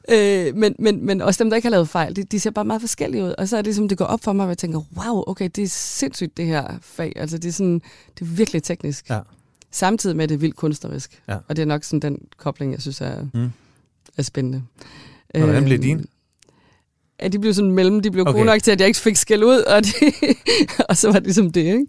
øh, 0.09 0.55
men, 0.55 0.75
men, 0.79 1.05
men 1.05 1.21
også 1.21 1.43
dem, 1.43 1.49
der 1.49 1.55
ikke 1.55 1.65
har 1.65 1.71
lavet 1.71 1.89
fejl, 1.89 2.15
de, 2.15 2.23
de 2.23 2.39
ser 2.39 2.51
bare 2.51 2.65
meget 2.65 2.81
forskellige 2.81 3.23
ud. 3.23 3.33
Og 3.37 3.47
så 3.49 3.57
er 3.57 3.61
det 3.61 3.65
ligesom, 3.67 3.87
det 3.89 3.97
går 3.97 4.05
op 4.05 4.23
for 4.23 4.33
mig, 4.33 4.43
og 4.43 4.49
jeg 4.49 4.57
tænker, 4.57 4.81
wow, 4.97 5.23
okay, 5.27 5.49
det 5.55 5.63
er 5.63 5.67
sindssygt 5.67 6.37
det 6.37 6.45
her 6.45 6.77
fag. 6.81 7.13
Altså 7.15 7.37
det 7.37 7.47
er, 7.49 7.53
sådan, 7.53 7.81
det 8.19 8.21
er 8.21 8.25
virkelig 8.25 8.63
teknisk. 8.63 9.09
Ja. 9.09 9.19
Samtidig 9.71 10.15
med, 10.15 10.23
at 10.23 10.29
det 10.29 10.35
er 10.35 10.39
vildt 10.39 10.55
kunstnerisk. 10.55 11.21
Ja. 11.27 11.37
Og 11.47 11.55
det 11.55 11.61
er 11.61 11.65
nok 11.65 11.83
sådan 11.83 11.99
den 11.99 12.17
kobling, 12.37 12.71
jeg 12.71 12.81
synes 12.81 13.01
er, 13.01 13.25
Mm. 13.33 13.51
er 14.17 14.23
spændende. 14.23 14.63
Hvordan 15.35 15.63
blev 15.63 15.73
Øhm, 15.75 15.81
din? 15.81 16.05
Ja, 17.21 17.27
de 17.27 17.39
blev 17.39 17.53
sådan 17.53 17.71
mellem, 17.71 17.99
de 17.99 18.11
blev 18.11 18.21
okay. 18.21 18.33
Gode 18.33 18.45
nok 18.45 18.63
til, 18.63 18.71
at 18.71 18.79
jeg 18.79 18.87
ikke 18.87 18.99
fik 18.99 19.15
skæld 19.15 19.43
ud, 19.43 19.57
og, 19.57 19.83
de, 19.85 19.91
og 20.89 20.97
så 20.97 21.07
var 21.07 21.13
det 21.13 21.23
ligesom 21.23 21.51
det, 21.51 21.61
ikke? 21.61 21.85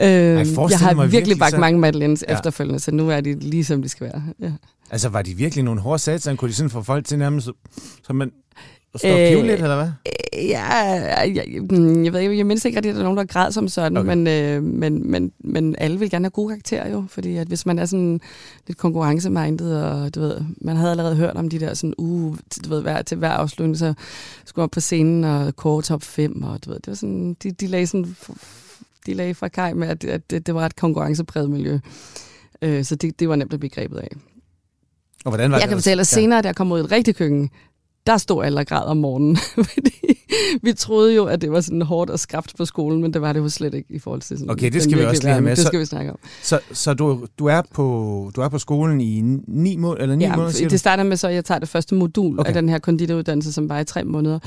Øhm, 0.00 0.38
jeg 0.38 0.46
forestiller 0.46 0.86
har 0.88 0.94
virkelig 0.94 1.12
virkelig 1.12 1.38
bagt 1.38 1.50
så- 1.50 1.60
mange 1.60 1.78
madeleines 1.80 2.24
Ja. 2.28 2.34
efterfølgende, 2.34 2.80
så 2.80 2.90
nu 2.90 3.10
er 3.10 3.20
de 3.20 3.40
lige 3.40 3.64
som 3.64 3.82
de 3.82 3.88
skal 3.88 4.06
være. 4.06 4.22
Ja. 4.40 4.52
Altså, 4.90 5.08
var 5.08 5.22
de 5.22 5.34
virkelig 5.34 5.64
nogle 5.64 5.80
hårde 5.80 5.98
satan? 5.98 6.36
Kunne 6.36 6.48
de 6.48 6.54
sådan 6.54 6.70
få 6.70 6.82
folk 6.82 7.06
til 7.06 7.18
nærmest, 7.18 7.48
så 8.06 8.12
man 8.12 8.30
og 8.94 9.00
Øh, 9.04 9.28
pive 9.28 9.42
lidt, 9.46 9.62
eller 9.62 9.76
hvad? 9.76 9.86
Øh, 9.86 10.14
Ja, 10.48 10.64
jeg, 10.64 11.44
jeg 12.04 12.12
ved 12.12 12.20
ikke, 12.20 12.38
jeg 12.38 12.46
mindst 12.46 12.64
ikke 12.64 12.76
rigtig, 12.76 12.90
at 12.90 12.94
der 12.94 13.00
er 13.00 13.04
nogen, 13.04 13.18
der 13.18 13.24
græd 13.24 13.52
som 13.52 13.68
sådan, 13.68 13.96
Okay. 13.96 14.08
men, 14.14 14.26
øh, 14.26 14.62
men, 14.62 15.10
men, 15.10 15.32
men 15.38 15.74
alle 15.78 15.98
vil 15.98 16.10
gerne 16.10 16.24
have 16.24 16.30
gode 16.30 16.48
karakterer 16.48 16.90
jo, 16.90 17.04
fordi 17.08 17.36
at 17.36 17.46
hvis 17.46 17.66
man 17.66 17.78
er 17.78 17.84
sådan 17.86 18.20
lidt 18.66 18.78
konkurrencemindet, 18.78 19.82
og 19.82 20.14
du 20.14 20.20
ved, 20.20 20.40
man 20.60 20.76
havde 20.76 20.90
allerede 20.90 21.16
hørt 21.16 21.36
om 21.36 21.48
de 21.48 21.60
der 21.60 21.74
sådan, 21.74 21.94
uh, 21.98 22.36
du 22.64 22.68
ved, 22.68 22.82
hver, 22.82 23.02
til 23.02 23.16
hver 23.18 23.30
afslutning, 23.30 23.78
så 23.78 23.94
skulle 24.44 24.62
man 24.62 24.64
op 24.64 24.70
på 24.70 24.80
scenen 24.80 25.24
og 25.24 25.56
kåre 25.56 25.82
top 25.82 26.02
5, 26.02 26.42
og 26.42 26.64
du 26.64 26.70
ved, 26.70 26.76
det 26.76 26.86
var 26.88 26.94
sådan, 26.94 27.36
de, 27.42 27.50
de 27.50 27.66
lagde 27.66 27.86
sådan, 27.86 28.16
de 29.06 29.14
lagde 29.14 29.34
fra 29.34 29.48
kaj 29.48 29.74
med, 29.74 29.88
at, 29.88 30.04
at 30.04 30.30
det, 30.30 30.46
det 30.46 30.54
var 30.54 30.66
et 30.66 30.76
konkurrencepræget 30.76 31.50
miljø. 31.50 31.78
Øh, 32.62 32.84
så 32.84 32.94
det, 32.94 33.20
det 33.20 33.28
var 33.28 33.36
nemt 33.36 33.52
at 33.52 33.60
blive 33.60 33.70
grebet 33.70 33.98
af. 33.98 34.08
Og 35.24 35.30
hvordan 35.30 35.50
var 35.50 35.56
Jeg 35.56 35.62
det 35.62 35.68
kan 35.68 35.78
fortælle, 35.78 36.00
at 36.00 36.06
senere, 36.06 36.42
da 36.42 36.48
jeg 36.48 36.56
kom 36.56 36.72
ud 36.72 36.78
i 36.80 36.84
et 36.84 36.92
rigtigt 36.92 37.16
køkken, 37.16 37.50
der 38.06 38.16
stod 38.16 38.44
alle 38.44 38.60
og 38.60 38.66
græd 38.66 38.84
om 38.86 38.96
morgenen. 38.96 39.36
Fordi 39.74 39.90
vi 40.62 40.72
troede 40.72 41.14
jo, 41.14 41.24
at 41.24 41.40
det 41.42 41.52
var 41.52 41.60
sådan 41.60 41.82
hårdt 41.82 42.10
og 42.10 42.18
skrabt 42.18 42.52
på 42.56 42.64
skolen, 42.64 43.02
men 43.02 43.12
det 43.12 43.22
var 43.22 43.32
det 43.32 43.40
jo 43.40 43.48
slet 43.48 43.74
ikke 43.74 43.94
i 43.94 43.98
forhold 43.98 44.20
til 44.20 44.38
sådan 44.38 44.50
Okay, 44.50 44.70
det 44.70 44.82
skal 44.82 44.98
vi 44.98 45.04
også 45.04 45.22
lige 45.22 45.32
have 45.32 45.42
med. 45.42 45.50
Det 45.50 45.58
Så- 45.58 45.66
skal 45.66 45.80
vi 45.80 45.84
snakke 45.84 46.10
om. 46.12 46.18
Så, 46.42 46.60
så 46.72 46.94
du, 46.94 47.26
du, 47.38 47.46
er 47.46 47.62
på, 47.74 48.30
du 48.36 48.40
er 48.40 48.48
på 48.48 48.58
skolen 48.58 49.00
i 49.00 49.20
ni, 49.48 49.76
må, 49.76 49.96
eller 50.00 50.16
ni 50.16 50.24
Ja, 50.24 50.36
måneder, 50.36 50.52
siger 50.52 50.68
det 50.68 50.80
starter 50.80 51.04
med 51.04 51.16
så, 51.16 51.28
at 51.28 51.34
jeg 51.34 51.44
tager 51.44 51.58
det 51.58 51.68
første 51.68 51.94
modul 51.94 52.40
Okay. 52.40 52.48
af 52.48 52.54
den 52.54 52.68
her 52.68 52.78
konditoruddannelse, 52.78 53.52
som 53.52 53.68
var 53.68 53.80
i 53.80 53.84
tre 53.84 54.04
måneder, 54.04 54.38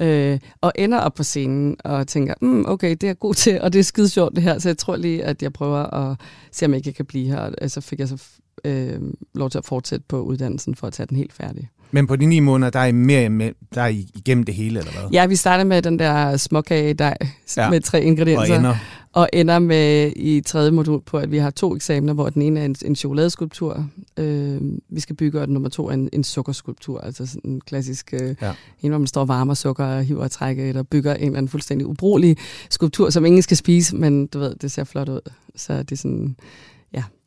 Ja. 0.00 0.06
øh, 0.32 0.38
og 0.60 0.72
ender 0.74 0.98
op 0.98 1.14
på 1.14 1.22
scenen 1.22 1.76
og 1.84 2.06
tænker, 2.06 2.34
mm, 2.42 2.64
okay, 2.68 2.96
det 3.00 3.08
er 3.08 3.14
god 3.14 3.34
til, 3.34 3.60
og 3.60 3.72
det 3.72 3.78
er 3.78 3.82
skide 3.82 4.08
sjovt 4.08 4.34
det 4.36 4.42
her, 4.42 4.58
så 4.58 4.68
jeg 4.68 4.78
tror 4.78 4.96
lige, 4.96 5.24
at 5.24 5.42
jeg 5.42 5.52
prøver 5.52 5.78
at 6.10 6.16
se, 6.52 6.64
om 6.66 6.70
jeg 6.74 6.86
ikke 6.86 6.96
kan 6.96 7.04
blive 7.06 7.26
her. 7.28 7.50
Og 7.62 7.70
så 7.70 7.80
fik 7.80 7.98
jeg 8.00 8.08
så 8.08 8.16
øh, 8.64 9.00
lov 9.34 9.50
til 9.50 9.58
at 9.58 9.64
fortsætte 9.64 10.04
på 10.08 10.20
uddannelsen 10.22 10.74
for 10.74 10.86
at 10.86 10.92
tage 10.92 11.06
den 11.06 11.16
helt 11.16 11.32
færdig. 11.32 11.68
Men 11.92 12.06
på 12.06 12.16
de 12.16 12.26
ni 12.26 12.40
måneder, 12.40 12.70
der 12.70 12.78
er 12.80 12.86
I 12.86 12.92
mere 12.92 13.28
med, 13.28 13.52
der 13.74 13.82
er 13.82 13.86
I 13.88 14.06
igennem 14.14 14.44
det 14.44 14.54
hele, 14.54 14.78
eller 14.78 14.92
hvad? 14.92 15.10
Ja, 15.12 15.26
vi 15.26 15.36
starter 15.36 15.64
med 15.64 15.82
den 15.82 15.98
der 15.98 16.36
småkage 16.36 16.94
dej 16.94 17.16
Ja. 17.56 17.70
med 17.70 17.80
tre 17.80 17.98
Og 17.98 18.04
ingredienser. 18.04 18.58
ender. 18.58 18.74
Og 19.12 19.28
ender 19.32 19.58
med 19.58 20.12
i 20.16 20.40
tredje 20.40 20.70
modul 20.70 21.00
på, 21.02 21.18
at 21.18 21.30
vi 21.30 21.38
har 21.38 21.50
to 21.50 21.76
eksamener, 21.76 22.12
hvor 22.12 22.30
den 22.30 22.42
ene 22.42 22.60
er 22.60 22.64
en, 22.64 22.76
en 22.84 22.96
chokoladeskulptur, 22.96 23.86
øh, 24.16 24.60
vi 24.88 25.00
skal 25.00 25.16
bygge, 25.16 25.40
og 25.40 25.46
den 25.46 25.54
nummer 25.54 25.68
to 25.68 25.88
er 25.88 25.92
en, 25.92 26.08
en 26.12 26.24
sukkerskulptur, 26.24 27.00
altså 27.00 27.26
sådan 27.26 27.50
en 27.50 27.60
klassisk, 27.60 28.14
øh, 28.22 28.34
ja. 28.42 28.52
en 28.82 28.88
hvor 28.88 28.98
man 28.98 29.06
står 29.06 29.24
varme 29.24 29.52
og 29.52 29.56
sukker 29.56 29.84
og 29.84 30.04
hiver 30.04 30.22
og 30.22 30.30
trækker 30.30 30.68
eller 30.68 30.82
bygger 30.82 31.14
en 31.14 31.22
eller 31.24 31.38
anden 31.38 31.48
fuldstændig 31.48 31.86
ubrugelig 31.86 32.36
skulptur, 32.70 33.10
som 33.10 33.24
ingen 33.24 33.42
skal 33.42 33.56
spise, 33.56 33.96
men 33.96 34.26
du 34.26 34.38
ved, 34.38 34.54
det 34.54 34.72
ser 34.72 34.84
flot 34.84 35.08
ud. 35.08 35.20
Så 35.56 35.82
det 35.82 35.92
er 35.92 35.96
sådan. 35.96 36.36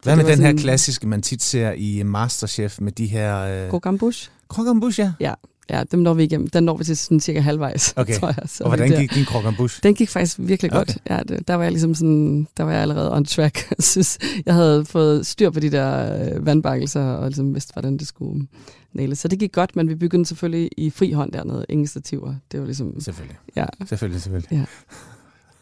Hvad 0.03 0.15
med 0.15 0.25
den 0.25 0.38
sådan, 0.38 0.57
her 0.57 0.63
klassiske, 0.63 1.07
man 1.07 1.22
tit 1.22 1.43
ser 1.43 1.72
i 1.72 2.03
Masterchef 2.03 2.81
med 2.81 2.91
de 2.91 3.05
her... 3.05 3.39
Øh... 3.39 3.69
Krogambush? 3.69 4.29
Krogambush, 4.48 5.00
ja. 5.00 5.13
Ja, 5.19 5.33
Ja, 5.69 5.83
dem 5.91 6.00
når 6.00 6.13
vi 6.13 6.24
igennem. 6.24 6.48
Den 6.48 6.63
når 6.63 6.77
vi 6.77 6.83
til 6.83 6.98
sådan 6.98 7.19
cirka 7.19 7.39
halvvejs, 7.39 7.93
okay. 7.98 8.13
tror 8.19 8.27
jeg. 8.27 8.43
Så 8.45 8.63
og 8.63 8.69
hvordan 8.69 9.00
gik 9.00 9.13
din 9.13 9.25
krokambush? 9.25 9.83
Den 9.83 9.95
gik 9.95 10.10
faktisk 10.10 10.36
virkelig 10.39 10.72
godt. 10.72 10.89
Okay. 10.89 11.15
Ja, 11.15 11.24
det, 11.24 11.48
der 11.48 11.55
var 11.55 11.63
jeg 11.63 11.72
ligesom 11.72 11.95
sådan, 11.95 12.48
der 12.57 12.63
var 12.63 12.72
jeg 12.72 12.81
allerede 12.81 13.13
on 13.13 13.25
track. 13.25 13.67
Jeg 13.77 13.83
synes, 13.83 14.17
jeg 14.45 14.53
havde 14.53 14.86
fået 14.86 15.25
styr 15.25 15.50
på 15.50 15.60
de 15.60 15.72
der 15.72 16.17
øh, 16.36 16.45
vandbakkelser, 16.45 17.01
og 17.01 17.27
ligesom 17.27 17.53
vidste, 17.53 17.74
hvordan 17.74 17.98
det 17.98 18.07
skulle 18.07 18.48
næle. 18.93 19.15
Så 19.15 19.27
det 19.27 19.39
gik 19.39 19.51
godt, 19.51 19.75
men 19.75 19.89
vi 19.89 19.95
begyndte 19.95 20.27
selvfølgelig 20.27 20.69
i 20.77 20.89
fri 20.89 21.12
hånd 21.12 21.31
dernede. 21.31 21.65
Ingen 21.69 21.88
stativer. 21.88 22.36
Det 22.51 22.60
var 22.60 22.65
ligesom... 22.65 23.01
Selvfølgelig. 23.01 23.38
Ja. 23.55 23.65
Selvfølgelig, 23.86 24.22
selvfølgelig. 24.22 24.51
Ja. 24.51 24.65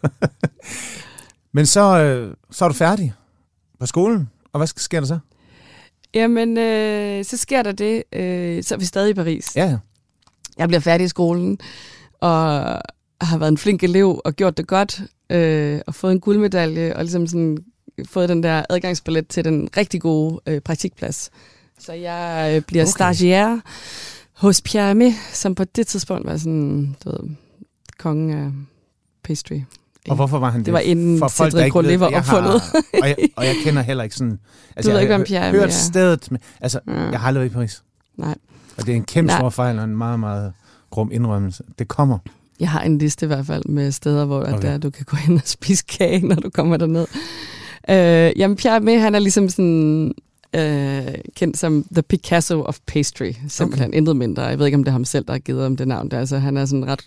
men 1.55 1.65
så, 1.65 1.99
øh, 1.99 2.33
så 2.51 2.65
er 2.65 2.69
du 2.69 2.75
færdig 2.75 3.13
på 3.81 3.85
skolen, 3.85 4.29
og 4.53 4.59
hvad 4.59 4.67
sker 4.67 4.99
der 4.99 5.07
så? 5.07 5.19
Jamen, 6.13 6.57
øh, 6.57 7.25
så 7.25 7.37
sker 7.37 7.63
der 7.63 7.71
det. 7.71 8.03
Øh, 8.13 8.63
så 8.63 8.75
er 8.75 8.79
vi 8.79 8.85
stadig 8.85 9.11
i 9.11 9.13
Paris. 9.13 9.55
Ja, 9.55 9.65
ja. 9.65 9.77
Jeg 10.57 10.67
bliver 10.67 10.79
færdig 10.79 11.05
i 11.05 11.07
skolen, 11.07 11.59
og 12.19 12.31
har 13.21 13.37
været 13.37 13.51
en 13.51 13.57
flink 13.57 13.83
elev 13.83 14.21
og 14.25 14.33
gjort 14.33 14.57
det 14.57 14.67
godt, 14.67 15.01
øh, 15.29 15.81
og 15.87 15.95
fået 15.95 16.11
en 16.11 16.19
guldmedalje, 16.19 16.95
og 16.95 17.03
ligesom 17.03 17.27
sådan 17.27 17.57
fået 18.05 18.29
den 18.29 18.43
der 18.43 18.63
adgangsbillet 18.69 19.27
til 19.27 19.45
den 19.45 19.69
rigtig 19.77 20.01
gode 20.01 20.39
øh, 20.47 20.61
praktikplads. 20.61 21.31
Så 21.79 21.93
jeg 21.93 22.53
øh, 22.55 22.61
bliver 22.61 22.83
okay. 22.83 22.91
stagiaire 22.91 23.61
hos 24.33 24.61
Pierre 24.61 24.91
Hermé, 24.91 25.13
som 25.33 25.55
på 25.55 25.63
det 25.63 25.87
tidspunkt 25.87 26.27
var 26.27 26.37
sådan, 26.37 26.95
du 27.03 27.09
ved, 27.09 27.29
kongen 27.97 28.31
af 28.31 28.51
pastry. 29.23 29.61
Og 30.09 30.15
hvorfor 30.15 30.39
var 30.39 30.49
han 30.49 30.59
det? 30.59 30.65
Det 30.65 30.73
var 30.73 30.79
inden 30.79 31.19
For 31.19 31.27
folk, 31.27 31.51
Cedric 31.51 31.71
Grolet 31.71 31.99
var 31.99 32.11
opfundet. 32.15 32.61
og, 33.01 33.07
jeg, 33.07 33.15
og 33.35 33.45
jeg 33.45 33.55
kender 33.63 33.81
heller 33.81 34.03
ikke 34.03 34.15
sådan... 34.15 34.39
Altså, 34.75 34.91
du 34.91 34.93
ved 34.93 35.01
ikke, 35.01 35.15
hvem 35.15 35.25
Pierre 35.25 35.43
Jeg 35.43 35.51
har 35.53 35.59
hørt 35.59 35.73
stedet... 35.73 36.31
Med, 36.31 36.39
altså, 36.61 36.79
ja. 36.87 36.93
jeg 36.93 37.19
har 37.19 37.27
aldrig 37.27 37.41
været 37.41 37.51
i 37.51 37.53
Paris. 37.53 37.83
Nej. 38.17 38.35
Og 38.77 38.85
det 38.85 38.91
er 38.91 38.95
en 38.95 39.03
kæmpe 39.03 39.33
stor 39.33 39.49
fejl 39.49 39.77
og 39.77 39.83
en 39.83 39.97
meget, 39.97 40.19
meget 40.19 40.53
grum 40.89 41.09
indrømmelse. 41.13 41.63
Det 41.79 41.87
kommer. 41.87 42.17
Jeg 42.59 42.69
har 42.69 42.81
en 42.81 42.97
liste 42.97 43.25
i 43.25 43.27
hvert 43.27 43.45
fald 43.45 43.65
med 43.65 43.91
steder, 43.91 44.25
hvor 44.25 44.41
okay. 44.41 44.61
der, 44.61 44.77
du 44.77 44.89
kan 44.89 45.05
gå 45.05 45.17
hen 45.17 45.35
og 45.35 45.41
spise 45.45 45.83
kage, 45.85 46.25
når 46.27 46.35
du 46.35 46.49
kommer 46.49 46.77
derned. 46.77 47.07
Øh, 47.89 48.39
jamen, 48.39 48.57
Pierre 48.57 48.79
med, 48.79 48.99
han 48.99 49.15
er 49.15 49.19
ligesom 49.19 49.49
sådan 49.49 50.13
øh, 50.55 51.13
kendt 51.35 51.57
som 51.57 51.85
The 51.91 52.01
Picasso 52.01 52.61
of 52.61 52.79
Pastry. 52.87 53.31
Simpelthen 53.47 53.89
okay. 53.89 53.97
intet 53.97 54.15
mindre. 54.15 54.43
Jeg 54.43 54.59
ved 54.59 54.65
ikke, 54.65 54.75
om 54.75 54.83
det 54.83 54.89
er 54.89 54.93
ham 54.93 55.05
selv, 55.05 55.25
der 55.25 55.31
har 55.31 55.39
givet 55.39 55.63
ham 55.63 55.77
det 55.77 55.87
navn. 55.87 56.11
Der. 56.11 56.19
Altså, 56.19 56.37
han 56.37 56.57
er 56.57 56.65
sådan 56.65 56.87
ret 56.87 57.05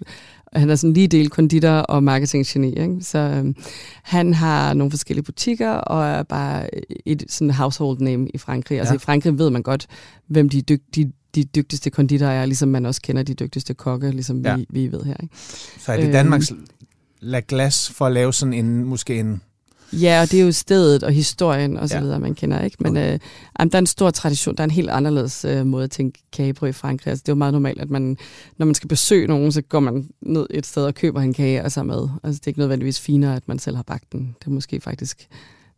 han 0.55 0.71
er 0.71 0.77
sådan 0.77 0.95
lige 0.95 1.09
del 1.09 1.31
konditor 1.31 1.69
og 1.69 2.05
marketinggeni. 2.05 2.69
Ikke? 2.69 2.97
Så 3.01 3.19
øh, 3.19 3.55
han 4.03 4.35
har 4.35 4.75
nogle 4.75 4.91
forskellige 4.91 5.25
butikker 5.25 5.71
og 5.71 6.07
er 6.07 6.23
bare 6.23 6.69
et 7.07 7.25
sådan 7.29 7.51
household 7.51 7.99
name 7.99 8.29
i 8.35 8.39
Frankrig. 8.39 8.79
Altså, 8.79 8.93
ja. 8.93 8.95
Altså 8.95 9.03
i 9.03 9.05
Frankrig 9.05 9.39
ved 9.39 9.51
man 9.51 9.63
godt, 9.63 9.87
hvem 10.27 10.49
de, 10.49 10.63
dyg, 10.63 10.83
de, 10.95 11.13
de 11.35 11.45
dygtigste 11.45 11.91
konditorer 11.91 12.31
er, 12.31 12.47
ligesom 12.47 12.69
man 12.69 12.87
også 12.87 13.03
kender 13.03 13.23
de 13.23 13.35
dygtigste 13.35 13.75
kokke, 13.75 14.11
ligesom 14.11 14.41
ja. 14.41 14.57
vi, 14.57 14.67
vi 14.71 14.93
ved 14.93 15.03
her. 15.03 15.17
Ikke? 15.23 15.35
Så 15.79 15.93
er 15.93 16.01
det 16.01 16.13
Danmarks 16.13 16.51
øhm, 16.51 16.67
La 17.21 17.41
Glas 17.49 17.91
for 17.91 18.07
at 18.07 18.13
lave 18.13 18.33
sådan 18.33 18.53
en, 18.53 18.85
måske 18.85 19.21
en 19.21 19.43
Ja, 19.93 20.23
og 20.23 20.31
det 20.31 20.41
er 20.41 20.45
jo 20.45 20.53
stedet 20.53 21.03
og 21.03 21.13
historien 21.13 21.77
og 21.77 21.89
så 21.89 21.95
ja. 21.95 22.01
videre, 22.01 22.21
man 22.21 22.35
kender, 22.35 22.61
ikke? 22.61 22.77
Men 22.81 22.97
okay. 22.97 23.13
øh, 23.13 23.19
der 23.71 23.75
er 23.75 23.79
en 23.79 23.87
stor 23.87 24.11
tradition, 24.11 24.57
der 24.57 24.61
er 24.61 24.65
en 24.65 24.71
helt 24.71 24.91
anderledes 24.91 25.45
øh, 25.45 25.67
måde 25.67 25.85
at 25.85 25.91
tænke 25.91 26.23
kage 26.33 26.55
på 26.55 26.67
i 26.67 26.73
Frankrig. 26.73 27.11
Altså, 27.11 27.23
det 27.23 27.29
er 27.29 27.33
jo 27.33 27.39
meget 27.39 27.53
normalt, 27.53 27.81
at 27.81 27.91
man, 27.91 28.17
når 28.57 28.67
man 28.67 28.75
skal 28.75 28.89
besøge 28.89 29.27
nogen, 29.27 29.53
så 29.53 29.63
går 29.63 29.81
man 29.81 30.09
ned 30.21 30.47
et 30.51 30.67
sted 30.67 30.85
og 30.85 30.95
køber 30.95 31.21
en 31.21 31.33
kage 31.33 31.65
og 31.65 31.73
så 31.73 31.83
med. 31.83 32.09
Altså, 32.23 32.39
det 32.39 32.47
er 32.47 32.49
ikke 32.49 32.61
nødvendigvis 32.61 33.01
finere, 33.01 33.37
at 33.37 33.49
man 33.49 33.59
selv 33.59 33.77
har 33.77 33.83
bagt 33.83 34.13
den. 34.13 34.37
Det 34.41 34.47
er 34.47 34.51
måske 34.51 34.81
faktisk 34.81 35.29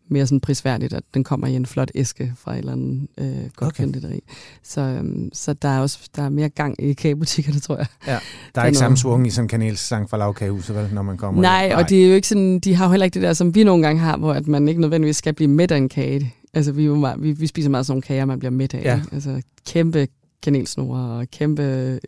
mere 0.08 0.26
sådan 0.26 0.40
prisværdigt, 0.40 0.92
at 0.92 1.02
den 1.14 1.24
kommer 1.24 1.46
i 1.46 1.54
en 1.54 1.66
flot 1.66 1.90
æske 1.94 2.32
fra 2.36 2.52
et 2.52 2.58
eller 2.58 2.72
andet 2.72 3.08
øh, 3.18 3.50
godt 3.56 3.72
okay. 3.72 3.84
konditeri. 3.84 4.20
Så, 4.62 4.80
øhm, 4.80 5.30
så 5.32 5.52
der 5.52 5.68
er 5.68 5.80
også 5.80 5.98
der 6.16 6.22
er 6.22 6.28
mere 6.28 6.48
gang 6.48 6.82
i 6.82 6.92
kagebutikkerne, 6.92 7.60
tror 7.66 7.76
jeg. 7.76 7.86
Ja, 8.06 8.18
der 8.54 8.60
er 8.60 8.66
ikke 8.66 8.78
samme 8.78 8.96
svung 8.96 9.26
i 9.26 9.30
sådan 9.30 9.44
en 9.44 9.48
kanelsang 9.48 10.10
fra 10.10 10.16
lavkagehuset, 10.16 10.76
vel, 10.76 10.88
når 10.92 11.02
man 11.02 11.16
kommer 11.16 11.42
Nej, 11.42 11.68
Nej, 11.68 11.82
og 11.82 11.90
det 11.90 12.04
er 12.04 12.08
jo 12.08 12.14
ikke 12.14 12.28
sådan, 12.28 12.58
de 12.58 12.74
har 12.74 12.84
jo 12.84 12.90
heller 12.90 13.04
ikke 13.04 13.14
det 13.14 13.22
der, 13.22 13.32
som 13.32 13.54
vi 13.54 13.64
nogle 13.64 13.86
gange 13.86 14.00
har, 14.00 14.16
hvor 14.16 14.32
at 14.32 14.46
man 14.46 14.68
ikke 14.68 14.80
nødvendigvis 14.80 15.16
skal 15.16 15.34
blive 15.34 15.48
mæt 15.48 15.70
af 15.70 15.76
en 15.76 15.88
kage. 15.88 16.34
Altså, 16.54 16.72
vi, 16.72 16.88
meget, 16.88 17.22
vi, 17.22 17.32
vi 17.32 17.46
spiser 17.46 17.70
meget 17.70 17.86
sådan 17.86 17.92
nogle 17.92 18.02
kager, 18.02 18.24
man 18.24 18.38
bliver 18.38 18.52
mæt 18.52 18.74
af. 18.74 18.84
Ja. 18.84 19.00
Altså, 19.12 19.42
kæmpe 19.66 20.08
kanelsnore 20.42 21.18
og 21.18 21.30
kæmpe 21.30 21.98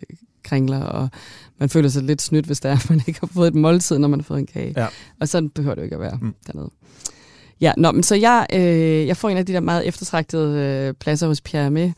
kringler, 0.45 0.81
og 0.81 1.09
man 1.59 1.69
føler 1.69 1.89
sig 1.89 2.03
lidt 2.03 2.23
snydt, 2.23 2.47
hvis 2.47 2.61
der 2.61 2.71
er, 2.71 2.87
man 2.91 3.03
ikke 3.07 3.21
har 3.21 3.27
fået 3.27 3.49
et 3.49 3.55
måltid, 3.55 3.99
når 3.99 4.09
man 4.09 4.21
har 4.21 4.25
fået 4.25 4.39
en 4.39 4.47
kage. 4.47 4.75
Ja. 4.77 4.87
Og 5.21 5.29
sådan 5.29 5.51
behøver 5.51 5.75
det 5.75 5.83
jo 5.83 5.85
ikke 5.85 5.97
at 5.97 6.03
være 6.03 6.19
mm. 6.21 6.35
dernede. 6.47 6.71
Ja, 7.61 7.73
nå, 7.77 7.93
men 7.93 8.03
så 8.03 8.15
jeg, 8.15 8.47
øh, 8.55 9.07
jeg 9.07 9.17
får 9.17 9.29
en 9.29 9.37
af 9.37 9.47
de 9.47 9.53
der 9.53 9.61
meget 9.61 9.87
eftertragtede 9.87 10.59
øh, 10.59 10.95
pladser 10.95 11.27
hos 11.27 11.41
Pierre 11.41 11.71
med, 11.71 11.93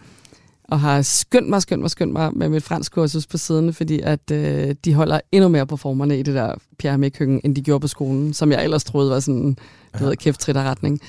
og 0.65 0.81
har 0.81 1.03
skyndt 1.03 1.49
mig, 1.49 1.63
skyndt 1.63 1.81
mig, 1.81 1.91
skyndt 1.91 2.13
mig 2.13 2.31
med 2.37 2.49
mit 2.49 2.63
fransk 2.63 2.93
kursus 2.93 3.27
på 3.27 3.39
siden, 3.39 3.75
fordi 3.75 4.01
at 4.01 4.31
øh, 4.33 4.75
de 4.85 4.95
holder 4.95 5.21
endnu 5.33 5.49
mere 5.49 5.67
på 5.67 5.77
formerne 5.77 6.19
i 6.19 6.23
det 6.23 6.35
der 6.35 6.55
Pierre 6.79 6.99
med 6.99 7.11
køkken, 7.11 7.41
end 7.45 7.57
de 7.57 7.63
gjorde 7.63 7.81
på 7.81 7.89
skolen, 7.89 8.35
som 8.35 8.53
jeg 8.53 8.65
ellers 8.65 8.85
troede 8.85 9.11
var 9.11 9.21
sådan, 9.21 9.55
du 9.99 10.05
ja. 10.05 10.05
ved, 10.05 10.17
kæft 10.17 10.49
retning. 10.49 11.01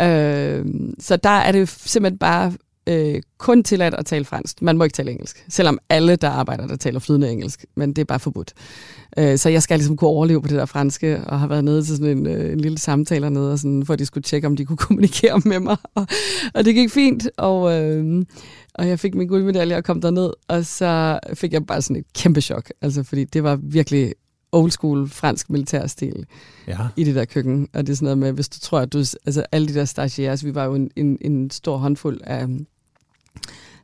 Øh, 0.00 0.64
så 1.00 1.16
der 1.16 1.30
er 1.30 1.52
det 1.52 1.68
simpelthen 1.68 2.18
bare 2.18 2.52
øh, 2.86 3.22
kun 3.38 3.62
tilladt 3.62 3.94
at 3.94 4.06
tale 4.06 4.24
fransk. 4.24 4.62
Man 4.62 4.78
må 4.78 4.84
ikke 4.84 4.94
tale 4.94 5.10
engelsk, 5.10 5.44
selvom 5.48 5.78
alle, 5.88 6.16
der 6.16 6.28
arbejder, 6.28 6.66
der 6.66 6.76
taler 6.76 7.00
flydende 7.00 7.30
engelsk, 7.30 7.64
men 7.76 7.92
det 7.92 7.98
er 7.98 8.04
bare 8.04 8.20
forbudt. 8.20 8.52
Øh, 9.18 9.38
så 9.38 9.48
jeg 9.48 9.62
skal 9.62 9.78
ligesom 9.78 9.96
kunne 9.96 10.10
overleve 10.10 10.42
på 10.42 10.48
det 10.48 10.56
der 10.56 10.66
franske, 10.66 11.20
og 11.26 11.40
har 11.40 11.46
været 11.46 11.64
nede 11.64 11.82
til 11.82 11.96
sådan 11.96 12.18
en, 12.18 12.26
øh, 12.26 12.52
en 12.52 12.60
lille 12.60 12.78
samtale 12.78 13.30
nede, 13.30 13.52
og 13.52 13.58
sådan, 13.58 13.86
for 13.86 13.92
at 13.92 13.98
de 13.98 14.06
skulle 14.06 14.24
tjekke, 14.24 14.46
om 14.46 14.56
de 14.56 14.64
kunne 14.64 14.76
kommunikere 14.86 15.40
med 15.44 15.60
mig. 15.60 15.76
Og, 15.94 16.06
og 16.54 16.64
det 16.64 16.74
gik 16.74 16.90
fint, 16.90 17.28
og, 17.36 17.82
øh, 17.82 18.24
og 18.74 18.88
jeg 18.88 18.98
fik 18.98 19.14
min 19.14 19.28
guldmedalje 19.28 19.76
og 19.76 19.84
kom 19.84 20.00
derned, 20.00 20.30
og 20.48 20.66
så 20.66 21.18
fik 21.34 21.52
jeg 21.52 21.66
bare 21.66 21.82
sådan 21.82 21.96
et 21.96 22.12
kæmpe 22.14 22.40
chok, 22.40 22.70
altså 22.82 23.02
fordi 23.02 23.24
det 23.24 23.42
var 23.42 23.58
virkelig 23.62 24.14
old 24.54 24.70
school 24.70 25.08
fransk 25.08 25.50
militærstil 25.50 26.26
ja. 26.66 26.78
i 26.96 27.04
det 27.04 27.14
der 27.14 27.24
køkken. 27.24 27.68
Og 27.72 27.86
det 27.86 27.92
er 27.92 27.96
sådan 27.96 28.04
noget 28.04 28.18
med, 28.18 28.32
hvis 28.32 28.48
du 28.48 28.60
tror, 28.60 28.80
at 28.80 28.92
du... 28.92 28.98
Altså 28.98 29.44
alle 29.52 29.68
de 29.68 29.74
der 29.74 29.84
stagiaires, 29.84 30.44
vi 30.44 30.54
var 30.54 30.64
jo 30.64 30.74
en, 30.74 30.90
en, 30.96 31.18
en 31.20 31.50
stor 31.50 31.76
håndfuld 31.76 32.20
af 32.24 32.46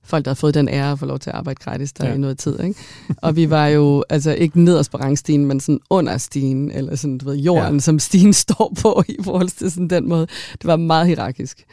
folk, 0.05 0.25
der 0.25 0.31
har 0.31 0.35
fået 0.35 0.55
den 0.55 0.69
ære 0.69 0.93
at 0.93 0.99
få 0.99 1.07
lov 1.07 1.19
til 1.19 1.31
at 1.31 1.37
arbejde 1.37 1.59
gratis 1.65 1.93
der 1.93 2.09
ja. 2.09 2.15
i 2.15 2.19
noget 2.19 2.39
tid. 2.39 2.61
Ikke? 2.61 2.81
Og 3.17 3.37
vi 3.37 3.51
var 3.51 3.67
jo 3.67 4.05
altså 4.09 4.33
ikke 4.33 4.61
nederst 4.61 4.91
på 4.91 4.97
rangstigen, 4.97 5.47
men 5.47 5.61
sådan 5.61 5.81
under 5.91 6.19
stigen, 6.19 6.71
eller 6.71 6.97
sådan, 6.97 7.19
du 7.19 7.25
ved, 7.25 7.37
jorden, 7.37 7.75
ja. 7.75 7.81
som 7.81 7.99
stigen 7.99 8.33
står 8.45 8.73
på 8.83 9.03
i 9.09 9.17
forhold 9.25 9.49
til 9.49 9.71
sådan 9.71 9.89
den 9.89 10.09
måde. 10.09 10.27
Det 10.53 10.65
var 10.65 10.77
meget 10.77 11.07
hierarkisk. 11.07 11.65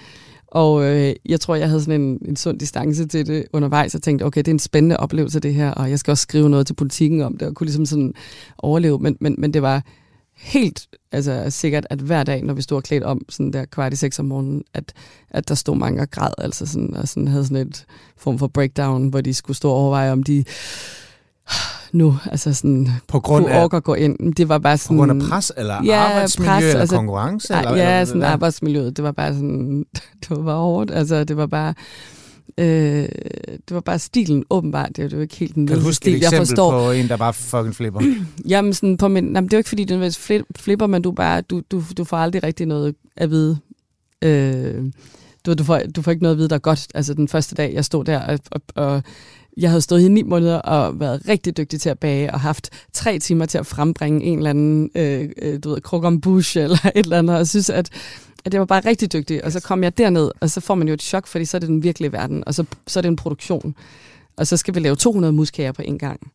Og 0.47 0.85
øh, 0.85 1.15
jeg 1.25 1.39
tror, 1.39 1.55
jeg 1.55 1.67
havde 1.67 1.81
sådan 1.81 2.01
en, 2.01 2.19
en 2.25 2.35
sund 2.35 2.59
distance 2.59 3.07
til 3.07 3.27
det 3.27 3.45
undervejs, 3.53 3.95
og 3.95 4.01
tænkte, 4.01 4.23
okay, 4.23 4.39
det 4.39 4.47
er 4.47 4.53
en 4.53 4.59
spændende 4.59 4.97
oplevelse 4.97 5.39
det 5.39 5.53
her, 5.53 5.71
og 5.71 5.89
jeg 5.89 5.99
skal 5.99 6.11
også 6.11 6.21
skrive 6.21 6.49
noget 6.49 6.67
til 6.67 6.73
politikken 6.73 7.21
om 7.21 7.37
det, 7.37 7.47
og 7.47 7.55
kunne 7.55 7.65
ligesom 7.65 7.85
sådan 7.85 8.13
overleve. 8.57 8.99
Men, 8.99 9.17
men, 9.19 9.35
men 9.37 9.53
det 9.53 9.61
var 9.61 9.83
helt 10.37 10.87
altså, 11.11 11.45
sikkert, 11.49 11.87
at 11.89 11.99
hver 11.99 12.23
dag, 12.23 12.43
når 12.43 12.53
vi 12.53 12.61
stod 12.61 12.81
klædt 12.81 13.03
om 13.03 13.21
sådan 13.29 13.53
der 13.53 13.65
kvart 13.65 13.93
i 13.93 13.95
seks 13.95 14.19
om 14.19 14.25
morgenen, 14.25 14.63
at, 14.73 14.93
at 15.29 15.49
der 15.49 15.55
stod 15.55 15.75
mange 15.75 16.01
og 16.01 16.11
græd, 16.11 16.31
altså 16.37 16.65
sådan, 16.65 16.93
og 16.93 17.07
sådan 17.07 17.27
havde 17.27 17.45
sådan 17.45 17.67
et 17.67 17.85
form 18.17 18.39
for 18.39 18.47
breakdown, 18.47 19.07
hvor 19.07 19.21
de 19.21 19.33
skulle 19.33 19.57
stå 19.57 19.69
og 19.69 19.75
overveje, 19.75 20.11
om 20.11 20.23
de 20.23 20.43
nu, 21.91 22.17
altså 22.25 22.53
sådan, 22.53 22.89
på 23.07 23.19
grund 23.19 23.47
af, 23.47 23.75
at 23.75 23.83
gå 23.83 23.93
ind. 23.93 24.33
Det 24.33 24.49
var 24.49 24.57
bare 24.57 24.77
sådan... 24.77 24.97
På 24.97 25.05
grund 25.05 25.23
af 25.23 25.29
pres, 25.29 25.51
eller 25.57 25.83
ja, 25.85 25.95
arbejdsmiljø, 25.95 26.53
pres, 26.53 26.63
eller 26.63 26.79
altså, 26.79 26.95
konkurrence? 26.95 27.53
Eller, 27.57 27.75
ja 27.75 27.93
eller, 27.93 28.05
sådan 28.05 28.23
arbejdsmiljøet, 28.23 28.97
det 28.97 29.03
var 29.03 29.11
bare 29.11 29.33
sådan, 29.33 29.85
det 30.21 30.29
var 30.29 30.43
bare 30.43 30.59
hårdt, 30.59 30.91
altså 30.91 31.23
det 31.23 31.37
var 31.37 31.47
bare, 31.47 31.73
Øh, 32.57 33.07
det 33.67 33.71
var 33.71 33.79
bare 33.79 33.99
stilen, 33.99 34.43
åbenbart. 34.49 34.95
Det 34.95 35.11
var 35.11 35.17
jo 35.17 35.21
ikke 35.21 35.35
helt 35.35 35.55
den 35.55 35.67
Kan 35.67 35.77
du 35.77 35.83
huske 35.83 35.95
stil, 35.95 36.15
et 36.15 36.21
jeg 36.21 36.31
forstår. 36.37 36.71
på 36.71 36.91
en, 36.91 37.07
der 37.07 37.17
bare 37.17 37.33
fucking 37.33 37.75
flipper? 37.75 38.01
Jamen, 38.49 38.73
sådan 38.73 38.97
på 38.97 39.07
min, 39.07 39.25
jamen, 39.25 39.43
det 39.43 39.53
er 39.53 39.57
jo 39.57 39.59
ikke, 39.59 39.69
fordi 39.69 39.85
du 39.85 40.01
er 40.01 40.43
flipper, 40.55 40.87
men 40.87 41.01
du, 41.01 41.11
bare, 41.11 41.41
du, 41.41 41.61
du, 41.71 41.83
du 41.97 42.03
får 42.03 42.17
aldrig 42.17 42.43
rigtig 42.43 42.65
noget 42.65 42.95
at 43.17 43.31
vide. 43.31 43.57
Øh, 44.21 44.91
du, 45.45 45.53
du, 45.53 45.63
får, 45.63 45.81
du 45.95 46.01
får 46.01 46.11
ikke 46.11 46.23
noget 46.23 46.35
at 46.35 46.37
vide, 46.37 46.49
der 46.49 46.55
er 46.55 46.59
godt. 46.59 46.87
Altså, 46.95 47.13
den 47.13 47.27
første 47.27 47.55
dag, 47.55 47.73
jeg 47.73 47.85
stod 47.85 48.05
der, 48.05 48.19
og, 48.19 48.39
og, 48.51 48.61
og 48.75 49.03
jeg 49.57 49.69
havde 49.69 49.81
stået 49.81 50.01
i 50.01 50.07
ni 50.07 50.21
måneder 50.21 50.57
og 50.57 50.99
været 50.99 51.21
rigtig 51.27 51.57
dygtig 51.57 51.81
til 51.81 51.89
at 51.89 51.99
bage, 51.99 52.33
og 52.33 52.39
haft 52.39 52.69
tre 52.93 53.19
timer 53.19 53.45
til 53.45 53.57
at 53.57 53.65
frembringe 53.65 54.23
en 54.23 54.37
eller 54.37 54.49
anden, 54.49 54.89
øh, 54.95 55.29
øh 55.41 55.59
du 55.63 55.69
ved, 55.69 55.81
krok 55.81 56.21
bush 56.21 56.57
eller 56.57 56.85
et 56.95 57.03
eller 57.03 57.17
andet, 57.17 57.37
og 57.37 57.47
synes, 57.47 57.69
at 57.69 57.89
at 58.45 58.53
jeg 58.53 58.59
var 58.59 58.65
bare 58.65 58.81
rigtig 58.85 59.13
dygtig, 59.13 59.45
og 59.45 59.51
så 59.51 59.59
kom 59.59 59.83
jeg 59.83 59.97
derned, 59.97 60.31
og 60.39 60.49
så 60.49 60.61
får 60.61 60.75
man 60.75 60.87
jo 60.87 60.93
et 60.93 61.01
chok, 61.01 61.27
fordi 61.27 61.45
så 61.45 61.57
er 61.57 61.59
det 61.59 61.69
den 61.69 61.83
virkelige 61.83 62.11
verden, 62.11 62.43
og 62.47 62.53
så, 62.53 62.65
så 62.87 62.99
er 62.99 63.01
det 63.01 63.07
en 63.07 63.15
produktion. 63.15 63.75
Og 64.37 64.47
så 64.47 64.57
skal 64.57 64.75
vi 64.75 64.79
lave 64.79 64.95
200 64.95 65.33
muskager 65.33 65.71
på 65.71 65.81
en 65.81 65.97
gang. 65.97 66.31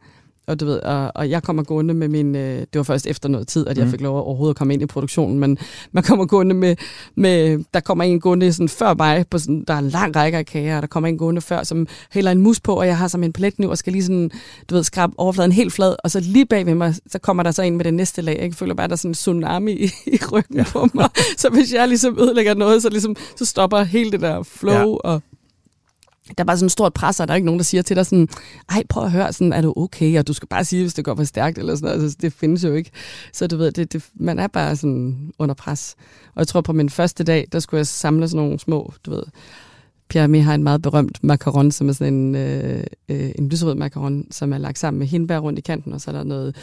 Og 0.46 0.60
du 0.60 0.64
ved, 0.64 0.78
og, 0.80 1.12
og 1.14 1.30
jeg 1.30 1.42
kommer 1.42 1.62
gående 1.62 1.94
med 1.94 2.08
min, 2.08 2.36
øh, 2.36 2.58
det 2.58 2.68
var 2.74 2.82
først 2.82 3.06
efter 3.06 3.28
noget 3.28 3.48
tid, 3.48 3.66
at 3.68 3.78
jeg 3.78 3.84
Mm. 3.84 3.90
fik 3.90 4.00
lov 4.00 4.18
at 4.18 4.22
overhovedet 4.24 4.54
at 4.54 4.58
komme 4.58 4.74
ind 4.74 4.82
i 4.82 4.86
produktionen, 4.86 5.38
men 5.38 5.58
man 5.92 6.02
kommer 6.02 6.26
gående 6.26 6.54
med, 6.54 6.76
med 7.16 7.64
der 7.74 7.80
kommer 7.80 8.04
en 8.04 8.20
gående 8.20 8.52
sådan 8.52 8.68
før 8.68 8.94
mig, 8.94 9.24
på 9.30 9.38
sådan, 9.38 9.64
der 9.68 9.74
er 9.74 9.78
en 9.78 9.88
lang 9.88 10.16
række 10.16 10.38
af 10.38 10.46
kager, 10.46 10.76
og 10.76 10.82
der 10.82 10.88
kommer 10.88 11.08
en 11.08 11.18
gående 11.18 11.40
før, 11.40 11.62
som 11.62 11.86
hælder 12.12 12.30
en 12.32 12.40
mus 12.40 12.60
på, 12.60 12.74
og 12.74 12.86
jeg 12.86 12.98
har 12.98 13.08
som 13.08 13.22
en 13.22 13.32
paletkniv, 13.32 13.68
og 13.68 13.78
skal 13.78 13.92
lige 13.92 14.04
sådan, 14.04 14.30
du 14.70 14.74
ved, 14.74 14.82
skrabe 14.84 15.12
overfladen 15.18 15.52
helt 15.52 15.72
flad, 15.72 15.96
og 16.04 16.10
så 16.10 16.20
lige 16.20 16.46
bag 16.46 16.66
ved 16.66 16.74
mig, 16.74 16.94
så 17.06 17.18
kommer 17.18 17.42
der 17.42 17.50
så 17.50 17.62
en 17.62 17.76
med 17.76 17.84
det 17.84 17.94
næste 17.94 18.22
lag. 18.22 18.38
Jeg 18.42 18.54
føler 18.54 18.74
bare, 18.74 18.84
at 18.84 18.90
der 18.90 18.94
er 18.94 18.98
sådan 18.98 19.10
en 19.10 19.14
tsunami 19.14 19.72
i, 19.72 19.90
i 20.06 20.18
ryggen 20.32 20.56
ja. 20.56 20.64
på 20.64 20.88
mig. 20.94 21.08
Så 21.38 21.48
hvis 21.48 21.72
jeg 21.72 21.88
ligesom 21.88 22.18
ødelægger 22.20 22.54
noget, 22.54 22.82
så, 22.82 22.88
ligesom, 22.90 23.16
så 23.36 23.44
stopper 23.44 23.82
hele 23.82 24.10
det 24.10 24.20
der 24.20 24.42
flow, 24.42 24.90
ja. 24.90 24.96
og 25.10 25.22
der 26.38 26.44
var 26.44 26.56
sådan 26.56 26.66
et 26.66 26.72
stort 26.72 26.94
pres, 26.94 27.20
og 27.20 27.28
der 27.28 27.34
er 27.34 27.36
ikke 27.36 27.46
nogen, 27.46 27.58
der 27.58 27.64
siger 27.64 27.82
til 27.82 27.96
dig 27.96 28.06
sådan, 28.06 28.28
ej, 28.70 28.82
prøv 28.88 29.04
at 29.04 29.10
høre, 29.10 29.32
sådan, 29.32 29.52
er 29.52 29.60
du 29.60 29.72
okay? 29.76 30.18
Og 30.18 30.26
du 30.26 30.32
skal 30.32 30.48
bare 30.48 30.64
sige, 30.64 30.82
hvis 30.82 30.94
det 30.94 31.04
går 31.04 31.14
for 31.14 31.24
stærkt, 31.24 31.58
eller 31.58 31.74
sådan 31.74 31.88
noget. 31.88 32.02
Altså, 32.02 32.18
det 32.20 32.32
findes 32.32 32.64
jo 32.64 32.74
ikke. 32.74 32.90
Så 33.32 33.46
du 33.46 33.56
ved, 33.56 33.72
det, 33.72 33.92
det, 33.92 34.04
man 34.14 34.38
er 34.38 34.46
bare 34.46 34.76
sådan 34.76 35.32
under 35.38 35.54
pres. 35.54 35.94
Og 36.34 36.38
jeg 36.38 36.48
tror, 36.48 36.60
på 36.60 36.72
min 36.72 36.90
første 36.90 37.24
dag, 37.24 37.46
der 37.52 37.58
skulle 37.58 37.78
jeg 37.78 37.86
samle 37.86 38.28
sådan 38.28 38.44
nogle 38.44 38.58
små, 38.58 38.92
du 39.06 39.10
ved, 39.10 39.22
Pierre 40.08 40.26
Hermé 40.26 40.42
har 40.42 40.54
en 40.54 40.62
meget 40.62 40.82
berømt 40.82 41.24
macaron, 41.24 41.72
som 41.72 41.88
er 41.88 41.92
sådan 41.92 42.14
en, 42.14 42.34
øh, 42.34 42.84
øh, 43.08 43.30
en 43.38 43.48
lyserød 43.48 43.74
macaron, 43.74 44.26
som 44.30 44.52
er 44.52 44.58
lagt 44.58 44.78
sammen 44.78 44.98
med 44.98 45.06
hindbær 45.06 45.38
rundt 45.38 45.58
i 45.58 45.62
kanten, 45.62 45.92
og 45.92 46.00
så 46.00 46.10
er 46.10 46.14
der 46.14 46.24
noget 46.24 46.56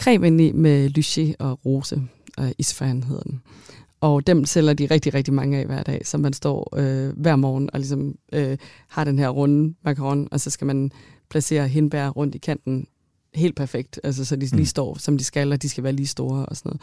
creme 0.00 0.26
ind 0.26 0.40
i 0.40 0.52
med 0.52 0.90
lyché 0.98 1.34
og 1.38 1.66
rose. 1.66 2.02
Og 2.36 2.52
isfæren 2.58 3.02
hedder 3.02 3.22
den. 3.22 3.40
Og 4.06 4.26
dem 4.26 4.44
sælger 4.44 4.72
de 4.72 4.86
rigtig, 4.86 5.14
rigtig 5.14 5.34
mange 5.34 5.58
af 5.58 5.66
hver 5.66 5.82
dag, 5.82 6.00
så 6.04 6.18
man 6.18 6.32
står 6.32 6.74
øh, 6.76 7.12
hver 7.16 7.36
morgen 7.36 7.70
og 7.72 7.78
ligesom 7.80 8.14
øh, 8.32 8.58
har 8.88 9.04
den 9.04 9.18
her 9.18 9.28
runde 9.28 9.74
macaron, 9.84 10.28
og 10.30 10.40
så 10.40 10.50
skal 10.50 10.66
man 10.66 10.90
placere 11.30 11.68
hindbær 11.68 12.08
rundt 12.08 12.34
i 12.34 12.38
kanten 12.38 12.86
helt 13.34 13.56
perfekt, 13.56 14.00
altså 14.04 14.24
så 14.24 14.36
de 14.36 14.40
lige 14.40 14.56
Mm. 14.56 14.64
står, 14.64 14.98
som 14.98 15.18
de 15.18 15.24
skal, 15.24 15.52
og 15.52 15.62
de 15.62 15.68
skal 15.68 15.84
være 15.84 15.92
lige 15.92 16.06
store 16.06 16.46
og 16.46 16.56
sådan 16.56 16.68
noget. 16.70 16.82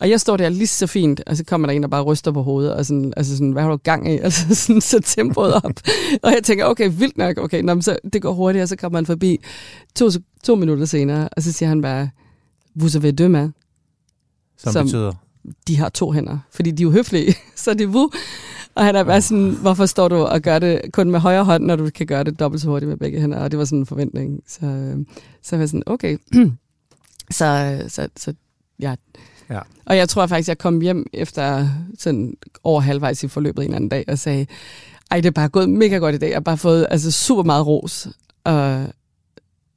Og 0.00 0.10
jeg 0.10 0.20
står 0.20 0.36
der 0.36 0.48
lige 0.48 0.66
så 0.66 0.86
fint, 0.86 1.20
og 1.26 1.36
så 1.36 1.44
kommer 1.44 1.66
der 1.68 1.74
en, 1.74 1.82
der 1.82 1.88
bare 1.88 2.02
ryster 2.02 2.32
på 2.32 2.42
hovedet, 2.42 2.74
og 2.74 2.86
sådan, 2.86 3.12
altså 3.16 3.36
sådan, 3.36 3.52
hvad 3.52 3.62
har 3.62 3.70
du 3.70 3.76
gang 3.76 4.12
i? 4.12 4.18
Altså 4.24 4.54
sådan, 4.54 4.80
så 4.80 5.00
tempoet 5.00 5.54
op. 5.54 5.72
og 6.22 6.30
jeg 6.32 6.40
tænker, 6.44 6.64
okay, 6.64 6.90
vildt 6.98 7.18
nok, 7.18 7.38
okay, 7.38 7.62
nå, 7.62 7.80
så 7.80 7.96
det 8.12 8.22
går 8.22 8.32
hurtigt, 8.32 8.62
og 8.62 8.68
så 8.68 8.76
kommer 8.76 8.98
han 8.98 9.06
forbi 9.06 9.38
to, 9.94 10.08
to 10.44 10.54
minutter 10.54 10.84
senere, 10.84 11.28
og 11.36 11.42
så 11.42 11.52
siger 11.52 11.68
han 11.68 11.82
bare, 11.82 12.10
vous 12.74 12.96
avez 12.96 13.10
deux 13.12 13.30
mains. 13.30 13.52
Som, 14.58 14.72
Som- 14.72 14.86
betyder... 14.86 15.12
De 15.68 15.76
har 15.76 15.88
to 15.88 16.12
hænder, 16.12 16.38
fordi 16.50 16.70
de 16.70 16.82
er 16.82 16.84
jo 16.84 16.90
høflige, 16.90 17.34
så 17.56 17.74
det 17.74 17.80
er 17.80 17.88
vous. 17.88 18.12
Og 18.74 18.84
han 18.84 18.96
er 18.96 19.04
bare 19.04 19.22
sådan, 19.22 19.50
hvorfor 19.50 19.86
står 19.86 20.08
du 20.08 20.16
og 20.16 20.40
gør 20.40 20.58
det 20.58 20.80
kun 20.92 21.10
med 21.10 21.20
højre 21.20 21.44
hånd, 21.44 21.64
når 21.64 21.76
du 21.76 21.90
kan 21.94 22.06
gøre 22.06 22.24
det 22.24 22.40
dobbelt 22.40 22.62
så 22.62 22.68
hurtigt 22.68 22.88
med 22.88 22.96
begge 22.96 23.20
hænder? 23.20 23.38
Og 23.38 23.50
det 23.50 23.58
var 23.58 23.64
sådan 23.64 23.78
en 23.78 23.86
forventning. 23.86 24.40
Så, 24.46 24.66
øh, 24.66 24.96
så 25.42 25.56
var 25.56 25.62
jeg 25.62 25.68
sådan, 25.68 25.82
okay. 25.86 26.18
så, 27.38 27.80
så, 27.88 28.08
så 28.16 28.34
ja. 28.80 28.94
Ja. 29.50 29.60
Og 29.86 29.96
jeg 29.96 30.08
tror 30.08 30.26
faktisk, 30.26 30.48
jeg 30.48 30.58
kom 30.58 30.80
hjem 30.80 31.06
efter 31.12 31.68
sådan 31.98 32.34
over 32.64 32.80
halvvejs 32.80 33.24
i 33.24 33.28
forløbet 33.28 33.64
en 33.64 33.74
anden 33.74 33.88
dag 33.88 34.04
og 34.08 34.18
sagde, 34.18 34.46
ej, 35.10 35.20
det 35.20 35.26
er 35.26 35.32
bare 35.32 35.48
gået 35.48 35.68
mega 35.68 35.96
godt 35.96 36.14
i 36.14 36.18
dag. 36.18 36.28
Jeg 36.28 36.36
har 36.36 36.40
bare 36.40 36.58
fået 36.58 36.86
altså, 36.90 37.10
super 37.10 37.42
meget 37.42 37.66
ros. 37.66 38.08
Og, 38.44 38.86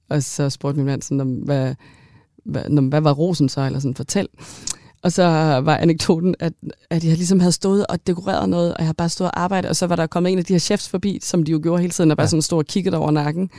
og 0.10 0.24
så 0.24 0.50
spurgte 0.50 0.78
min 0.78 0.86
mand 0.86 1.02
sådan, 1.02 1.42
hvad, 1.46 1.76
hvad, 2.46 2.90
hvad 2.90 3.02
var 3.02 3.14
rosen 3.14 3.50
så? 3.50 3.62
Eller 3.62 3.80
sådan, 3.80 3.96
fortæl. 3.96 4.28
Og 5.04 5.12
så 5.12 5.24
var 5.64 5.78
anekdoten, 5.78 6.36
at, 6.40 6.54
at 6.90 7.04
jeg 7.04 7.18
ligesom 7.18 7.40
havde 7.40 7.52
stået 7.52 7.88
og 7.88 8.08
dekoreret 8.08 8.50
noget, 8.50 8.74
og 8.74 8.80
jeg 8.80 8.86
havde 8.86 8.96
bare 8.96 9.10
stået 9.10 9.32
og 9.32 9.40
arbejdet, 9.42 9.70
og 9.70 9.76
så 9.76 9.88
var 9.88 9.96
der 9.96 10.08
kommet 10.08 10.32
en 10.32 10.38
af 10.40 10.46
de 10.46 10.54
her 10.54 10.60
chefs 10.60 10.90
forbi, 10.90 11.20
som 11.24 11.44
de 11.44 11.52
jo 11.52 11.60
gjorde 11.64 11.82
hele 11.82 11.92
tiden, 11.92 12.12
og 12.12 12.18
bare 12.18 12.24
Ja. 12.24 12.28
sådan 12.30 12.42
stod 12.42 12.58
og 12.58 12.66
kiggede 12.66 12.98
over 12.98 13.12
nakken. 13.12 13.50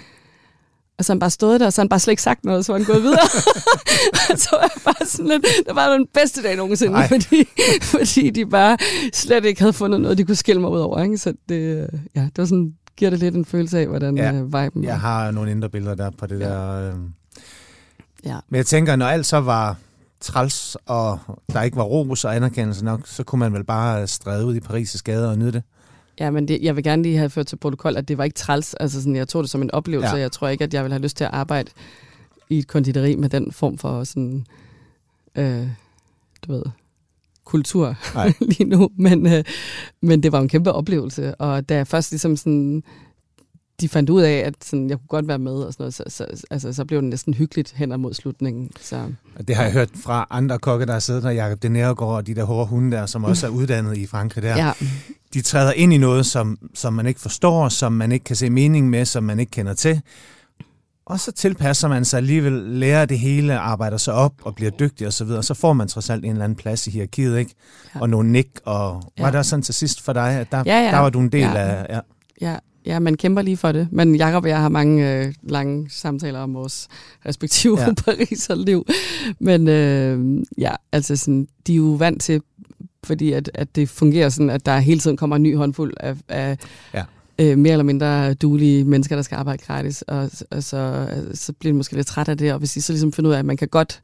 Og 0.99 1.05
så 1.05 1.13
har 1.13 1.15
han 1.15 1.21
bare 1.21 1.31
stået 1.31 1.61
der, 1.61 1.67
og 1.67 1.73
så 1.73 1.81
har 1.81 1.85
han 1.85 1.89
bare 1.89 2.01
slet 2.01 2.13
ikke 2.13 2.23
sagt 2.23 2.45
noget, 2.45 2.65
så 2.65 2.73
var 2.73 2.79
han 2.79 2.87
gået 2.87 3.03
videre. 3.03 3.27
så 4.43 4.49
var 4.53 4.61
jeg 4.63 4.83
bare 4.85 5.07
sådan 5.07 5.27
lidt, 5.27 5.43
det 5.67 5.75
var 5.77 5.93
den 5.93 6.07
bedste 6.15 6.43
dag 6.43 6.57
nogensinde, 6.57 6.95
Ej. 6.95 7.09
fordi, 7.09 7.45
fordi 7.83 8.31
de 8.31 8.47
bare 8.47 8.77
slet 9.13 9.45
ikke 9.45 9.61
havde 9.61 9.73
fundet 9.73 10.01
noget, 10.01 10.19
de 10.19 10.25
kunne 10.25 10.37
skille 10.37 10.61
mig 10.61 10.71
ud 10.71 10.81
over. 10.81 11.03
Ikke? 11.03 11.19
Så 11.19 11.35
det, 11.49 11.89
ja, 12.15 12.21
det 12.21 12.39
var 12.39 12.45
sådan, 12.45 12.75
giver 12.97 13.11
det 13.11 13.19
lidt 13.19 13.35
en 13.35 13.45
følelse 13.45 13.79
af, 13.79 13.87
hvordan 13.87 14.17
Ja. 14.17 14.33
uh, 14.33 14.47
viben 14.47 14.85
Jeg 14.85 14.93
var. 14.93 14.99
har 14.99 15.31
nogle 15.31 15.51
indre 15.51 15.69
billeder 15.69 15.95
der 15.95 16.11
på 16.19 16.27
det 16.27 16.41
Ja. 16.41 16.45
der... 16.49 16.89
Øh... 16.89 16.95
Ja. 18.25 18.37
Men 18.49 18.57
jeg 18.57 18.67
tænker, 18.67 18.97
når 18.97 19.07
alt 19.07 19.27
så 19.27 19.41
var 19.41 19.77
træls, 20.23 20.77
og 20.87 21.19
der 21.53 21.63
ikke 21.63 21.77
var 21.77 21.83
ros 21.83 22.25
og 22.25 22.37
anerkendelse 22.37 22.85
nok, 22.85 23.01
så 23.07 23.25
kunne 23.25 23.39
man 23.39 23.53
vel 23.53 23.65
bare 23.65 24.07
stræde 24.07 24.47
ud 24.47 24.55
i 24.57 24.61
Paris' 24.61 25.01
gader 25.05 25.31
og 25.31 25.39
nyde 25.39 25.53
det. 25.53 25.63
Ja, 26.21 26.31
men 26.31 26.49
det, 26.49 26.59
jeg 26.63 26.77
vil 26.77 26.85
gerne 26.85 27.03
lige 27.03 27.17
have 27.19 27.31
ført 27.31 27.47
til 27.47 27.57
protokol, 27.57 27.97
at 27.97 28.09
det 28.09 28.19
var 28.19 28.25
ikke 28.25 28.35
træls. 28.35 28.75
Altså 28.75 29.01
sådan, 29.01 29.17
jeg 29.17 29.29
tog 29.29 29.43
det 29.43 29.51
som 29.51 29.63
en 29.63 29.71
oplevelse, 29.71 30.15
Ja. 30.15 30.21
jeg 30.21 30.33
tror 30.33 30.49
ikke, 30.49 30.65
at 30.65 30.75
jeg 30.75 30.85
vil 30.85 30.93
have 30.93 31.03
lyst 31.03 31.17
til 31.17 31.25
at 31.25 31.31
arbejde 31.33 31.71
i 32.49 32.59
et 32.59 32.67
konditori 32.69 33.17
med 33.17 33.29
den 33.29 33.53
form 33.53 33.79
for 33.79 34.05
sådan, 34.05 34.47
øh, 35.35 35.67
du 36.47 36.53
ved, 36.53 36.63
kultur 37.45 37.97
lige 38.57 38.65
nu. 38.65 38.91
Men, 38.97 39.27
øh, 39.27 39.45
men 40.01 40.23
det 40.23 40.33
var 40.33 40.41
en 40.41 40.49
kæmpe 40.49 40.73
oplevelse, 40.73 41.35
og 41.35 41.69
da 41.69 41.77
jeg 41.77 41.87
først 41.87 42.11
ligesom 42.11 42.37
sådan, 42.37 42.83
de 43.81 43.89
fandt 43.89 44.11
ud 44.11 44.23
af, 44.23 44.33
at 44.33 44.55
sådan, 44.65 44.91
jeg 44.91 44.99
kunne 44.99 45.07
godt 45.09 45.29
være 45.29 45.39
med, 45.39 45.53
og 45.53 45.73
sådan 45.73 45.83
noget, 45.83 45.95
så, 45.95 46.05
så, 46.09 46.27
altså, 46.51 46.73
så 46.73 46.85
blev 46.85 47.01
det 47.01 47.09
næsten 47.11 47.35
hyggeligt 47.35 47.73
hen 47.77 48.01
mod 48.01 48.15
slutningen. 48.15 48.71
Så, 48.81 49.05
det 49.49 49.57
har 49.57 49.63
jeg 49.63 49.73
hørt 49.73 49.91
fra 50.05 50.27
andre 50.31 50.59
kokke, 50.59 50.87
der 50.87 50.93
har 50.93 51.01
siddet 51.01 51.23
der, 51.23 51.31
Jacob 51.31 51.63
de 51.63 51.69
Nergård 51.69 52.17
og 52.17 52.27
de 52.27 52.35
der 52.35 52.45
hårde 52.45 52.67
hunde 52.67 52.97
der, 52.97 53.07
som 53.07 53.25
også 53.25 53.47
er 53.47 53.51
uddannet 53.51 53.99
i 53.99 54.07
Frankrig 54.07 54.43
der. 54.43 54.57
ja. 54.57 54.73
De 55.35 55.41
træder 55.41 55.73
ind 55.73 55.93
i 55.93 55.97
noget, 55.99 56.27
som, 56.27 56.59
som 56.75 56.93
man 56.93 57.07
ikke 57.07 57.21
forstår, 57.21 57.69
som 57.69 57.93
man 57.93 58.13
ikke 58.13 58.25
kan 58.25 58.37
se 58.37 58.51
mening 58.51 58.91
med, 58.91 59.05
som 59.05 59.25
man 59.25 59.41
ikke 59.41 59.51
kender 59.51 59.75
til. 59.75 60.01
Og 61.07 61.21
så 61.21 61.33
tilpasser 61.33 61.89
man 61.89 62.05
sig 62.05 62.17
alligevel, 62.17 62.53
lærer 62.53 63.05
det 63.05 63.19
hele, 63.19 63.59
arbejder 63.59 63.97
sig 63.97 64.15
op 64.15 64.33
og 64.43 64.55
bliver 64.55 64.71
dygtig 64.71 65.07
osv., 65.07 65.27
og 65.27 65.45
så 65.45 65.55
får 65.55 65.73
man 65.73 65.89
trods 65.89 66.11
alt 66.11 66.25
en 66.25 66.31
eller 66.31 66.45
anden 66.45 66.57
plads 66.57 66.87
i 66.87 66.91
hierarkiet, 66.91 67.39
ikke? 67.39 67.55
Ja. 67.95 68.01
Og 68.01 68.11
nogle 68.11 68.33
nik, 68.33 68.49
og 68.65 69.03
var 69.19 69.27
Ja. 69.27 69.31
der 69.33 69.43
sådan 69.43 69.63
til 69.63 69.75
sidst 69.75 70.01
for 70.01 70.13
dig, 70.13 70.31
at 70.33 70.53
der, 70.53 70.63
Ja, 70.67 70.85
ja. 70.85 70.91
der 70.91 70.99
var 70.99 71.11
du 71.11 71.21
en 71.21 71.33
del 71.33 71.41
Ja. 71.41 71.55
af... 71.57 71.87
Ja. 71.91 72.01
Ja, 72.41 72.57
ja, 72.87 72.99
man 72.99 73.17
kæmper 73.17 73.43
lige 73.43 73.57
for 73.57 73.73
det. 73.73 73.89
Men 73.91 74.17
Jacob 74.17 74.43
og 74.45 74.49
jeg 74.49 74.61
har 74.61 74.69
mange 74.69 75.13
øh, 75.13 75.35
lange 75.43 75.91
samtaler 75.91 76.39
om 76.39 76.55
vores 76.55 76.89
respektive 77.27 77.81
Ja. 77.81 77.87
ja. 77.89 77.93
Paris-liv. 77.95 78.87
Men 79.39 79.69
øh, 79.69 80.43
ja, 80.59 80.73
altså 80.93 81.17
sådan, 81.17 81.49
de 81.67 81.73
er 81.73 81.77
jo 81.77 81.85
vant 81.99 82.23
til, 82.23 82.43
fordi 83.05 83.33
at, 83.33 83.51
at 83.55 83.77
det 83.77 83.89
fungerer 83.89 84.29
sådan, 84.29 84.51
at 84.51 84.67
der 84.67 84.79
hele 84.79 85.01
tiden 85.01 85.17
kommer 85.17 85.37
en 85.37 85.43
ny 85.43 85.57
håndfuld 85.57 85.95
af, 86.01 86.17
af 86.29 86.59
Ja. 86.95 87.05
øh, 87.39 87.59
mere 87.59 87.73
eller 87.73 87.85
mindre 87.85 88.35
duelige 88.35 88.85
mennesker, 88.85 89.17
der 89.17 89.23
skal 89.23 89.37
arbejde 89.37 89.63
gratis. 89.67 90.03
Og, 90.03 90.31
og 90.51 90.63
så, 90.63 91.09
så 91.35 91.53
bliver 91.53 91.73
de 91.73 91.77
måske 91.77 91.97
lidt 91.97 92.07
træt 92.07 92.29
af 92.29 92.39
det, 92.39 92.53
og 92.53 92.59
hvis 92.59 92.73
de 92.73 92.83
så 92.83 92.93
ligesom 92.93 93.13
finder 93.13 93.31
ud 93.31 93.35
af, 93.35 93.39
at 93.39 93.45
man 93.45 93.57
kan 93.57 93.69
godt 93.69 94.03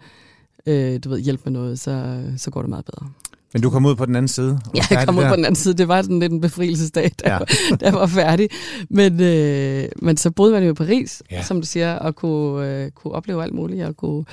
øh, 0.66 1.00
du 1.04 1.08
ved, 1.08 1.20
hjælpe 1.20 1.42
med 1.44 1.52
noget, 1.52 1.80
så, 1.80 2.22
så 2.36 2.50
går 2.50 2.60
det 2.62 2.68
meget 2.68 2.84
bedre. 2.84 3.10
Men 3.52 3.62
du 3.62 3.70
kom 3.70 3.86
ud 3.86 3.94
på 3.96 4.06
den 4.06 4.16
anden 4.16 4.28
side. 4.28 4.50
var 4.50 4.70
Ja, 4.74 4.82
jeg 4.90 5.06
kom 5.06 5.18
ud 5.18 5.22
der. 5.22 5.28
på 5.28 5.36
den 5.36 5.44
anden 5.44 5.56
side. 5.56 5.74
Det 5.74 5.88
var 5.88 6.02
sådan 6.02 6.18
lidt 6.18 6.32
en 6.32 6.40
befrielsesdag, 6.40 7.10
da, 7.24 7.32
Ja. 7.32 7.38
da 7.80 7.84
jeg 7.86 7.94
var 7.94 8.06
færdig. 8.06 8.48
Men, 8.90 9.20
øh, 9.20 9.88
men 9.96 10.16
så 10.16 10.30
boede 10.30 10.52
man 10.52 10.62
jo 10.64 10.70
i 10.70 10.74
Paris, 10.74 11.22
Ja. 11.30 11.42
som 11.42 11.60
du 11.60 11.66
siger, 11.66 11.94
og 11.94 12.16
kunne, 12.16 12.68
øh, 12.84 12.90
kunne 12.90 13.12
opleve 13.14 13.42
alt 13.42 13.54
muligt, 13.54 13.84
og 13.84 13.96
kunne, 13.96 14.24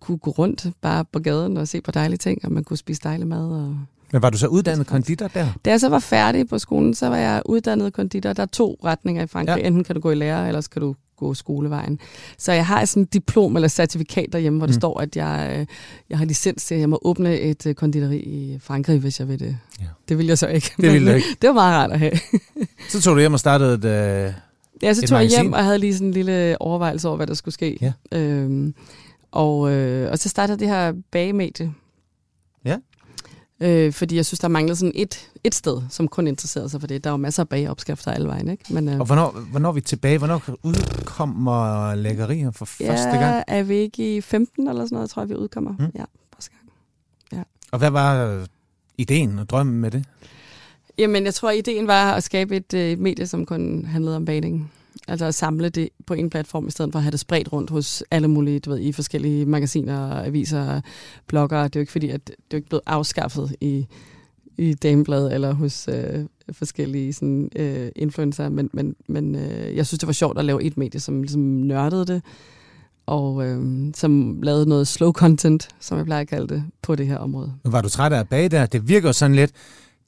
kunne 0.00 0.18
gå 0.18 0.30
rundt 0.30 0.66
bare 0.80 1.04
på 1.12 1.18
gaden 1.18 1.56
og 1.56 1.68
se 1.68 1.80
på 1.80 1.90
dejlige 1.90 2.18
ting, 2.18 2.44
og 2.44 2.52
man 2.52 2.64
kunne 2.64 2.76
spise 2.76 3.00
dejlig 3.04 3.26
mad. 3.26 3.50
Og... 3.50 3.76
Men 4.12 4.22
var 4.22 4.30
du 4.30 4.38
så 4.38 4.46
uddannet 4.46 4.86
konditor 4.86 5.28
der? 5.28 5.46
Da 5.64 5.70
jeg 5.70 5.80
så 5.80 5.88
var 5.88 5.98
færdig 5.98 6.48
på 6.48 6.58
skolen, 6.58 6.94
så 6.94 7.08
var 7.08 7.16
jeg 7.16 7.42
uddannet 7.46 7.92
konditor. 7.92 8.32
Der 8.32 8.42
er 8.42 8.46
to 8.46 8.78
retninger 8.84 9.22
i 9.22 9.26
Frankrig. 9.26 9.60
Ja. 9.60 9.66
Enten 9.66 9.84
kan 9.84 9.94
du 9.94 10.00
gå 10.00 10.10
i 10.10 10.14
lærer, 10.14 10.46
eller 10.48 10.60
så 10.60 10.70
kan 10.70 10.82
du 10.82 10.94
gå 11.18 11.34
skolevejen. 11.34 11.98
Så 12.38 12.52
jeg 12.52 12.66
har 12.66 12.84
sådan 12.84 13.02
et 13.02 13.12
diplom 13.12 13.56
eller 13.56 13.68
certifikat 13.68 14.26
derhjemme, 14.32 14.58
hvor 14.58 14.66
Mm. 14.66 14.72
står, 14.72 15.00
at 15.00 15.16
jeg, 15.16 15.56
øh, 15.60 15.66
jeg 16.10 16.18
har 16.18 16.24
licens 16.24 16.64
til, 16.64 16.74
at 16.74 16.80
jeg 16.80 16.88
må 16.88 16.98
åbne 17.02 17.40
et 17.40 17.66
øh, 17.66 17.74
konditori 17.74 18.16
i 18.16 18.58
Frankrig, 18.62 18.98
hvis 18.98 19.20
jeg 19.20 19.28
vil 19.28 19.38
det. 19.40 19.58
Ja. 19.80 19.84
Det 20.08 20.18
vil 20.18 20.26
jeg 20.26 20.38
så 20.38 20.46
ikke. 20.46 20.70
Det 20.80 20.92
ville 20.92 21.10
du 21.10 21.16
ikke. 21.16 21.28
Det 21.42 21.48
var 21.48 21.54
meget 21.54 21.74
rart 21.76 21.92
at 21.92 21.98
have. 21.98 22.12
Så 22.90 23.00
tog 23.02 23.14
du 23.14 23.20
hjem 23.20 23.32
og 23.32 23.40
startede 23.40 23.74
et... 23.74 23.84
Øh... 23.84 24.32
Ja, 24.82 24.94
så 24.94 25.02
tog 25.06 25.18
jeg 25.20 25.28
hjem 25.28 25.52
og 25.52 25.64
havde 25.64 25.78
lige 25.78 25.94
sådan 25.94 26.06
en 26.06 26.14
lille 26.14 26.56
overvejelse 26.62 27.08
over, 27.08 27.16
hvad 27.16 27.26
der 27.26 27.34
skulle 27.34 27.54
ske. 27.54 27.78
Ja. 27.80 27.92
Øhm, 28.18 28.74
og, 29.32 29.70
øh, 29.72 30.10
og 30.12 30.18
så 30.18 30.28
startede 30.28 30.58
det 30.58 30.68
her 30.68 30.92
bagemedie. 31.12 31.72
Ja. 32.64 32.76
Øh, 33.60 33.92
fordi 33.92 34.16
jeg 34.16 34.26
synes, 34.26 34.40
der 34.40 34.48
manglede 34.48 34.76
sådan 34.76 34.92
et, 34.94 35.30
et 35.44 35.54
sted, 35.54 35.82
som 35.90 36.08
kun 36.08 36.26
interesserede 36.26 36.68
sig 36.68 36.80
for 36.80 36.86
det. 36.86 37.04
Der 37.04 37.10
var 37.10 37.16
masser 37.16 37.42
af 37.42 37.48
bageopskrifter 37.48 38.12
alle 38.12 38.28
vejen, 38.28 38.48
ikke? 38.48 38.64
Men, 38.74 38.88
øh, 38.88 39.00
Og 39.00 39.06
hvornår, 39.06 39.30
hvornår 39.50 39.68
er 39.68 39.72
vi 39.72 39.80
tilbage? 39.80 40.18
Hvornår 40.18 40.42
udkommer 40.62 41.94
lækkerier 41.94 42.50
for 42.50 42.68
ja, 42.80 42.90
første 42.92 43.08
gang? 43.08 43.44
er 43.46 43.62
vi 43.62 43.74
ikke 43.74 44.16
i 44.16 44.20
15 44.20 44.68
eller 44.68 44.84
sådan 44.84 44.96
noget, 44.96 45.10
tror 45.10 45.22
jeg, 45.22 45.28
vi 45.28 45.34
udkommer. 45.34 45.70
Mm. 45.78 45.90
Ja, 45.94 46.04
første 46.34 46.50
gang. 46.50 47.46
Og 47.72 47.78
hvad 47.78 47.90
var 47.90 48.26
øh, 48.26 48.46
ideen 48.98 49.38
og 49.38 49.48
drømmen 49.48 49.80
med 49.80 49.90
det? 49.90 50.04
Jamen, 50.98 51.24
jeg 51.24 51.34
tror, 51.34 51.50
ideen 51.50 51.86
var 51.86 52.12
at 52.12 52.22
skabe 52.22 52.56
et 52.56 52.74
øh, 52.74 52.98
medie, 52.98 53.26
som 53.26 53.46
kun 53.46 53.84
handlede 53.84 54.16
om 54.16 54.24
bagning. 54.24 54.72
Altså 55.08 55.24
at 55.24 55.34
samle 55.34 55.68
det 55.68 55.88
på 56.06 56.14
en 56.14 56.30
platform, 56.30 56.68
i 56.68 56.70
stedet 56.70 56.92
for 56.92 56.98
at 56.98 57.02
have 57.02 57.10
det 57.10 57.20
spredt 57.20 57.52
rundt 57.52 57.70
hos 57.70 58.04
alle 58.10 58.28
mulige, 58.28 58.60
du 58.60 58.70
ved, 58.70 58.80
i 58.80 58.92
forskellige 58.92 59.46
magasiner, 59.46 60.24
aviser, 60.24 60.80
blogger. 61.26 61.62
Det 61.62 61.76
er 61.76 61.80
jo 61.80 61.82
ikke 61.82 61.92
fordi, 61.92 62.08
at 62.08 62.26
det 62.26 62.34
er 62.50 62.56
ikke 62.56 62.68
blevet 62.68 62.82
afskaffet 62.86 63.56
i, 63.60 63.86
i 64.58 64.74
Dameblad 64.74 65.32
eller 65.32 65.52
hos 65.52 65.88
øh, 65.92 66.24
forskellige 66.52 67.12
sådan, 67.12 67.50
øh, 67.56 67.88
influencer, 67.96 68.48
men, 68.48 68.70
men, 68.72 68.96
men 69.06 69.34
øh, 69.34 69.76
jeg 69.76 69.86
synes, 69.86 69.98
det 69.98 70.06
var 70.06 70.12
sjovt 70.12 70.38
at 70.38 70.44
lave 70.44 70.62
et 70.62 70.76
medie, 70.76 71.00
som 71.00 71.22
ligesom 71.22 71.42
nørdede 71.42 72.06
det, 72.06 72.22
og 73.06 73.46
øh, 73.46 73.64
som 73.94 74.42
lavede 74.42 74.68
noget 74.68 74.88
slow 74.88 75.12
content, 75.12 75.68
som 75.80 75.98
jeg 75.98 76.04
plejer 76.04 76.20
at 76.20 76.28
kalde 76.28 76.54
det, 76.54 76.64
på 76.82 76.94
det 76.94 77.06
her 77.06 77.16
område. 77.16 77.52
Var 77.64 77.82
du 77.82 77.88
træt 77.88 78.12
af 78.12 78.20
at 78.20 78.28
bage 78.28 78.48
der? 78.48 78.66
Det 78.66 78.88
virker 78.88 79.12
sådan 79.12 79.36
lidt... 79.36 79.52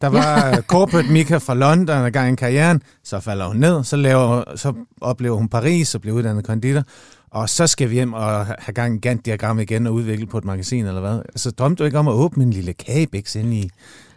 Der 0.00 0.08
var 0.08 0.60
corporate 0.60 1.12
Mika 1.12 1.36
fra 1.36 1.54
London, 1.54 1.86
der 1.86 2.10
gang 2.10 2.32
i 2.32 2.36
karrieren, 2.36 2.82
så 3.04 3.20
falder 3.20 3.46
hun 3.46 3.56
ned, 3.56 3.84
så, 3.84 3.96
laver, 3.96 4.56
så 4.56 4.72
oplever 5.00 5.36
hun 5.36 5.48
Paris 5.48 5.94
og 5.94 6.00
bliver 6.00 6.16
uddannet 6.16 6.44
konditor, 6.44 6.82
og 7.30 7.48
så 7.48 7.66
skal 7.66 7.90
vi 7.90 7.94
hjem 7.94 8.12
og 8.12 8.46
have 8.46 8.74
gang 8.74 8.94
i 8.94 8.98
Gantt-diagram 8.98 9.58
igen 9.58 9.86
og 9.86 9.94
udvikle 9.94 10.26
på 10.26 10.38
et 10.38 10.44
magasin, 10.44 10.86
eller 10.86 11.00
hvad? 11.00 11.20
Så 11.36 11.50
drømte 11.50 11.80
du 11.80 11.84
ikke 11.84 11.98
om 11.98 12.08
at 12.08 12.14
åbne 12.14 12.44
en 12.44 12.50
lille 12.50 12.72
kagebæks 12.72 13.36
ind 13.36 13.54
i 13.54 13.70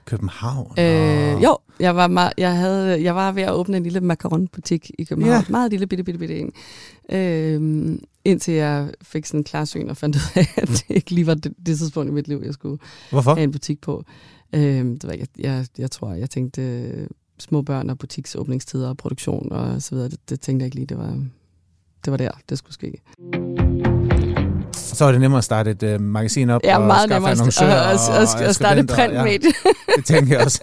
København? 0.06 0.80
Øh, 0.80 1.44
jo, 1.44 1.58
jeg 1.80 1.96
var, 1.96 2.08
meget, 2.08 2.34
jeg, 2.38 2.58
havde, 2.58 3.04
jeg 3.04 3.16
var 3.16 3.32
ved 3.32 3.44
at 3.44 3.54
åbne 3.54 3.78
en 3.78 3.84
lille 3.84 4.02
macaronbutik 4.02 4.92
i 5.00 5.04
København. 5.04 5.44
Ja. 5.48 5.52
Meget 5.52 5.72
lille, 5.72 5.88
bitte, 5.88 6.04
bitte, 6.04 6.20
bitte 6.20 6.39
en. 6.39 6.52
Øh, 7.12 7.98
indtil 8.26 8.54
jeg 8.54 8.92
fik 9.02 9.26
sådan 9.26 9.39
en 9.39 9.44
klarsyn 9.44 9.89
og 9.89 9.98
fandt 9.98 10.16
ud 10.16 10.22
af, 10.36 10.48
at 10.58 10.68
det 10.68 10.86
ikke 10.89 11.12
lige 11.12 11.28
var 11.28 11.34
det, 11.34 11.54
det 11.66 11.78
tidspunkt 11.78 12.10
i 12.10 12.13
mit 12.13 12.28
liv, 12.28 12.42
jeg 12.46 12.54
skulle 12.54 12.80
Hvorfor? 13.10 13.34
have 13.34 13.44
en 13.44 13.52
butik 13.52 13.82
på. 13.82 14.04
Øh, 14.54 14.62
det 14.86 15.04
var, 15.04 15.13
jeg, 15.13 15.28
jeg, 15.39 15.66
jeg 15.78 15.92
tror, 15.92 16.13
jeg 16.13 16.30
tænkte 16.30 16.62
øh, 16.62 17.08
små 17.39 17.62
børn 17.62 17.89
og 17.89 17.98
butiksåbningstider 17.98 18.89
og 18.89 18.98
produktion 18.98 19.52
og 19.52 19.82
så 19.82 19.96
videre. 19.96 20.10
Det, 20.10 20.30
det 20.30 20.42
tænkte 20.42 20.63
jeg 20.63 20.68
ikke 20.68 20.76
lige, 20.76 20.86
det 20.86 20.98
var, 20.98 21.26
det 22.06 22.12
var 22.12 22.18
der, 22.18 22.32
det 22.50 22.58
skulle 22.58 22.74
ske. 22.74 23.02
Så 25.04 25.08
er 25.08 25.12
det 25.12 25.22
nemmere 25.22 25.38
at 25.38 25.44
starte 25.44 25.72
et 25.72 25.84
uh, 25.84 26.02
magasin 26.02 26.50
op 26.50 26.62
Ja, 26.63 26.78
og 26.78 26.88
meget 26.88 27.10
skaffe 27.10 27.28
annoncører 27.28 27.82
at, 27.82 28.00
at, 28.10 28.42
at, 28.42 28.48
at 28.48 28.56
starte 28.56 28.84
printmedie. 28.86 29.52
Ja, 29.66 29.94
det 29.98 30.06
tænker 30.06 30.36
jeg 30.36 30.46
også. 30.46 30.62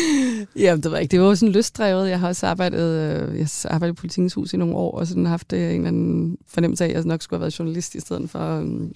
Jamen, 0.56 0.82
det 0.82 0.90
var 0.90 0.98
ikke. 0.98 1.12
Det 1.12 1.20
var 1.20 1.26
jo 1.26 1.34
sådan 1.34 1.52
lystdrevet. 1.52 2.08
Jeg 2.08 2.20
har 2.20 2.28
også 2.28 2.46
arbejdet, 2.46 2.80
øh, 2.80 3.38
jeg 3.38 3.46
har 3.62 3.74
arbejdet 3.74 3.94
i 3.94 3.96
Politikens 3.96 4.34
Hus 4.34 4.52
i 4.52 4.56
nogle 4.56 4.74
år, 4.74 4.98
og 4.98 5.06
sådan 5.06 5.26
haft 5.26 5.52
øh, 5.52 5.60
en 5.60 5.66
eller 5.66 5.88
anden 5.88 6.36
fornemmelse 6.48 6.84
af, 6.84 6.88
at 6.88 6.94
jeg 6.94 7.04
nok 7.04 7.22
skulle 7.22 7.38
have 7.38 7.40
været 7.40 7.58
journalist 7.58 7.94
i 7.94 8.00
stedet 8.00 8.30
for 8.30 8.58
um, 8.58 8.92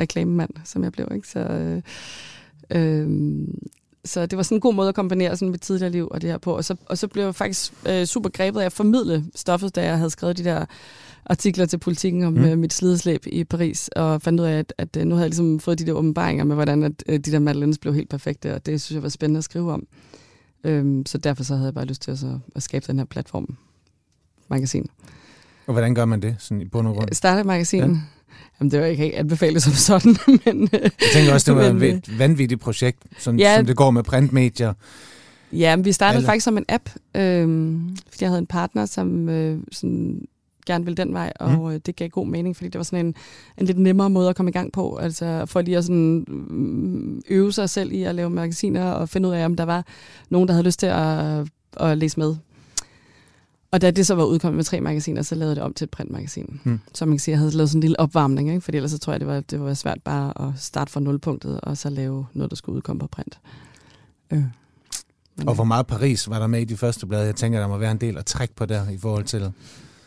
reklamemand, 0.00 0.50
som 0.64 0.84
jeg 0.84 0.92
blev. 0.92 1.08
Ikke? 1.14 1.28
Så, 1.28 1.38
øh, 1.38 1.82
øh, 2.70 3.08
så 4.04 4.26
det 4.26 4.36
var 4.36 4.42
sådan 4.42 4.56
en 4.56 4.60
god 4.60 4.74
måde 4.74 4.88
at 4.88 4.94
kombinere 4.94 5.36
sådan 5.36 5.50
mit 5.50 5.60
tidligere 5.60 5.92
liv 5.92 6.08
og 6.10 6.22
det 6.22 6.30
her 6.30 6.38
på. 6.38 6.56
Og 6.56 6.64
så, 6.64 6.76
og 6.86 6.98
så 6.98 7.08
blev 7.08 7.24
jeg 7.24 7.34
faktisk 7.34 7.72
øh, 7.88 8.04
super 8.04 8.30
grebet 8.30 8.60
af 8.60 8.66
at 8.66 8.72
formidle 8.72 9.24
stoffet, 9.34 9.76
da 9.76 9.84
jeg 9.84 9.96
havde 9.96 10.10
skrevet 10.10 10.38
de 10.38 10.44
der 10.44 10.64
artikler 11.26 11.66
til 11.66 11.78
politikken 11.78 12.22
om 12.24 12.32
mm. 12.32 12.44
øh, 12.44 12.58
mit 12.58 12.72
slideslæb 12.72 13.26
i 13.26 13.44
Paris, 13.44 13.88
og 13.88 14.22
fandt 14.22 14.40
ud 14.40 14.44
af, 14.46 14.58
at, 14.58 14.72
at 14.78 14.96
nu 15.06 15.14
havde 15.14 15.22
jeg 15.24 15.30
ligesom 15.30 15.60
fået 15.60 15.78
de 15.78 15.86
der 15.86 15.92
åbenbaringer 15.92 16.44
med, 16.44 16.54
hvordan 16.54 16.82
at, 16.82 16.92
øh, 17.08 17.18
de 17.18 17.32
der 17.32 17.38
Madeleines 17.38 17.78
blev 17.78 17.94
helt 17.94 18.08
perfekte, 18.10 18.54
og 18.54 18.66
det 18.66 18.80
synes 18.80 18.94
jeg 18.96 19.02
var 19.02 19.08
spændende 19.08 19.38
at 19.38 19.44
skrive 19.44 19.72
om. 19.72 19.86
Øhm, 20.64 21.06
så 21.06 21.18
derfor 21.18 21.44
så 21.44 21.54
havde 21.54 21.66
jeg 21.66 21.74
bare 21.74 21.84
lyst 21.84 22.02
til 22.02 22.10
at, 22.10 22.18
så, 22.18 22.38
at 22.56 22.62
skabe 22.62 22.84
den 22.86 22.98
her 22.98 23.04
platform, 23.06 23.56
magasin. 24.50 24.86
Og 25.66 25.72
hvordan 25.72 25.94
gør 25.94 26.04
man 26.04 26.22
det, 26.22 26.36
sådan 26.38 26.60
i 26.60 26.64
bund 26.64 26.88
og 26.88 26.94
grund? 26.94 27.08
Starte 27.12 27.40
et 27.40 27.46
magasin. 27.46 27.80
Ja. 27.80 27.96
Jamen, 28.60 28.70
det 28.70 28.80
var 28.80 28.86
ikke 28.86 29.02
helt 29.02 29.14
anbefalet 29.14 29.62
som 29.62 29.72
sådan, 29.72 30.16
men... 30.44 30.62
øh, 30.62 30.80
Jeg 30.82 30.90
tænker 31.12 31.32
også, 31.32 31.52
det 31.54 31.62
var 31.64 31.72
men, 31.72 31.82
øh, 31.82 31.88
et 31.88 32.18
vanvittigt 32.18 32.60
projekt, 32.60 32.98
som, 33.18 33.38
Ja. 33.38 33.56
som 33.56 33.66
det 33.66 33.76
går 33.76 33.90
med 33.90 34.02
printmedier. 34.02 34.72
Ja, 35.52 35.76
men 35.76 35.84
vi 35.84 35.92
startede 35.92 36.16
Eller- 36.16 36.20
Eller. 36.20 36.26
faktisk 36.32 36.44
som 36.44 36.58
en 36.58 36.64
app, 36.68 36.88
øhm, 37.14 37.96
fordi 38.10 38.24
jeg 38.24 38.30
havde 38.30 38.38
en 38.38 38.46
partner, 38.46 38.86
som 38.86 39.28
øh, 39.28 39.58
sådan, 39.72 40.26
gerne 40.66 40.84
ville 40.84 40.96
den 40.96 41.12
vej, 41.14 41.32
og 41.40 41.72
mm. 41.72 41.80
det 41.80 41.96
gav 41.96 42.08
god 42.08 42.26
mening, 42.26 42.56
fordi 42.56 42.68
det 42.68 42.78
var 42.78 42.84
sådan 42.84 43.06
en, 43.06 43.14
en 43.58 43.66
lidt 43.66 43.78
nemmere 43.78 44.10
måde 44.10 44.28
at 44.28 44.36
komme 44.36 44.50
i 44.50 44.52
gang 44.52 44.72
på, 44.72 44.96
altså 44.96 45.46
for 45.46 45.60
lige 45.60 45.76
at 45.76 45.84
sådan, 45.84 46.24
mm, 46.28 47.22
øve 47.28 47.52
sig 47.52 47.70
selv 47.70 47.92
i 47.92 48.02
at 48.02 48.14
lave 48.14 48.30
magasiner, 48.30 48.90
og 48.90 49.08
finde 49.08 49.28
ud 49.28 49.34
af, 49.34 49.44
om 49.44 49.56
der 49.56 49.64
var 49.64 49.84
nogen, 50.30 50.48
der 50.48 50.54
havde 50.54 50.64
lyst 50.64 50.80
til 50.80 50.86
at, 50.86 51.48
at 51.76 51.98
læse 51.98 52.20
med. 52.20 52.36
Og 53.70 53.80
da 53.80 53.90
det 53.90 54.06
så 54.06 54.14
var 54.14 54.24
udkommet 54.24 54.56
med 54.56 54.64
tre 54.64 54.80
magasiner, 54.80 55.22
så 55.22 55.34
lavede 55.34 55.54
det 55.54 55.62
om 55.62 55.74
til 55.74 55.84
et 55.84 55.90
printmagasin. 55.90 56.60
Mm. 56.64 56.80
Så 56.94 57.06
man 57.06 57.12
kan 57.12 57.18
sige, 57.20 57.32
jeg 57.32 57.38
havde 57.38 57.56
lavet 57.56 57.70
sådan 57.70 57.78
en 57.78 57.80
lille 57.80 58.00
opvarmning, 58.00 58.48
ikke? 58.48 58.60
fordi 58.60 58.76
ellers 58.76 58.90
så 58.90 58.98
tror 58.98 59.12
jeg, 59.12 59.20
det 59.20 59.28
var, 59.28 59.40
det 59.40 59.60
var 59.60 59.74
svært 59.74 59.98
bare 60.04 60.48
at 60.48 60.52
starte 60.56 60.92
fra 60.92 61.00
nulpunktet, 61.00 61.60
og 61.60 61.76
så 61.76 61.90
lave 61.90 62.26
noget, 62.32 62.50
der 62.50 62.56
skulle 62.56 62.76
udkomme 62.76 63.00
på 63.00 63.06
print. 63.06 63.38
Øh. 64.30 64.42
Men, 65.36 65.48
Og 65.48 65.54
hvor 65.54 65.64
meget 65.64 65.86
Paris 65.86 66.28
var 66.28 66.38
der 66.38 66.46
med 66.46 66.60
i 66.60 66.64
de 66.64 66.76
første 66.76 67.06
blade? 67.06 67.24
Jeg 67.24 67.36
tænker, 67.36 67.60
der 67.60 67.68
må 67.68 67.78
være 67.78 67.90
en 67.90 68.00
del 68.00 68.18
at 68.18 68.26
trække 68.26 68.54
på 68.54 68.66
der 68.66 68.90
i 68.90 68.98
forhold 68.98 69.24
til... 69.24 69.52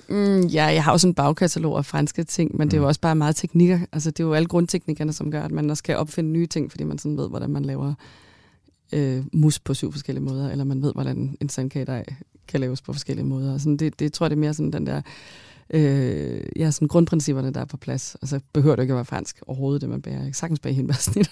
Mm, 0.10 0.42
ja, 0.48 0.66
jeg 0.66 0.84
har 0.84 0.98
sådan 0.98 1.10
en 1.10 1.14
bagkatalog 1.16 1.78
af 1.78 1.86
franske 1.86 2.24
ting, 2.24 2.58
men 2.58 2.66
mm. 2.66 2.70
det 2.70 2.78
er 2.78 2.80
Mm. 2.80 2.84
jo 2.84 2.88
også 2.88 3.02
bare 3.02 3.16
meget 3.16 3.36
teknikker. 3.36 3.80
Altså, 3.92 4.12
det 4.12 4.20
er 4.24 4.28
jo 4.28 4.34
alle 4.34 4.48
grundteknikkerne, 4.48 5.14
som 5.14 5.32
gør, 5.32 5.44
at 5.44 5.52
man 5.52 5.70
også 5.70 5.80
skal 5.82 5.96
opfinde 5.98 6.30
nye 6.32 6.48
ting, 6.48 6.72
fordi 6.72 6.84
man 6.84 6.98
sådan 6.98 7.18
ved, 7.18 7.30
hvordan 7.30 7.50
man 7.50 7.66
laver 7.66 7.94
øh, 8.94 9.24
mus 9.34 9.60
på 9.60 9.74
syv 9.74 9.92
forskellige 9.92 10.24
måder, 10.24 10.52
eller 10.52 10.64
man 10.64 10.82
ved, 10.82 10.94
hvordan 10.94 11.38
en 11.42 11.50
sandkagedej 11.50 12.06
kan 12.48 12.60
laves 12.60 12.82
på 12.82 12.94
forskellige 12.94 13.26
måder. 13.26 13.54
Og 13.54 13.60
Sådan, 13.60 13.78
det, 13.78 14.00
det 14.00 14.14
tror 14.14 14.26
jeg, 14.26 14.30
det 14.30 14.36
er 14.36 14.40
mere 14.40 14.54
sådan 14.54 14.74
den 14.74 14.88
der... 14.88 15.02
Øh, 15.74 16.42
ja, 16.56 16.72
sådan 16.72 16.88
grundprincipperne, 16.88 17.54
der 17.54 17.62
er 17.62 17.66
på 17.66 17.78
plads. 17.78 18.16
Altså, 18.22 18.40
behøver 18.54 18.76
det 18.76 18.84
ikke 18.84 18.94
at 18.94 18.96
være 18.96 19.06
fransk 19.06 19.38
overhovedet, 19.48 19.82
det 19.82 19.90
man 19.90 20.02
bærer. 20.02 20.16
Jeg 20.16 20.24
kan 20.24 20.34
sagtens 20.34 20.60
bage 20.60 20.76
hindbærsnitter. 20.76 21.32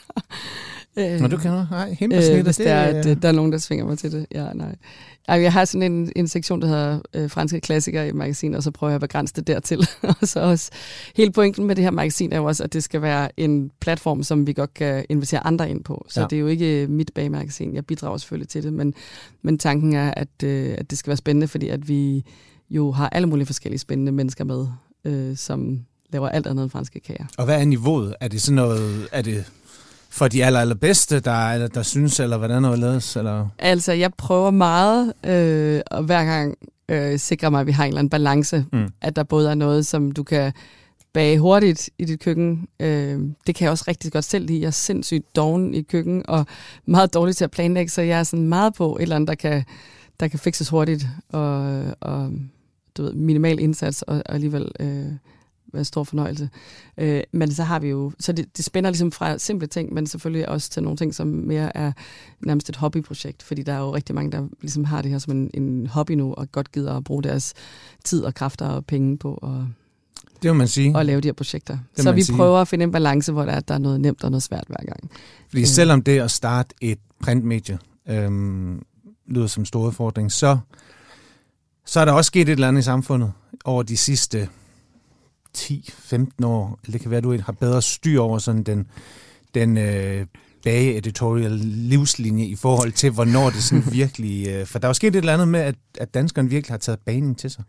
øh, 0.98 1.20
Nå, 1.20 1.28
du 1.28 1.38
kan 1.38 1.52
Nej, 1.52 1.96
himmelssnitter, 2.00 2.40
Øh, 2.40 2.46
hvis 2.46 2.58
det, 2.58 2.70
er, 2.70 2.82
at, 2.82 3.08
øh, 3.08 3.22
der 3.22 3.28
er 3.28 3.32
nogen, 3.32 3.52
der 3.52 3.58
svinger 3.58 3.86
mig 3.86 3.98
til 3.98 4.12
det. 4.12 4.26
Ja, 4.32 4.54
nej. 4.54 4.76
Ej, 5.28 5.42
jeg 5.42 5.54
har 5.54 5.66
sådan 5.66 5.92
en, 5.92 6.12
en 6.16 6.28
sektion, 6.28 6.62
der 6.62 6.68
hedder 6.68 7.00
øh, 7.14 7.30
franske 7.30 7.60
klassikere 7.60 8.08
i 8.10 8.12
magasinet, 8.12 8.58
og 8.58 8.64
så 8.64 8.72
prøver 8.72 8.92
jeg 8.92 8.96
at 8.96 9.02
begrænse 9.02 9.34
det 9.34 9.48
dertil. 9.48 9.88
og 10.22 10.28
så 10.28 10.40
også, 10.40 10.72
hele 11.16 11.32
pointen 11.32 11.66
med 11.66 11.76
det 11.76 11.84
her 11.84 11.92
magasin 11.92 12.34
er 12.34 12.38
jo 12.38 12.46
også, 12.46 12.64
at 12.64 12.74
det 12.74 12.84
skal 12.84 13.02
være 13.02 13.40
en 13.40 13.72
platform, 13.82 14.24
som 14.24 14.48
vi 14.48 14.54
godt 14.54 14.74
kan 14.74 15.06
invitere 15.10 15.48
andre 15.48 15.70
ind 15.70 15.84
på. 15.84 16.06
Så 16.10 16.20
Ja. 16.20 16.24
ja. 16.24 16.28
det 16.28 16.36
er 16.36 16.40
jo 16.40 16.48
ikke 16.48 16.88
mit 16.88 17.12
bagmagasin. 17.16 17.74
Jeg 17.76 17.86
bidrager 17.86 18.18
selvfølgelig 18.18 18.50
til 18.50 18.64
det, 18.64 18.74
men, 18.74 18.94
men 19.42 19.58
tanken 19.58 19.94
er, 19.94 20.12
at, 20.12 20.44
øh, 20.44 20.76
at 20.78 20.90
det 20.90 20.98
skal 20.98 21.10
være 21.10 21.18
spændende, 21.18 21.48
fordi 21.48 21.68
at 21.68 21.88
vi 21.88 22.26
jo 22.70 22.92
har 22.92 23.10
alle 23.10 23.28
mulige 23.28 23.46
forskellige 23.46 23.80
spændende 23.80 24.12
mennesker 24.12 24.44
med, 24.44 24.68
øh, 25.06 25.38
som 25.38 25.80
laver 26.10 26.30
alt 26.30 26.48
andet 26.48 26.64
end 26.64 26.72
franske 26.72 27.00
kager. 27.00 27.26
Og 27.38 27.46
hvad 27.46 27.62
er 27.62 27.66
niveauet? 27.66 28.16
Er 28.20 28.28
det 28.28 28.42
sådan 28.42 28.56
noget... 28.56 29.08
Er 29.12 29.22
det 29.22 29.46
for 30.10 30.28
de 30.28 30.46
aller, 30.46 30.60
allerbedste, 30.60 31.20
der, 31.20 31.58
der, 31.58 31.68
der 31.68 31.84
synes, 31.84 32.20
eller 32.20 32.38
hvordan 32.38 32.62
noget 32.62 32.80
ledes? 32.80 33.16
Eller? 33.16 33.48
Altså, 33.60 33.92
jeg 33.92 34.14
prøver 34.14 34.52
meget, 34.52 35.14
øh, 35.26 35.82
og 35.92 36.04
hver 36.04 36.26
gang 36.26 36.56
øh, 36.90 37.20
sikrer 37.20 37.50
mig, 37.50 37.62
at 37.62 37.68
vi 37.68 37.72
har 37.72 37.84
en 37.84 37.88
eller 37.88 38.00
anden 38.00 38.10
balance. 38.10 38.66
Mm. 38.74 38.88
At 39.02 39.16
der 39.16 39.24
både 39.24 39.50
er 39.50 39.56
noget, 39.56 39.86
som 39.86 40.12
du 40.12 40.24
kan 40.24 40.54
bage 41.14 41.40
hurtigt 41.40 41.90
i 41.98 42.06
dit 42.06 42.20
køkken. 42.20 42.68
Øh, 42.80 43.20
det 43.48 43.56
kan 43.56 43.64
jeg 43.64 43.72
også 43.72 43.86
rigtig 43.88 44.12
godt 44.12 44.26
selv 44.26 44.46
lide. 44.46 44.62
Jeg 44.62 44.68
er 44.68 44.72
sindssygt 44.72 45.36
doven 45.36 45.74
i 45.74 45.82
køkken, 45.82 46.24
og 46.28 46.46
meget 46.86 47.14
dårlig 47.14 47.36
til 47.36 47.44
at 47.44 47.52
planlægge, 47.52 47.92
så 47.92 48.02
jeg 48.02 48.20
er 48.20 48.24
sådan 48.24 48.48
meget 48.48 48.74
på 48.74 48.96
et 48.96 49.02
eller 49.02 49.16
andet, 49.16 49.28
der 49.28 49.36
kan, 49.36 49.64
der 50.20 50.28
kan 50.28 50.40
fikses 50.40 50.70
hurtigt, 50.70 51.08
og, 51.30 51.84
og 52.00 52.32
du 52.98 53.04
ved, 53.04 53.14
minimal 53.14 53.60
indsats, 53.60 54.02
og, 54.02 54.16
og 54.26 54.36
alligevel 54.36 54.72
øh, 54.80 55.06
stor 55.84 56.04
fornøjelse. 56.04 56.50
Øh, 56.98 57.22
men 57.32 57.52
så 57.52 57.64
har 57.64 57.80
vi 57.80 57.88
jo, 57.88 58.12
så 58.20 58.32
det, 58.32 58.58
det 58.58 58.66
spænder 58.66 58.90
ligesom 58.90 59.12
fra 59.12 59.38
simple 59.38 59.68
ting, 59.68 59.94
men 59.94 60.08
selvfølgelig 60.08 60.50
også 60.50 60.70
til 60.70 60.84
nogle 60.84 60.98
ting, 60.98 61.16
som 61.16 61.28
mere 61.28 61.78
er 61.78 61.92
nærmest 62.46 62.70
et 62.70 62.76
hobbyprojekt, 62.76 63.44
fordi 63.44 63.64
der 63.64 63.74
er 63.74 63.80
jo 63.80 63.96
rigtig 63.96 64.16
mange, 64.16 64.32
der 64.32 64.48
ligesom 64.62 64.84
har 64.84 65.02
det 65.02 65.12
her 65.12 65.18
som 65.18 65.34
en, 65.38 65.52
en 65.54 65.88
hobby 65.88 66.12
nu, 66.12 66.34
og 66.34 66.52
godt 66.52 66.72
gider 66.72 66.94
at 66.98 67.04
bruge 67.04 67.24
deres 67.24 67.54
tid 68.04 68.24
og 68.24 68.34
kræfter 68.36 68.66
og 68.68 68.86
penge 68.86 69.18
på 69.18 69.34
at, 69.36 69.50
Det 70.44 70.52
må 70.52 70.54
man 70.58 70.68
sige. 70.68 71.00
at 71.00 71.06
lave 71.06 71.22
de 71.22 71.28
her 71.28 71.34
projekter. 71.34 71.74
Må 71.98 72.04
Så 72.04 72.12
vi 72.12 72.22
sige. 72.24 72.36
prøver 72.36 72.58
at 72.62 72.68
finde 72.68 72.84
en 72.84 72.92
balance, 72.92 73.32
hvor 73.32 73.46
der 73.46 73.52
er, 73.52 73.60
der 73.60 73.74
er 73.74 73.78
noget 73.80 74.02
nemt 74.02 74.24
og 74.24 74.32
noget 74.32 74.44
svært 74.44 74.66
hver 74.68 74.86
gang. 74.86 75.12
Fordi 75.50 75.62
Øh. 75.62 75.68
selvom 75.68 76.02
det 76.02 76.20
at 76.20 76.32
starte 76.32 76.76
et 76.82 77.00
printmedie 77.24 77.78
øhm, 78.10 78.82
lyder 79.28 79.48
som 79.48 79.62
en 79.62 79.66
stor 79.66 79.88
udfordring, 79.88 80.32
så, 80.32 80.58
så 81.88 82.00
er 82.00 82.06
der 82.06 82.12
også 82.12 82.28
sket 82.28 82.42
et 82.42 82.50
eller 82.50 82.68
andet 82.68 82.82
i 82.82 82.86
samfundet 82.86 83.32
over 83.66 83.84
de 83.84 83.98
sidste 83.98 84.50
10-15 85.58 86.28
år. 86.44 86.80
Det 86.92 87.02
kan 87.02 87.12
være, 87.12 87.18
at 87.18 87.24
du 87.24 87.38
har 87.42 87.54
bedre 87.54 87.82
styr 87.82 88.20
over 88.20 88.40
sådan 88.40 88.64
den, 88.64 88.88
den 89.56 89.78
øh, 89.78 90.26
bage-editorial 90.64 91.52
livslinje 91.62 92.46
i 92.46 92.56
forhold 92.56 92.92
til, 92.92 93.12
hvornår 93.12 93.50
det 93.50 93.64
sådan 93.64 93.84
virkelig... 94.02 94.48
Øh, 94.48 94.66
for 94.66 94.80
der 94.80 94.88
er 94.88 94.90
jo 94.90 94.94
sket 94.94 95.08
et 95.08 95.16
eller 95.16 95.34
andet 95.34 95.48
med, 95.48 95.60
at, 95.60 95.76
at 95.98 96.14
danskerne 96.14 96.50
virkelig 96.50 96.74
har 96.74 96.78
taget 96.78 97.00
baning 97.00 97.38
til 97.38 97.52
sig. 97.52 97.64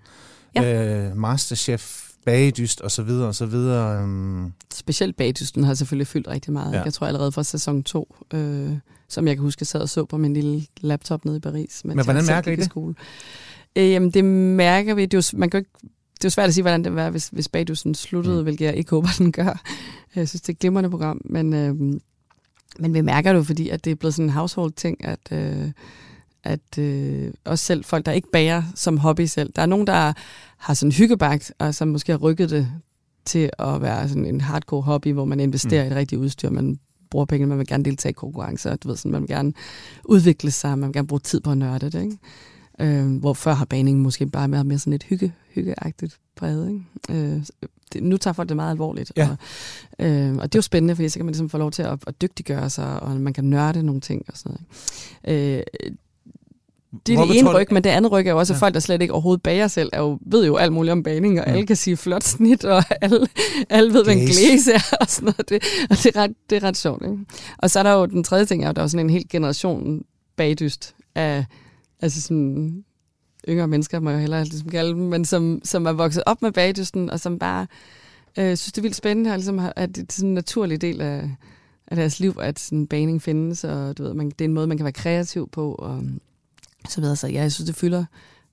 Øh, 0.58 1.16
Masterchef, 1.16 2.08
bagedyst 2.24 2.80
og 2.80 2.90
så 2.90 3.02
videre 3.02 3.28
og 3.28 3.34
så 3.34 3.46
videre. 3.46 4.02
Øhm, 4.02 4.52
Specielt 4.72 5.16
bagdysten 5.16 5.64
har 5.64 5.74
selvfølgelig 5.74 6.06
fyldt 6.06 6.28
rigtig 6.28 6.52
meget. 6.52 6.72
Ja. 6.72 6.78
Ja. 6.78 6.84
Jeg 6.84 6.94
tror 6.94 7.06
allerede 7.06 7.32
fra 7.32 7.42
sæson 7.42 7.82
2, 7.82 8.16
øh, 8.34 8.72
som 9.08 9.26
jeg 9.26 9.36
kan 9.36 9.42
huske, 9.42 9.62
jeg 9.62 9.66
sad 9.66 9.80
og 9.80 9.88
så 9.88 10.04
på 10.04 10.16
min 10.16 10.34
lille 10.34 10.66
laptop 10.80 11.24
nede 11.24 11.36
i 11.36 11.40
Paris. 11.40 11.82
Men 11.84 12.04
hvordan 12.04 12.26
mærker 12.26 12.52
i 12.52 12.56
det? 12.56 12.64
Skole. 12.64 12.94
Øh, 13.78 13.90
jamen, 13.90 14.10
det 14.10 14.24
mærker 14.24 14.94
vi. 14.94 15.06
Det 15.06 15.14
er 15.14 15.30
jo, 15.32 15.38
man 15.38 15.50
kan 15.50 15.58
ikke, 15.58 15.70
det 15.82 16.24
er 16.24 16.28
jo 16.28 16.30
svært 16.30 16.48
at 16.48 16.54
sige, 16.54 16.62
hvordan 16.62 16.84
det 16.84 16.94
var, 16.94 17.10
hvis, 17.10 17.28
hvis 17.28 17.48
bagdysten 17.48 17.94
sluttede, 17.94 18.36
Mm. 18.36 18.42
hvilket 18.42 18.64
jeg 18.64 18.76
ikke 18.76 18.90
håber, 18.90 19.08
den 19.18 19.32
gør. 19.32 19.62
Jeg 20.14 20.28
synes, 20.28 20.42
det 20.42 20.48
er 20.48 20.52
et 20.52 20.58
glimrende 20.58 20.90
program, 20.90 21.20
men, 21.24 21.52
øh, 21.52 21.74
men 22.78 22.94
vi 22.94 23.00
mærker 23.00 23.32
det 23.32 23.38
jo, 23.38 23.42
fordi 23.42 23.68
at 23.68 23.84
det 23.84 23.90
er 23.90 23.94
blevet 23.94 24.14
sådan 24.14 24.24
en 24.24 24.30
household 24.32 24.72
ting, 24.72 25.04
at, 25.04 25.18
øh, 25.32 25.70
at 26.44 26.78
øh, 26.78 27.32
også 27.44 27.64
selv 27.64 27.84
folk, 27.84 28.06
der 28.06 28.12
ikke 28.12 28.28
bager 28.32 28.62
som 28.74 28.98
hobby 28.98 29.24
selv, 29.24 29.52
der 29.56 29.62
er 29.62 29.66
nogen, 29.66 29.86
der 29.86 30.12
har 30.56 30.74
sådan 30.74 30.92
hyggebagt, 30.92 31.52
og 31.58 31.74
som 31.74 31.88
måske 31.88 32.12
har 32.12 32.18
rykket 32.18 32.50
det 32.50 32.68
til 33.24 33.50
at 33.58 33.82
være 33.82 34.08
sådan 34.08 34.26
en 34.26 34.40
hardcore 34.40 34.82
hobby, 34.82 35.12
hvor 35.12 35.24
man 35.24 35.40
investerer 35.40 35.82
mm. 35.82 35.86
i 35.86 35.88
det 35.90 35.96
rigtige 35.96 36.18
udstyr, 36.18 36.50
man 36.50 36.78
bruger 37.10 37.26
penge, 37.26 37.46
man 37.46 37.58
vil 37.58 37.66
gerne 37.66 37.84
deltage 37.84 38.10
i 38.10 38.12
konkurrencer, 38.12 38.76
du 38.76 38.88
ved, 38.88 38.96
sådan, 38.96 39.12
man 39.12 39.20
vil 39.20 39.28
gerne 39.28 39.52
udvikle 40.04 40.50
sig, 40.50 40.78
man 40.78 40.86
vil 40.88 40.94
gerne 40.94 41.08
bruge 41.08 41.20
tid 41.20 41.40
på 41.40 41.50
at 41.50 41.58
nørde 41.58 41.90
det, 41.90 42.02
ikke? 42.02 42.18
Øh, 42.80 43.16
hvor 43.16 43.32
før 43.34 43.52
har 43.54 43.64
baningen 43.64 44.02
måske 44.02 44.26
bare 44.26 44.50
været 44.50 44.66
mere 44.66 44.78
sådan 44.78 44.92
et 44.92 45.02
hygge, 45.02 45.32
hyggeagtigt 45.54 46.18
præget. 46.36 46.68
Ikke? 46.70 47.24
Øh, 47.24 47.42
det, 47.92 48.02
nu 48.02 48.16
tager 48.16 48.32
folk 48.34 48.48
det 48.48 48.56
meget 48.56 48.70
alvorligt. 48.70 49.12
Ja. 49.16 49.28
Og, 49.98 50.06
øh, 50.06 50.36
og 50.36 50.42
det 50.42 50.54
er 50.54 50.58
jo 50.58 50.62
spændende, 50.62 50.94
fordi 50.96 51.08
så 51.08 51.18
kan 51.18 51.26
man 51.26 51.32
ligesom 51.32 51.50
få 51.50 51.58
lov 51.58 51.70
til 51.70 51.82
at, 51.82 51.98
at 52.06 52.22
dygtiggøre 52.22 52.70
sig, 52.70 53.00
og 53.00 53.16
man 53.16 53.32
kan 53.32 53.44
nørde 53.44 53.82
nogle 53.82 54.00
ting 54.00 54.22
og 54.28 54.36
sådan 54.38 54.56
noget. 55.24 55.58
Øh, 55.58 55.62
det 57.06 57.12
er 57.12 57.16
Hvor 57.18 57.26
det 57.26 57.38
ene 57.38 57.54
ryg, 57.58 57.66
men 57.72 57.84
det 57.84 57.90
andet 57.90 58.12
ryg 58.12 58.26
er 58.26 58.30
jo 58.30 58.38
også, 58.38 58.52
at 58.52 58.56
Ja. 58.56 58.60
folk, 58.66 58.74
der 58.74 58.80
slet 58.80 59.02
ikke 59.02 59.14
overhovedet 59.14 59.42
bager 59.42 59.68
selv, 59.68 59.90
er 59.92 60.00
jo, 60.00 60.18
ved 60.26 60.46
jo 60.46 60.56
alt 60.56 60.72
muligt 60.72 60.92
om 60.92 61.02
bagning, 61.02 61.40
og 61.40 61.44
Mm. 61.48 61.52
alle 61.52 61.66
kan 61.66 61.76
sige 61.76 61.96
flot 61.96 62.22
snit, 62.24 62.64
og 62.64 62.84
alle, 63.00 63.26
alle 63.70 63.92
ved, 63.94 64.04
hvad 64.04 64.14
en 64.14 64.26
glæse 64.26 64.72
er, 64.72 64.96
og 65.00 65.06
sådan 65.08 65.24
noget. 65.38 65.48
Det, 65.48 65.62
og 65.90 65.96
det 65.96 66.06
er, 66.16 66.20
ret, 66.22 66.32
det 66.50 66.56
er 66.56 66.62
ret 66.68 66.76
sjovt. 66.76 67.02
Ikke? 67.04 67.18
Og 67.58 67.70
så 67.70 67.78
er 67.78 67.82
der 67.82 67.92
jo 67.92 68.06
den 68.06 68.24
tredje 68.24 68.44
ting, 68.44 68.62
er 68.62 68.66
jo, 68.66 68.72
der 68.72 68.80
er 68.80 68.84
jo 68.84 68.88
sådan 68.88 69.06
en 69.06 69.10
hel 69.10 69.28
generation 69.28 70.02
bagdyst 70.36 70.94
af 71.14 71.44
altså 72.00 72.20
sådan 72.22 72.84
yngre 73.48 73.68
mennesker, 73.68 74.00
må 74.00 74.10
jeg 74.10 74.20
hellere 74.20 74.44
ligesom 74.44 74.68
kalde 74.68 74.90
dem, 74.90 75.02
men 75.02 75.24
som, 75.24 75.60
som 75.64 75.86
er 75.86 75.92
vokset 75.92 76.22
op 76.26 76.42
med 76.42 76.52
bagdysten, 76.52 77.10
og 77.10 77.20
som 77.20 77.38
bare 77.38 77.66
øh, 78.38 78.44
synes, 78.44 78.72
det 78.72 78.78
er 78.78 78.82
vildt 78.82 78.96
spændende, 78.96 79.30
og 79.30 79.36
ligesom 79.36 79.60
at 79.76 79.96
det 79.96 80.02
er 80.02 80.06
sådan 80.12 80.28
en 80.28 80.34
naturlig 80.34 80.80
del 80.80 81.00
af, 81.00 81.30
af 81.86 81.96
deres 81.96 82.20
liv, 82.20 82.36
at 82.40 82.58
sådan 82.58 82.86
baning 82.86 83.22
findes, 83.22 83.64
og 83.64 83.98
du 83.98 84.02
ved, 84.02 84.14
man, 84.14 84.30
det 84.30 84.40
er 84.40 84.44
en 84.44 84.52
måde, 84.54 84.66
man 84.66 84.76
kan 84.76 84.84
være 84.84 84.92
kreativ 84.92 85.48
på, 85.50 85.72
og 85.74 86.02
så 86.88 87.00
videre. 87.00 87.16
Så 87.16 87.26
ja, 87.26 87.40
jeg 87.40 87.52
synes, 87.52 87.66
det 87.66 87.76
fylder, 87.76 88.04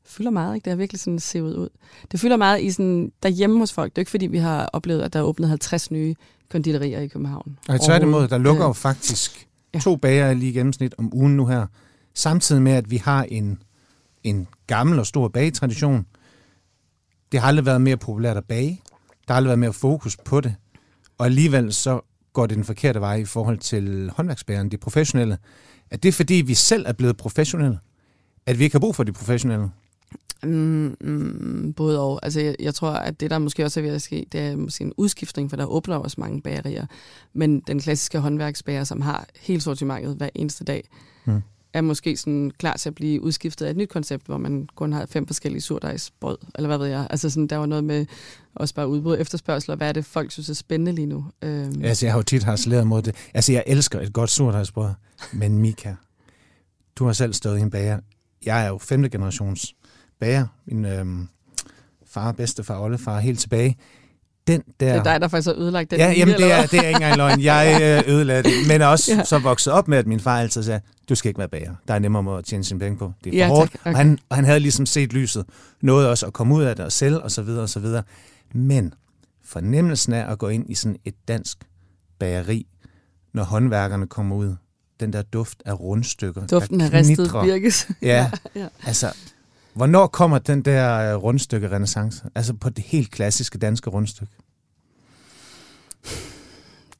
fylder 0.05 0.31
meget. 0.31 0.55
Ikke? 0.55 0.65
Det 0.65 0.71
har 0.71 0.77
virkelig 0.77 0.99
sådan 0.99 1.19
set 1.19 1.41
ud. 1.41 1.69
Det 2.11 2.19
fylder 2.19 2.37
meget 2.37 2.61
i 2.61 2.71
sådan, 2.71 3.11
derhjemme 3.23 3.59
hos 3.59 3.73
folk. 3.73 3.91
Det 3.91 3.97
er 3.97 4.01
ikke, 4.01 4.11
fordi 4.11 4.27
vi 4.27 4.37
har 4.37 4.65
oplevet, 4.73 5.01
at 5.01 5.13
der 5.13 5.19
er 5.19 5.23
åbnet 5.23 5.49
50 5.49 5.91
nye 5.91 6.15
konditorier 6.51 6.99
i 6.99 7.07
København. 7.07 7.57
Og 7.69 7.85
tværtimod, 7.85 8.27
der 8.27 8.37
lukker 8.37 8.65
jo 8.65 8.73
faktisk 8.73 9.47
Ja. 9.73 9.79
to 9.79 9.95
bager 9.95 10.33
lige 10.33 10.49
i 10.49 10.53
gennemsnit 10.53 10.95
om 10.97 11.13
ugen 11.13 11.35
nu 11.37 11.45
her. 11.45 11.65
Samtidig 12.15 12.61
med, 12.61 12.71
at 12.71 12.91
vi 12.91 12.97
har 12.97 13.23
en, 13.23 13.61
en 14.23 14.47
gammel 14.67 14.99
og 14.99 15.05
stor 15.05 15.27
bagetradition. 15.27 16.05
Det 17.31 17.39
har 17.39 17.47
aldrig 17.47 17.65
været 17.65 17.81
mere 17.81 17.97
populært 17.97 18.37
at 18.37 18.45
bage. 18.45 18.81
Der 19.27 19.33
har 19.33 19.35
aldrig 19.35 19.49
været 19.49 19.59
mere 19.59 19.73
fokus 19.73 20.17
på 20.25 20.41
det. 20.41 20.55
Og 21.17 21.25
alligevel 21.25 21.73
så 21.73 22.01
går 22.33 22.45
det 22.45 22.57
den 22.57 22.63
forkerte 22.63 22.99
vej 22.99 23.15
i 23.15 23.25
forhold 23.25 23.57
til 23.57 24.11
håndværksbærerne, 24.15 24.69
de 24.69 24.77
professionelle. 24.77 25.37
Er 25.91 25.97
det 25.97 26.13
fordi, 26.13 26.33
vi 26.33 26.53
selv 26.53 26.85
er 26.87 26.93
blevet 26.93 27.17
professionelle? 27.17 27.79
At 28.45 28.59
vi 28.59 28.63
ikke 28.63 28.73
har 28.73 28.79
brug 28.79 28.95
for 28.95 29.03
de 29.03 29.11
professionelle? 29.13 29.69
Mm, 30.43 30.97
mm, 31.01 31.73
både 31.73 31.99
og. 31.99 32.19
Altså, 32.23 32.39
jeg, 32.39 32.55
jeg 32.59 32.75
tror, 32.75 32.89
at 32.89 33.19
det, 33.19 33.31
der 33.31 33.39
måske 33.39 33.65
også 33.65 33.79
er 33.79 33.83
ved 33.83 33.91
at 33.91 34.01
ske, 34.01 34.25
det 34.31 34.41
er 34.41 34.55
måske 34.55 34.83
en 34.83 34.93
udskiftning, 34.97 35.49
for 35.49 35.57
der 35.57 35.65
åbner 35.65 35.95
også 35.95 36.15
mange 36.19 36.41
bagerier. 36.41 36.85
Men 37.33 37.59
den 37.59 37.79
klassiske 37.79 38.19
håndværksbager, 38.19 38.83
som 38.83 39.01
har 39.01 39.27
helt 39.39 39.63
sortimentet 39.63 40.15
hver 40.15 40.29
eneste 40.35 40.63
dag, 40.63 40.89
Mm 41.27 41.41
er 41.75 41.81
måske 41.81 42.17
sådan 42.17 42.51
klar 42.59 42.77
til 42.77 42.89
at 42.89 42.95
blive 42.95 43.21
udskiftet 43.21 43.65
af 43.65 43.69
et 43.69 43.77
nyt 43.77 43.89
koncept, 43.89 44.25
hvor 44.25 44.37
man 44.37 44.67
kun 44.75 44.93
har 44.93 45.05
fem 45.05 45.27
forskellige 45.27 45.61
surdejsbrød, 45.61 46.37
eller 46.55 46.67
hvad 46.67 46.77
ved 46.77 46.87
jeg. 46.87 47.07
Altså 47.09 47.29
sådan, 47.29 47.47
der 47.47 47.57
var 47.57 47.65
noget 47.65 47.83
med 47.83 48.05
også 48.55 48.75
bare 48.75 48.87
udbrud 48.87 49.17
efterspørgsel, 49.19 49.71
og 49.71 49.77
hvad 49.77 49.87
er 49.87 49.91
det, 49.91 50.05
folk 50.05 50.31
synes 50.31 50.49
er 50.49 50.53
spændende 50.53 50.91
lige 50.91 51.05
nu. 51.05 51.25
Øhm, 51.41 51.83
Altså, 51.83 52.05
jeg 52.05 52.13
har 52.13 52.19
jo 52.19 52.23
tit 52.23 52.43
harceleret 52.43 52.87
mod 52.87 53.01
det. 53.01 53.15
Altså, 53.33 53.51
jeg 53.51 53.63
elsker 53.67 54.01
et 54.01 54.13
godt 54.13 54.29
surdejsbrød. 54.29 54.89
Men 55.33 55.57
Mika, 55.57 55.93
du 56.95 57.05
har 57.05 57.13
selv 57.13 57.33
stået 57.33 57.57
i 57.59 57.61
en 57.61 57.69
bager. 57.69 57.99
Jeg 58.45 58.65
er 58.65 58.67
jo 58.67 58.77
femte 58.77 59.09
generations 59.09 59.75
bager. 60.19 60.47
Min 60.65 60.85
øhm, 60.85 61.27
far, 62.05 62.31
bedstefar, 62.31 62.79
oldefar, 62.79 63.19
helt 63.19 63.39
tilbage. 63.39 63.77
Den 64.47 64.61
der... 64.79 64.91
Det 64.91 64.99
er 64.99 65.03
dig, 65.03 65.21
der 65.21 65.27
faktisk 65.27 65.47
har 65.55 65.63
ødelagt 65.63 65.91
den 65.91 65.99
Ja, 65.99 66.07
linje, 66.07 66.19
jamen, 66.19 66.35
det 66.37 66.51
er, 66.51 66.61
det 66.65 66.73
er 66.79 66.87
ikke 66.87 66.89
engang 66.95 67.17
løgn. 67.17 67.41
Jeg 67.41 68.03
øh, 68.07 68.13
ødelagde 68.13 68.43
det. 68.43 68.51
Men 68.67 68.81
også 68.81 69.11
Ja. 69.11 69.17
ja. 69.19 69.23
så 69.23 69.39
vokset 69.39 69.73
op 69.73 69.87
med, 69.87 69.97
at 69.97 70.07
min 70.07 70.19
far 70.19 70.39
altid 70.39 70.63
sagde, 70.63 70.81
du 71.09 71.15
skal 71.15 71.29
ikke 71.29 71.37
være 71.39 71.47
bager. 71.49 71.75
Der 71.87 71.93
er 71.93 71.99
nemmere 71.99 72.23
måde 72.23 72.37
at 72.37 72.45
tjene 72.45 72.63
sine 72.63 72.79
penge 72.79 72.97
på. 72.97 73.11
Det 73.23 73.29
er 73.29 73.31
for 73.33 73.37
Ja, 73.37 73.47
hårdt. 73.47 73.71
tak. 73.71 73.79
Og, 73.85 73.89
Okay. 73.91 73.97
han, 73.97 74.19
og 74.29 74.35
han 74.35 74.45
havde 74.45 74.59
ligesom 74.59 74.85
set 74.85 75.13
lyset. 75.13 75.45
Noget 75.81 76.07
også 76.07 76.25
at 76.25 76.33
komme 76.33 76.55
ud 76.55 76.63
af 76.63 76.75
det 76.75 76.85
og 76.85 76.91
sælge 76.91 77.19
og 77.21 77.31
så 77.31 77.41
videre 77.41 77.61
og 77.61 77.69
så 77.69 77.79
videre. 77.79 78.03
Men 78.53 78.93
fornemmelsen 79.45 80.13
af 80.13 80.31
at 80.31 80.37
gå 80.37 80.47
ind 80.47 80.69
i 80.69 80.75
sådan 80.75 80.97
et 81.05 81.15
dansk 81.27 81.57
bageri, 82.19 82.65
når 83.33 83.43
håndværkerne 83.43 84.07
kommer 84.07 84.35
ud, 84.35 84.55
den 84.99 85.13
der 85.13 85.21
duft 85.21 85.63
af 85.65 85.79
rundstykker, 85.79 86.47
Duften 86.47 86.81
af 86.81 86.93
ristet 86.93 87.17
knitrer. 87.17 87.43
birkes. 87.43 87.87
Ja, 88.01 88.31
ja. 88.55 88.67
altså, 88.85 89.11
hvornår 89.75 90.07
kommer 90.07 90.37
den 90.37 90.61
der 90.61 91.13
øh, 91.13 91.23
rundstykke 91.23 91.71
renaissance? 91.71 92.23
Altså 92.35 92.53
på 92.53 92.69
det 92.69 92.83
helt 92.83 93.11
klassiske 93.11 93.57
danske 93.57 93.89
rundstykke. 93.89 94.33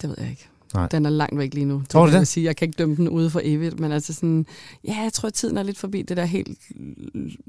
Det 0.01 0.09
ved 0.09 0.15
jeg 0.17 0.29
ikke. 0.29 0.49
Nej. 0.73 0.87
Den 0.87 1.05
er 1.05 1.09
langt 1.09 1.37
væk 1.37 1.53
lige 1.53 1.65
nu. 1.65 1.83
Tror 1.89 2.05
du 2.05 2.11
det? 2.11 2.17
Jeg, 2.17 2.27
sige. 2.27 2.43
jeg 2.43 2.55
kan 2.55 2.67
ikke 2.67 2.77
dømme 2.77 2.95
den 2.95 3.09
ude 3.09 3.29
for 3.29 3.41
evigt, 3.43 3.79
men 3.79 3.91
altså 3.91 4.13
sådan, 4.13 4.45
ja, 4.87 5.01
jeg 5.03 5.13
tror, 5.13 5.27
at 5.27 5.33
tiden 5.33 5.57
er 5.57 5.63
lidt 5.63 5.77
forbi 5.77 6.01
det 6.01 6.17
der 6.17 6.25
helt 6.25 6.59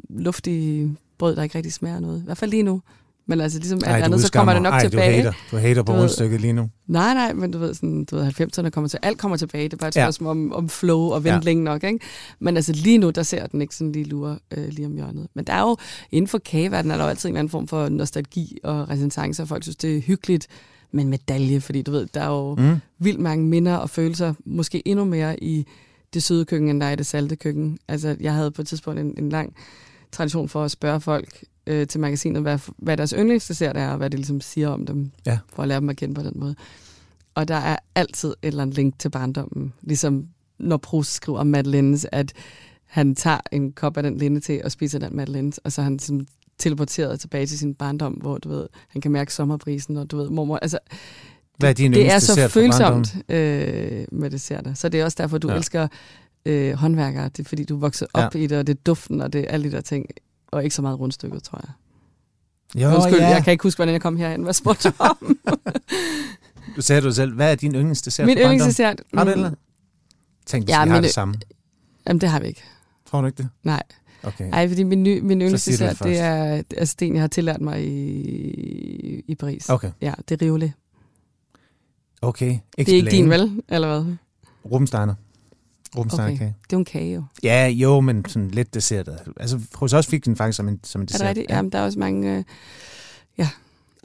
luftige 0.08 0.96
brød, 1.18 1.36
der 1.36 1.42
ikke 1.42 1.54
rigtig 1.54 1.72
smager 1.72 2.00
noget. 2.00 2.20
I 2.20 2.24
hvert 2.24 2.38
fald 2.38 2.50
lige 2.50 2.62
nu. 2.62 2.82
Men 3.28 3.40
altså 3.40 3.58
ligesom 3.58 3.80
alt 3.86 4.04
andet, 4.04 4.20
så 4.20 4.32
kommer 4.32 4.52
det 4.52 4.62
nok 4.62 4.72
Ej, 4.72 4.88
tilbage. 4.88 5.10
Du 5.12 5.16
hater, 5.16 5.32
du 5.50 5.56
hater 5.56 5.82
på 5.82 5.92
Du 5.92 5.98
rundstykket 5.98 6.40
lige 6.40 6.52
nu. 6.52 6.70
Nej, 6.86 7.14
nej, 7.14 7.32
men 7.32 7.50
du 7.50 7.58
ved, 7.58 7.74
sådan, 7.74 8.04
du 8.04 8.16
ved 8.16 8.26
90'erne 8.40 8.70
kommer 8.70 8.88
til, 8.88 8.98
alt 9.02 9.18
kommer 9.18 9.36
tilbage. 9.36 9.64
Det 9.64 9.72
er 9.72 9.76
bare 9.76 9.88
et 9.88 9.96
Ja. 9.96 10.04
spørgsmål 10.04 10.30
om, 10.30 10.52
om 10.52 10.68
flow 10.68 10.98
og 11.00 11.24
vent 11.24 11.34
Ja. 11.34 11.38
længe 11.40 11.64
nok. 11.64 11.84
Ikke? 11.84 11.98
Men 12.38 12.56
altså 12.56 12.72
lige 12.72 12.98
nu, 12.98 13.10
der 13.10 13.22
ser 13.22 13.46
den 13.46 13.60
ikke 13.62 13.74
sådan 13.74 13.92
lige 13.92 14.04
lure 14.04 14.38
øh, 14.56 14.68
lige 14.68 14.86
om 14.86 14.94
hjørnet. 14.94 15.26
Men 15.34 15.44
der 15.44 15.52
er 15.52 15.60
jo, 15.60 15.76
inden 16.12 16.28
for 16.28 16.38
kageverdenen 16.38 16.90
er 16.92 16.96
der 16.96 17.04
jo 17.04 17.10
altid 17.10 17.28
en 17.28 17.32
eller 17.34 17.38
anden 17.38 17.50
form 17.50 17.68
for 17.68 17.88
nostalgi 17.88 18.58
og 18.64 18.88
resistance, 18.90 19.42
og 19.42 19.48
folk 19.48 19.62
synes, 19.62 19.76
det 19.76 19.96
er 19.96 20.00
hyggeligt 20.00 20.46
med 20.92 21.04
en 21.04 21.10
medalje, 21.10 21.60
fordi 21.60 21.82
du 21.82 21.90
ved, 21.90 22.06
der 22.14 22.20
er 22.20 22.28
jo 22.30 22.54
Mm. 22.54 22.76
vildt 22.98 23.20
mange 23.20 23.44
minder 23.44 23.76
og 23.76 23.90
følelser, 23.90 24.34
måske 24.44 24.88
endnu 24.88 25.04
mere 25.04 25.42
i 25.44 25.66
det 26.14 26.22
søde 26.22 26.44
køkken, 26.44 26.68
end 26.70 26.80
der 26.80 26.86
er 26.86 26.92
i 26.92 26.96
det 26.96 27.06
salte 27.06 27.36
køkken. 27.36 27.78
Altså, 27.88 28.16
jeg 28.20 28.32
havde 28.34 28.50
på 28.50 28.62
et 28.62 28.68
tidspunkt 28.68 29.00
en, 29.00 29.14
en 29.18 29.28
lang 29.28 29.54
tradition 30.12 30.48
for 30.48 30.64
at 30.64 30.70
spørge 30.70 31.00
folk 31.00 31.44
øh, 31.66 31.86
til 31.86 32.00
magasinet, 32.00 32.42
hvad, 32.42 32.58
hvad 32.78 32.96
deres 32.96 33.14
yndlingsdessert 33.18 33.76
er, 33.76 33.88
og 33.88 33.96
hvad 33.96 34.10
det 34.10 34.18
ligesom 34.18 34.40
siger 34.40 34.68
om 34.68 34.86
dem, 34.86 35.10
Ja. 35.26 35.38
for 35.54 35.62
at 35.62 35.68
lære 35.68 35.80
dem 35.80 35.88
at 35.88 35.96
kende 35.96 36.14
på 36.14 36.22
den 36.22 36.32
måde. 36.36 36.54
Og 37.34 37.48
der 37.48 37.54
er 37.54 37.76
altid 37.94 38.28
et 38.28 38.36
eller 38.42 38.62
andet 38.62 38.76
link 38.76 38.98
til 38.98 39.08
barndommen. 39.10 39.72
Ligesom 39.82 40.26
når 40.58 40.76
Proust 40.76 41.12
skriver 41.12 41.38
om 41.38 41.46
Madeleines, 41.46 42.06
at 42.12 42.32
han 42.86 43.14
tager 43.14 43.38
en 43.52 43.72
kop 43.72 43.96
af 43.96 44.02
den 44.02 44.18
linde 44.18 44.40
til 44.40 44.60
og 44.64 44.72
spiser 44.72 44.98
den 44.98 45.16
Madeleines, 45.16 45.58
og 45.58 45.72
så 45.72 45.82
han 45.82 45.98
sådan 45.98 46.26
teleporteret 46.58 47.20
tilbage 47.20 47.46
til 47.46 47.58
sin 47.58 47.74
barndom, 47.74 48.12
hvor 48.12 48.38
du 48.38 48.48
ved, 48.48 48.66
han 48.88 49.00
kan 49.02 49.10
mærke 49.10 49.34
sommerbrisen, 49.34 49.96
og 49.96 50.10
du 50.10 50.16
ved, 50.16 50.30
mormor, 50.30 50.56
altså 50.56 50.78
Hvad 51.58 51.70
er 51.70 51.74
din 51.74 51.92
det 51.92 52.12
er 52.12 52.18
så 52.18 52.48
følsomt 52.48 53.16
øh, 53.28 54.04
med 54.12 54.30
desserter. 54.30 54.74
Så 54.74 54.88
det 54.88 55.00
er 55.00 55.04
også 55.04 55.16
derfor, 55.20 55.38
du 55.38 55.50
ja. 55.50 55.56
elsker 55.56 55.88
øh, 56.46 56.72
håndværkere. 56.74 57.24
Det 57.24 57.38
er 57.38 57.44
fordi, 57.44 57.64
du 57.64 57.74
er 57.76 57.80
vokset 57.80 58.08
op 58.14 58.34
ja. 58.34 58.40
i 58.40 58.46
det, 58.46 58.58
og 58.58 58.66
det 58.66 58.76
er 58.76 58.80
duften, 58.86 59.20
og 59.20 59.32
det 59.32 59.40
er 59.40 59.48
alle 59.48 59.70
de 59.70 59.76
der 59.76 59.80
ting. 59.80 60.06
Og 60.56 60.64
ikke 60.64 60.76
så 60.76 60.82
meget 60.82 61.00
rundstykket, 61.00 61.42
tror 61.42 61.60
jeg. 61.62 61.70
Jo, 62.82 62.94
Undskyld, 62.94 63.18
ja. 63.18 63.28
jeg 63.28 63.44
kan 63.44 63.52
ikke 63.52 63.62
huske, 63.62 63.78
hvordan 63.78 63.92
jeg 63.92 64.00
kom 64.02 64.16
herhen. 64.16 64.42
Hvad 64.42 64.52
spurgte 64.52 64.88
du 64.88 64.94
om? 64.98 65.16
Du 66.76 66.82
sagde 66.82 67.02
du 67.02 67.12
selv, 67.12 67.34
hvad 67.34 67.50
er 67.50 67.54
din 67.54 67.74
yndlingsdessert 67.74 68.26
Min 68.26 68.38
yndlingsdessert? 68.38 69.02
Har 69.14 69.24
du 69.24 69.30
mm, 69.30 69.32
eller? 69.32 69.50
Tænk, 70.46 70.68
Ja, 70.68 70.84
vi 70.84 70.90
har 70.90 71.00
det 71.00 71.10
samme. 71.10 71.34
Jamen, 72.06 72.20
det 72.20 72.28
har 72.28 72.40
vi 72.40 72.46
ikke. 72.46 72.62
Tror 73.10 73.20
du 73.20 73.26
ikke 73.26 73.36
det? 73.36 73.48
Nej. 73.62 73.82
Okay. 74.22 74.50
Ej, 74.52 74.68
fordi 74.68 74.82
min, 74.82 75.02
ny, 75.02 75.20
min 75.20 75.40
yndlingsdessert, 75.40 75.98
det 75.98 76.04
det 76.04 76.18
er 76.18 76.62
altså, 76.76 76.96
det, 76.98 77.12
jeg 77.12 77.20
har 77.20 77.28
tillært 77.28 77.60
mig 77.60 77.86
i, 77.86 79.24
i 79.28 79.34
Paris. 79.34 79.70
Okay. 79.70 79.90
Ja, 80.00 80.12
det 80.28 80.42
er 80.42 80.46
Rivoli. 80.46 80.72
Okay. 82.22 82.58
Det 82.78 82.88
er 82.88 82.94
ikke 82.94 83.10
din, 83.10 83.30
vel? 83.30 83.62
Eller 83.68 83.88
hvad? 83.88 84.14
Rubensteiner. 84.72 85.14
Rubensteiner 85.96 86.26
Okay. 86.28 86.38
kage. 86.38 86.54
Det 86.64 86.72
er 86.72 86.76
jo 86.76 86.78
en 86.78 86.84
kage, 86.84 87.14
jo. 87.14 87.22
Ja, 87.42 87.66
jo, 87.68 88.00
men 88.00 88.24
sådan 88.28 88.50
lidt 88.50 88.74
dessert. 88.74 89.08
Altså, 89.40 89.60
hos 89.74 89.92
os 89.92 90.06
fik 90.06 90.24
den 90.24 90.36
faktisk 90.36 90.56
som 90.56 90.68
en, 90.68 90.80
som 90.84 91.00
en 91.00 91.02
Er 91.02 91.06
dessert. 91.06 91.20
det 91.20 91.28
rigtigt? 91.28 91.50
Jamen, 91.50 91.72
der 91.72 91.78
er 91.78 91.84
også 91.84 91.98
mange... 91.98 92.36
Øh, 92.36 92.44
ja. 93.38 93.48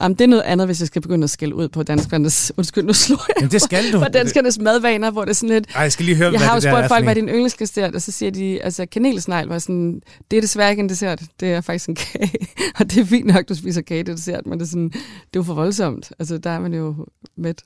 Jamen, 0.02 0.14
det 0.18 0.24
er 0.24 0.28
noget 0.28 0.42
andet, 0.42 0.66
hvis 0.66 0.80
jeg 0.80 0.86
skal 0.86 1.02
begynde 1.02 1.24
at 1.24 1.30
skælde 1.30 1.54
ud 1.54 1.68
på 1.68 1.82
danskernes... 1.82 2.52
Undskyld, 2.56 2.84
nu 2.84 2.92
slår 2.92 3.26
jeg 3.40 3.50
det 3.50 3.62
skal 3.62 3.92
du. 3.92 3.98
på 3.98 4.04
danskernes 4.12 4.58
madvaner, 4.58 5.10
hvor 5.10 5.22
det 5.24 5.30
er 5.30 5.34
sådan 5.34 5.48
lidt... 5.54 5.66
Ej, 5.74 5.82
jeg 5.82 5.92
skal 5.92 6.04
lige 6.04 6.16
høre, 6.16 6.30
Jeg 6.32 6.38
hvad 6.38 6.48
har 6.48 6.54
jo 6.54 6.60
spurgt 6.60 6.84
er 6.84 6.88
folk, 6.88 7.04
hvad 7.04 7.14
din 7.14 7.28
yndlingsdessert, 7.28 7.94
og 7.94 8.02
så 8.02 8.12
siger 8.12 8.30
de, 8.30 8.62
altså 8.62 8.86
kanelsnegl 8.86 9.48
var 9.48 9.58
sådan, 9.58 10.02
det 10.30 10.36
er 10.36 10.40
desværre 10.40 10.70
ikke 10.70 10.80
en 10.80 10.88
dessert, 10.88 11.22
det 11.40 11.52
er 11.52 11.60
faktisk 11.60 11.88
en 11.88 11.94
kage. 11.94 12.32
og 12.78 12.90
det 12.90 12.96
er 13.00 13.04
fint 13.04 13.26
nok, 13.26 13.48
du 13.48 13.54
spiser 13.54 13.82
kage, 13.82 14.02
det 14.02 14.08
er 14.12 14.16
dessert, 14.16 14.46
men 14.46 14.58
det 14.58 14.64
er, 14.64 14.70
sådan, 14.70 14.88
det 14.88 14.96
er 15.34 15.36
jo 15.36 15.42
for 15.42 15.54
voldsomt. 15.54 16.12
Altså, 16.18 16.38
der 16.38 16.50
er 16.50 16.60
man 16.60 16.74
jo 16.74 17.06
mæt. 17.36 17.62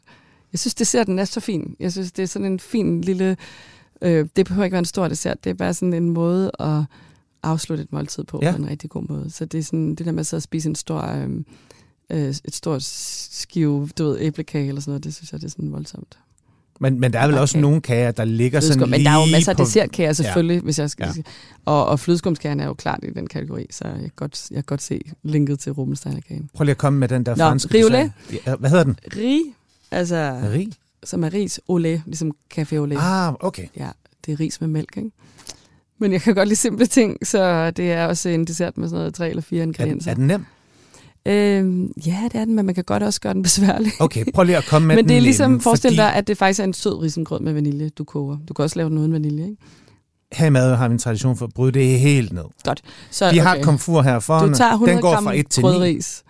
Jeg 0.53 0.59
synes, 0.61 0.75
desserten 0.75 1.19
er 1.19 1.25
så 1.25 1.41
fin. 1.41 1.77
Jeg 1.81 1.93
synes, 1.93 2.13
det 2.13 2.23
er 2.23 2.27
sådan 2.27 2.53
en 2.53 2.61
fin 2.61 3.01
lille... 3.01 3.37
Øh, 4.03 4.27
det 4.37 4.47
behøver 4.47 4.65
ikke 4.65 4.73
være 4.73 4.79
en 4.79 4.85
stor 4.85 5.09
dessert, 5.09 5.45
det 5.45 5.51
er 5.51 5.55
bare 5.55 5.75
sådan 5.75 5.93
en 5.93 6.11
måde 6.11 6.51
at 6.61 6.83
afslutte 7.43 7.85
et 7.85 7.93
måltid 7.93 8.25
på, 8.25 8.39
Ja. 8.43 8.51
på 8.53 8.57
en 8.59 8.69
rigtig 8.69 8.91
god 8.91 9.03
måde. 9.09 9.31
Så 9.31 9.45
det 9.45 9.59
er 9.59 9.63
sådan, 9.63 9.95
det 9.95 10.07
der 10.07 10.13
med 10.13 10.21
at 10.21 10.27
sidde 10.27 10.39
og 10.39 10.43
spise 10.43 10.69
en 10.69 10.75
stor... 10.75 11.03
Øh, 11.03 11.29
øh, 12.11 12.29
et 12.45 12.55
stort 12.55 12.83
skive, 12.83 13.89
du 13.99 14.05
ved, 14.05 14.19
æblekage 14.21 14.69
eller 14.69 14.81
sådan 14.81 14.91
noget, 14.91 15.05
det 15.05 15.15
synes 15.15 15.33
jeg, 15.33 15.41
det 15.41 15.47
er 15.47 15.51
sådan 15.51 15.73
voldsomt. 15.73 16.19
Men, 16.81 17.01
men 17.01 17.13
der 17.13 17.19
er 17.19 17.27
vel 17.27 17.39
også 17.39 17.57
Okay. 17.59 17.63
nogle 17.63 17.81
kager, 17.81 18.11
der 18.11 18.25
ligger 18.25 18.61
sådan 18.61 18.79
lige 18.79 18.91
men 18.91 19.05
der 19.05 19.11
er 19.11 19.21
jo 19.27 19.33
masser 19.33 19.53
af 19.53 19.57
dessertkager 19.57 20.13
selvfølgelig, 20.13 20.55
ja. 20.55 20.61
hvis 20.61 20.79
jeg 20.79 20.91
skal 20.91 21.09
Ja. 21.17 21.23
Og, 21.65 21.87
og 21.87 22.01
flødeskumskagerne 22.01 22.63
er 22.63 22.67
jo 22.67 22.75
klart 22.75 23.01
i 23.03 23.11
den 23.11 23.27
kategori, 23.27 23.67
så 23.71 23.89
jeg 23.89 23.99
kan 24.01 24.11
godt, 24.17 24.51
jeg 24.51 24.57
kan 24.57 24.65
godt 24.67 24.83
se 24.83 25.01
linket 25.23 25.59
til 25.59 25.73
Rubensteiner-kagen. 25.73 26.51
Prøv 26.55 26.65
lige 26.65 26.71
at 26.71 26.79
komme 26.79 26.99
med 26.99 27.09
den 27.09 27.27
der 27.27 27.37
Nå, 27.37 27.45
franske 27.45 27.75
riolet. 27.75 28.13
Ja, 28.47 28.55
hvad 28.57 28.71
hedder 28.71 28.85
den? 28.85 28.99
Rig, 29.17 29.43
altså, 29.91 30.41
Rig? 30.53 30.69
Som 31.07 31.25
er 31.25 31.35
ris 31.35 31.61
lait, 31.69 32.03
ligesom 32.07 32.33
café 32.59 32.75
lait. 32.77 32.99
Ah, 33.01 33.35
okay. 33.41 33.67
Ja, 33.77 33.89
det 34.27 34.33
er 34.33 34.41
ris 34.41 34.61
med 34.61 34.69
mælk, 34.69 34.97
ikke? 34.97 35.11
Men 35.99 36.13
jeg 36.13 36.21
kan 36.23 36.35
godt 36.35 36.49
lide 36.49 36.57
simple 36.57 36.87
ting, 36.87 37.27
så 37.27 37.71
det 37.71 37.93
er 37.93 38.07
også 38.07 38.29
en 38.29 38.45
dessert 38.45 38.79
med 38.79 38.89
sådan 38.89 38.99
noget 38.99 39.15
tre 39.15 39.29
eller 39.31 39.43
fire 39.43 39.59
Er, 39.61 39.63
ingredienser. 39.67 40.11
er 40.11 40.15
den 40.15 40.27
nem? 40.27 40.45
Øh, 41.27 41.89
ja, 42.07 42.19
det 42.33 42.41
er 42.41 42.45
den, 42.45 42.55
men 42.55 42.67
man 42.67 42.75
kan 42.75 42.85
godt 42.85 43.03
også 43.03 43.21
gøre 43.21 43.35
den 43.35 43.43
besværlig. 43.43 43.93
Okay, 44.01 44.25
prøv 44.35 44.45
lige 44.45 44.57
at 44.57 44.65
komme 44.65 44.89
med 44.89 44.97
Men 44.97 45.05
den 45.05 45.09
det 45.09 45.17
er 45.17 45.21
ligesom, 45.21 45.51
nemme, 45.51 45.63
forestil 45.63 45.89
fordi 45.91 45.97
dig, 45.97 46.15
at 46.15 46.27
det 46.27 46.39
faktisk 46.39 46.61
er 46.61 46.65
en 46.65 46.73
sød 46.73 47.03
risengrød 47.03 47.41
med 47.41 47.53
vanilje, 47.53 47.89
du 47.89 48.05
koger. 48.05 48.37
Du 48.49 48.55
kan 48.55 48.63
også 48.63 48.77
lave 48.79 48.89
den 48.91 48.99
uden 48.99 49.13
vanilje, 49.13 49.45
ikke? 49.45 49.57
Her 50.33 50.47
i 50.47 50.51
mad 50.51 50.75
har 50.77 50.89
vi 50.89 50.93
en 50.93 50.99
tradition 50.99 51.37
for 51.37 51.47
at 51.47 51.53
bryde 51.55 51.73
det 51.73 52.01
helt 52.01 52.33
ned. 52.33 52.45
Så, 53.11 53.31
Vi 53.31 53.39
har 53.39 53.59
komfur 53.63 54.03
her 54.03 54.19
foran. 54.19 54.49
Du 54.49 54.55
tager 54.55 54.73
100 54.73 54.95
Den 54.95 55.03
går 55.03 55.21
fra 55.23 55.37
1 55.37 55.49
til 55.51 55.63
9. 55.63 55.69
grødris. 55.69 56.23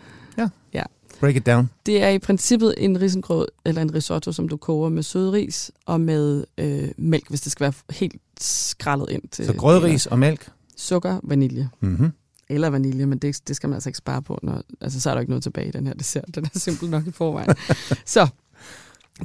Break 1.20 1.36
it 1.36 1.46
down. 1.46 1.70
Det 1.86 2.02
er 2.02 2.08
i 2.08 2.18
princippet 2.18 2.74
en 2.78 3.00
risengrød, 3.00 3.48
eller 3.64 3.82
en 3.82 3.94
risotto, 3.94 4.32
som 4.32 4.48
du 4.48 4.56
koger 4.56 4.88
med 4.88 5.02
sød 5.02 5.30
ris 5.30 5.70
og 5.86 6.00
med 6.00 6.44
øh, 6.58 6.88
mælk, 6.96 7.28
hvis 7.28 7.40
det 7.40 7.52
skal 7.52 7.64
være 7.64 7.72
helt 7.90 8.20
skrællet 8.40 9.10
ind 9.10 9.22
til. 9.30 9.46
Så 9.46 9.52
grødris 9.52 10.06
og 10.06 10.18
mælk. 10.18 10.48
Sukker, 10.76 11.20
vanilje. 11.22 11.68
Mm-hmm. 11.80 12.12
Eller 12.48 12.70
vanilje, 12.70 13.06
men 13.06 13.18
det, 13.18 13.48
det 13.48 13.56
skal 13.56 13.68
man 13.68 13.74
altså 13.74 13.88
ikke 13.88 13.98
spare 13.98 14.22
på. 14.22 14.38
Når, 14.42 14.62
altså, 14.80 15.00
så 15.00 15.10
er 15.10 15.14
der 15.14 15.20
ikke 15.20 15.30
noget 15.30 15.42
tilbage 15.42 15.68
i 15.68 15.70
den 15.70 15.86
her 15.86 15.94
dessert. 15.94 16.24
Den 16.34 16.44
er 16.44 16.58
simpelt 16.58 16.90
nok 16.90 17.06
i 17.06 17.10
forvejen. 17.10 17.48
så 18.04 18.28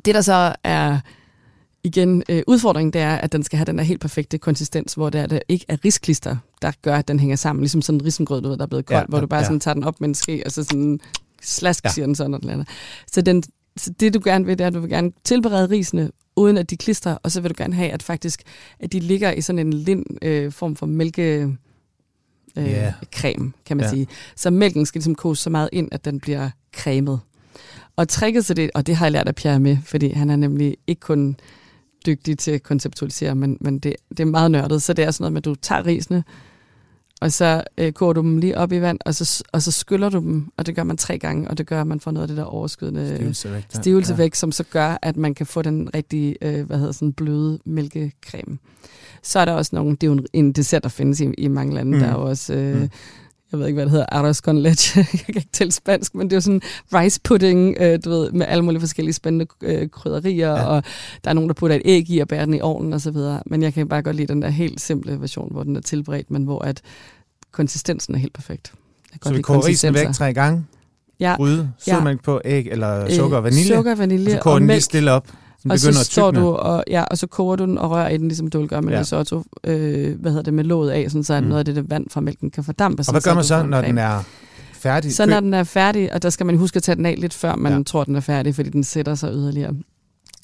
det, 0.06 0.16
der 0.16 0.22
så 0.22 0.56
er 0.64 1.00
igen 1.84 2.24
øh, 2.30 2.44
udfordringen, 2.48 2.94
det 2.94 3.02
er, 3.02 3.16
at 3.16 3.32
den 3.32 3.44
skal 3.44 3.58
have 3.58 3.66
den 3.66 3.78
der 3.78 3.84
helt 3.84 4.02
perfekte 4.02 4.38
konsistens, 4.38 4.94
hvor 4.94 5.10
det, 5.10 5.22
er, 5.22 5.26
det 5.26 5.42
ikke 5.48 5.66
er 5.68 5.78
risklister, 5.86 6.38
der 6.62 6.72
gør, 6.82 6.96
at 6.96 7.08
den 7.08 7.20
hænger 7.20 7.36
sammen. 7.36 7.62
Ligesom 7.62 7.82
sådan 7.82 8.00
en 8.00 8.06
risengrød, 8.06 8.42
du 8.42 8.50
ved, 8.50 8.58
der 8.58 8.64
er 8.64 8.68
blevet 8.68 8.86
kold, 8.86 9.00
ja, 9.00 9.06
hvor 9.10 9.20
du 9.20 9.28
bare 9.28 9.40
ja. 9.40 9.46
sådan 9.46 9.60
tager 9.60 9.74
den 9.74 9.84
op 9.84 10.02
med 10.02 10.10
en 10.10 10.16
ske, 10.16 10.44
og 10.46 10.52
så 10.52 10.64
sådan 10.64 11.00
slask, 11.42 11.86
Ja. 11.86 11.90
siger 11.90 12.06
den 12.06 12.16
sådan 12.16 12.34
eller 12.34 12.54
andet. 12.54 12.68
Så, 13.12 13.22
den, 13.22 13.44
så 13.78 13.94
det, 14.00 14.14
du 14.14 14.22
gerne 14.24 14.46
vil, 14.46 14.58
det 14.58 14.64
er, 14.64 14.68
at 14.68 14.74
du 14.74 14.80
vil 14.80 14.90
gerne 14.90 15.12
tilberede 15.24 15.70
risene, 15.70 16.12
uden 16.36 16.58
at 16.58 16.70
de 16.70 16.78
klister, 16.78 17.18
og 17.24 17.32
så 17.32 17.42
vil 17.42 17.50
du 17.50 17.56
gerne 17.58 17.74
have, 17.74 17.90
at 17.92 18.04
faktisk, 18.04 18.44
at 18.80 18.92
de 18.92 19.00
ligger 19.00 19.32
i 19.32 19.42
sådan 19.42 19.60
en 19.60 19.74
lind 19.74 20.06
øh, 20.22 20.52
form 20.52 20.76
for 20.76 20.86
mælke 20.86 21.50
øh, 22.58 22.66
yeah. 22.68 22.94
creme, 23.16 23.52
kan 23.66 23.78
man 23.78 23.84
ja. 23.84 23.90
sige. 23.90 24.08
Så 24.36 24.50
mælken 24.50 24.86
skal 24.86 25.00
ligesom 25.00 25.16
koges 25.16 25.40
så 25.40 25.50
meget 25.50 25.70
ind, 25.72 25.90
at 25.92 26.06
den 26.06 26.20
bliver 26.20 26.50
cremet. 26.76 27.20
Og 27.96 28.08
tricket 28.08 28.46
til 28.46 28.56
det, 28.56 28.72
og 28.74 28.88
det 28.88 28.96
har 28.96 29.06
jeg 29.06 29.12
lært 29.12 29.28
af 29.28 29.36
Pierre 29.36 29.60
med, 29.60 29.78
fordi 29.86 30.12
han 30.12 30.30
er 30.30 30.36
nemlig 30.36 30.78
ikke 30.88 31.00
kun 31.00 31.38
dygtig 32.06 32.38
til 32.38 32.52
at 32.52 32.64
konceptualisere, 32.64 33.36
men, 33.36 33.58
men 33.62 33.80
det, 33.80 33.96
det 34.10 34.20
er 34.20 34.26
meget 34.26 34.52
nørdet. 34.52 34.82
Så 34.82 34.94
det 34.94 35.06
er 35.06 35.12
sådan 35.12 35.24
noget 35.24 35.34
med, 35.34 35.42
at 35.42 35.46
du 35.46 35.56
tager 35.56 35.86
risene, 35.86 36.24
og 37.22 37.32
så 37.32 37.64
øh, 37.78 37.92
koger 37.94 38.14
du 38.14 38.22
dem 38.22 38.38
lige 38.38 38.58
op 38.58 38.72
i 38.72 38.82
vand, 38.82 39.00
og 39.06 39.16
så, 39.16 39.44
og 39.52 39.62
så 39.62 39.72
skyller 39.72 40.10
du 40.10 40.18
dem, 40.20 40.52
og 40.58 40.66
det 40.66 40.76
gør 40.76 40.84
man 40.84 40.98
tre 40.98 41.18
gange, 41.18 41.48
og 41.48 41.58
det 41.58 41.68
gør, 41.68 41.82
at 41.82 41.88
man 41.88 42.00
får 42.00 42.12
noget 42.12 42.24
af 42.24 42.28
det 42.28 42.38
der 42.38 42.44
overskydende 42.44 43.16
Stivelse 43.16 43.52
væk. 43.54 43.64
der. 43.74 43.82
stivelse 43.82 44.14
Ja. 44.14 44.18
væk, 44.18 44.36
som 44.36 44.52
så 44.52 44.64
gør, 44.64 44.98
at 45.02 45.18
man 45.18 45.34
kan 45.34 45.46
få 45.46 45.62
den 45.62 45.90
rigtige, 45.96 46.36
øh, 46.42 46.66
hvad 46.66 46.78
hedder 46.78 46.92
sådan, 46.92 47.14
bløde 47.14 47.60
mælkecreme. 47.66 48.58
Så 49.24 49.40
er 49.40 49.46
der 49.46 49.52
også 49.54 49.72
nogle, 49.76 49.92
det 49.92 50.04
er 50.04 50.08
jo 50.08 50.14
en, 50.14 50.26
en 50.34 50.52
dessert, 50.52 50.84
der 50.84 50.90
findes 50.90 51.20
i, 51.22 51.26
i 51.38 51.48
mange 51.48 51.76
lande, 51.76 51.92
mm. 51.94 52.00
der 52.00 52.08
er 52.08 52.12
jo 52.14 52.22
også, 52.30 52.54
øh, 52.54 52.82
Mm. 52.82 52.90
Jeg 53.52 53.60
ved 53.60 53.68
ikke, 53.68 53.76
hvad 53.76 53.86
det 53.86 53.92
hedder, 53.92 54.06
arroz 54.12 54.38
con 54.40 54.58
leche, 54.58 55.00
jeg 55.14 55.20
kan 55.26 55.36
ikke 55.36 55.50
tælle 55.54 55.72
spansk, 55.72 56.16
men 56.16 56.28
det 56.28 56.34
er 56.34 56.38
jo 56.38 56.42
sådan 56.42 56.62
rice 56.94 57.20
pudding, 57.24 57.76
øh, 57.80 58.00
du 58.06 58.10
ved, 58.10 58.32
med 58.32 58.46
alle 58.50 58.66
mulige 58.66 58.80
forskellige 58.80 59.14
spændende 59.14 59.46
øh, 59.62 59.90
krydderier, 59.90 60.50
Ja. 60.50 60.56
ja. 60.60 60.66
og 60.66 60.84
der 61.24 61.30
er 61.30 61.34
nogen, 61.34 61.50
der 61.50 61.54
putter 61.54 61.76
et 61.76 61.82
æg 61.86 62.10
i 62.10 62.20
og 62.20 62.28
bærer 62.28 62.46
den 62.46 62.54
i 62.54 62.62
ovnen 62.62 62.94
og 62.94 63.02
så 63.02 63.12
videre. 63.12 63.42
Men 63.46 63.64
jeg 63.64 63.74
kan 63.74 63.88
bare 63.88 64.02
godt 64.02 64.16
lide 64.16 64.28
den 64.34 64.42
der 64.42 64.50
helt 64.50 64.82
simple 64.82 65.22
version, 65.22 65.52
hvor 65.52 65.64
den 65.64 65.76
er 65.76 65.82
tilberedt, 65.82 66.32
men 66.32 66.44
hvor 66.44 66.60
at 66.60 66.82
konsistensen 67.52 68.16
er 68.16 68.20
helt 68.20 68.34
perfekt. 68.34 68.74
Jeg 69.14 69.20
kan 69.22 69.30
Så 69.30 69.36
vi 69.36 69.42
koger 69.42 69.66
risen 69.68 69.94
væk 69.94 70.08
tre 70.14 70.34
gange. 70.34 70.66
Ja. 71.20 71.36
Gryde, 71.36 71.72
Ja. 71.88 71.94
sødmælk 71.96 72.24
på 72.24 72.42
æg 72.46 72.68
eller 72.72 73.10
sukker 73.16 73.38
og 73.38 73.44
vanilje. 73.44 73.76
Sukker, 73.76 73.92
og 73.92 73.98
vanilje 74.00 74.32
så 74.32 74.40
koger 74.40 74.54
og 74.54 74.60
den 74.62 74.68
lige 74.68 74.82
stille 74.82 75.12
op. 75.12 75.28
Og 75.70 75.80
så 75.80 76.04
står 76.04 76.32
du 76.32 76.48
og, 76.48 76.84
ja, 76.88 77.04
og 77.04 77.18
så 77.18 77.28
koger 77.28 77.56
du 77.56 77.66
den 77.66 77.78
og 77.78 77.92
rører 77.92 78.10
i 78.10 78.18
den, 78.18 78.28
ligesom 78.28 78.48
du 78.50 78.60
vil 78.60 78.68
gøre 78.68 78.82
med 78.82 78.94
Ja. 78.94 79.00
risotto, 79.00 79.44
øh, 79.64 80.20
hvad 80.20 80.32
hedder 80.32 80.44
det, 80.44 80.54
med 80.54 80.64
låget 80.64 80.92
af, 80.92 81.12
sådan, 81.12 81.24
så 81.24 81.34
at 81.34 81.44
Mm. 81.44 81.50
noget 81.50 81.60
af 81.60 81.66
det 81.66 81.76
der 81.76 81.82
vand 81.82 82.10
fra 82.10 82.22
mælken 82.22 82.52
kan 82.52 82.64
fordampe. 82.64 83.04
Og 83.08 83.12
hvad 83.12 83.22
gør 83.22 83.34
man 83.34 83.44
så, 83.44 83.64
når 83.64 83.82
den 83.82 83.98
er 83.98 84.24
færdig? 84.74 85.16
Så 85.16 85.26
når 85.26 85.40
den 85.40 85.54
er 85.54 85.64
færdig, 85.64 86.14
og 86.14 86.22
der 86.24 86.30
skal 86.30 86.46
man 86.46 86.58
huske 86.58 86.78
at 86.78 86.84
tage 86.84 86.96
den 86.96 87.06
af 87.06 87.16
lidt 87.18 87.34
før, 87.34 87.56
man 87.56 87.78
Ja. 87.78 87.84
tror, 87.84 88.04
den 88.04 88.16
er 88.16 88.20
færdig, 88.20 88.56
fordi 88.56 88.70
den 88.70 88.84
sætter 88.84 89.16
sig 89.16 89.34
yderligere. 89.34 89.74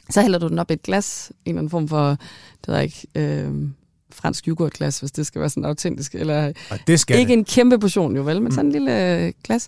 Så 0.09 0.21
hælder 0.21 0.39
du 0.39 0.47
den 0.47 0.59
op 0.59 0.69
i 0.71 0.73
et 0.73 0.83
glas, 0.83 1.31
en 1.45 1.49
eller 1.49 1.59
anden 1.59 1.69
form 1.69 1.87
for, 1.87 2.09
det 2.09 2.17
ved 2.67 2.75
jeg 2.75 2.83
ikke, 2.83 3.07
øh, 3.15 3.51
fransk 4.11 4.47
yoghurtglas, 4.47 4.99
hvis 4.99 5.11
det 5.11 5.25
skal 5.25 5.39
være 5.41 5.49
sådan 5.49 5.65
autentisk, 5.65 6.15
eller 6.15 6.51
Og 6.71 6.77
det 6.87 6.99
skal 6.99 7.19
ikke 7.19 7.29
det. 7.31 7.37
en 7.37 7.45
kæmpe 7.45 7.79
portion 7.79 8.15
jo 8.15 8.21
vel, 8.21 8.35
men 8.35 8.43
Mm. 8.43 8.51
sådan 8.51 8.65
en 8.65 8.71
lille 8.71 9.17
øh, 9.25 9.33
glas. 9.43 9.67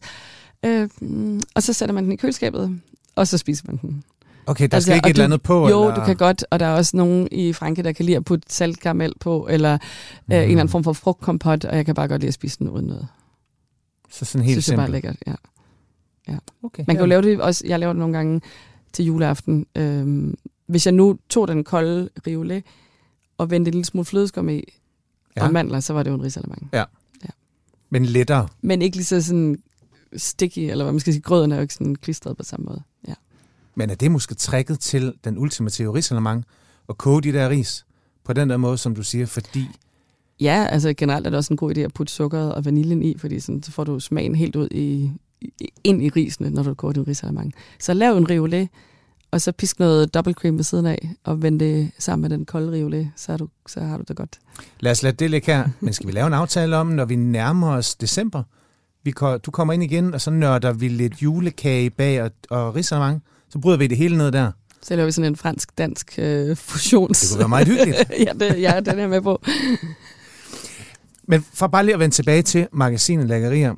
Øh, 0.65 0.89
og 1.55 1.63
så 1.63 1.73
sætter 1.73 1.93
man 1.93 2.03
den 2.03 2.11
i 2.11 2.15
køleskabet, 2.15 2.79
og 3.15 3.27
så 3.27 3.37
spiser 3.37 3.63
man 3.67 3.77
den. 3.81 4.03
Okay, 4.49 4.67
der 4.67 4.75
Altså, 4.75 4.87
skal 4.87 4.95
ikke 4.95 5.07
et 5.09 5.13
eller 5.13 5.23
andet 5.25 5.41
på? 5.41 5.69
Jo, 5.69 5.81
eller? 5.83 5.95
du 5.95 6.05
kan 6.05 6.15
godt, 6.15 6.45
og 6.51 6.59
der 6.59 6.65
er 6.65 6.73
også 6.73 6.97
nogen 6.97 7.27
i 7.31 7.53
Frankrig, 7.53 7.85
der 7.85 7.91
kan 7.91 8.05
lide 8.05 8.17
at 8.17 8.25
putte 8.25 8.53
saltkaramel 8.53 9.13
på, 9.19 9.47
eller 9.49 9.77
mm. 9.77 10.33
øh, 10.33 10.37
en 10.37 10.43
eller 10.43 10.59
anden 10.59 10.69
form 10.71 10.83
for 10.83 10.93
frugtkompot, 10.93 11.65
og 11.65 11.75
jeg 11.77 11.85
kan 11.85 11.95
bare 11.95 12.07
godt 12.07 12.21
lide 12.21 12.27
at 12.27 12.33
spise 12.33 12.59
den 12.59 12.69
uden 12.69 12.85
noget. 12.85 13.07
Så 14.11 14.25
sådan 14.25 14.45
helt 14.45 14.55
Synes 14.55 14.67
jeg 14.69 14.75
bare 14.77 14.83
er 14.83 14.91
simpelt. 14.91 15.03
lækkert, 15.25 15.37
ja. 16.27 16.37
Okay, 16.63 16.83
Man 16.87 16.95
kan 16.95 17.03
jo 17.03 17.07
lave 17.07 17.21
det 17.21 17.41
også, 17.41 17.63
jeg 17.67 17.79
laver 17.79 17.93
det 17.93 17.99
nogle 17.99 18.17
gange 18.17 18.41
til 18.93 19.05
juleaften. 19.05 19.65
Øhm, 19.75 20.35
hvis 20.67 20.85
jeg 20.85 20.93
nu 20.93 21.17
tog 21.29 21.47
den 21.47 21.63
kolde 21.63 22.09
riolet 22.27 22.63
og 23.37 23.49
vendte 23.51 23.69
en 23.69 23.73
lille 23.73 23.85
smule 23.85 24.05
flødeskum 24.05 24.49
i, 24.49 24.53
Ja. 24.55 24.61
ja. 25.41 25.47
og 25.47 25.53
mandler, 25.53 25.79
så 25.79 25.93
var 25.93 26.03
det 26.03 26.11
jo 26.11 26.15
en 26.15 26.23
risalemang. 26.23 26.69
Men 27.89 28.05
lettere. 28.05 28.47
Men 28.61 28.81
ikke 28.81 28.97
lige 28.97 29.05
så 29.05 29.21
sådan 29.21 29.57
sticky, 30.17 30.59
eller 30.59 30.83
hvad 30.85 30.93
man 30.93 30.99
skal 30.99 31.13
sige, 31.13 31.21
grøden 31.23 31.51
er 31.51 31.55
jo 31.55 31.61
ikke 31.61 31.73
sådan 31.73 31.95
klistret 31.95 32.37
på 32.37 32.43
samme 32.43 32.65
måde. 32.65 32.81
Men 33.79 33.89
er 33.89 33.95
det 33.95 34.11
måske 34.11 34.35
tricket 34.35 34.79
til 34.79 35.13
den 35.23 35.37
ultimative 35.37 35.95
risalemang? 35.95 36.45
At 36.89 36.97
koge 36.97 37.21
de 37.21 37.33
der 37.33 37.49
ris 37.49 37.85
på 38.25 38.33
den 38.33 38.49
der 38.49 38.57
måde, 38.57 38.77
som 38.77 38.95
du 38.95 39.03
siger, 39.03 39.25
fordi... 39.25 39.65
Ja, 40.39 40.67
altså 40.69 40.93
generelt 40.93 41.25
er 41.25 41.29
det 41.29 41.37
også 41.37 41.53
en 41.53 41.57
god 41.57 41.77
idé 41.77 41.79
at 41.79 41.93
putte 41.93 42.13
sukkeret 42.13 42.53
og 42.53 42.65
vaniljen 42.65 43.03
i, 43.03 43.17
fordi 43.17 43.39
sådan, 43.39 43.63
så 43.63 43.71
får 43.71 43.83
du 43.83 43.99
smagen 43.99 44.35
helt 44.35 44.55
ud 44.55 44.67
i, 44.71 45.11
ind 45.83 46.03
i 46.03 46.09
risene, 46.09 46.49
når 46.49 46.63
du 46.63 46.73
koger 46.73 46.93
din 46.93 47.07
risalemang. 47.07 47.53
Så 47.79 47.93
lav 47.93 48.17
en 48.17 48.29
riolet, 48.29 48.69
og 49.31 49.41
så 49.41 49.51
pisk 49.51 49.79
noget 49.79 50.13
double 50.13 50.33
cream 50.33 50.57
ved 50.57 50.63
siden 50.63 50.85
af, 50.85 51.09
og 51.23 51.41
vend 51.41 51.59
det 51.59 51.91
sammen 51.99 52.21
med 52.21 52.37
den 52.37 52.45
kolde 52.45 52.71
riolet, 52.71 53.11
så, 53.15 53.37
du, 53.37 53.47
så 53.67 53.79
har 53.79 53.97
du 53.97 54.03
det 54.07 54.15
godt. 54.15 54.39
Lad 54.79 54.91
os 54.91 55.03
lade 55.03 55.15
det 55.15 55.31
ligge 55.31 55.53
her. 55.53 55.67
Men 55.79 55.93
skal 55.93 56.07
vi 56.07 56.11
lave 56.11 56.27
en 56.27 56.33
aftale 56.33 56.77
om, 56.77 56.87
når 56.87 57.05
vi 57.05 57.15
nærmer 57.15 57.71
os 57.71 57.95
december? 57.95 58.43
Vi 59.03 59.13
du 59.45 59.51
kommer 59.51 59.73
ind 59.73 59.83
igen, 59.83 60.13
og 60.13 60.21
så 60.21 60.31
nørder 60.31 60.73
vi 60.73 60.87
lidt 60.87 61.21
julekage 61.21 61.89
bag 61.89 62.23
og, 62.23 62.31
og 62.49 62.75
risalemang. 62.75 63.23
Så 63.49 63.59
bryder 63.59 63.77
vi 63.77 63.87
det 63.87 63.97
hele 63.97 64.17
ned 64.17 64.31
der. 64.31 64.51
Så 64.81 64.95
laver 64.95 65.05
vi 65.05 65.11
sådan 65.11 65.31
en 65.31 65.35
fransk-dansk 65.35 66.15
øh, 66.17 66.55
fusions... 66.57 67.19
Det 67.19 67.29
kunne 67.29 67.39
være 67.39 67.49
meget 67.49 67.67
hyggeligt. 67.67 67.97
ja, 68.27 68.33
det, 68.39 68.61
ja, 68.61 68.79
den 68.79 68.99
er 68.99 69.07
med 69.07 69.21
på. 69.21 69.41
Men 71.27 71.45
for 71.53 71.67
bare 71.67 71.85
lige 71.85 71.93
at 71.93 71.99
vende 71.99 72.15
tilbage 72.15 72.41
til 72.41 72.67
magasinet 72.71 73.27
Lækkerier. 73.27 73.75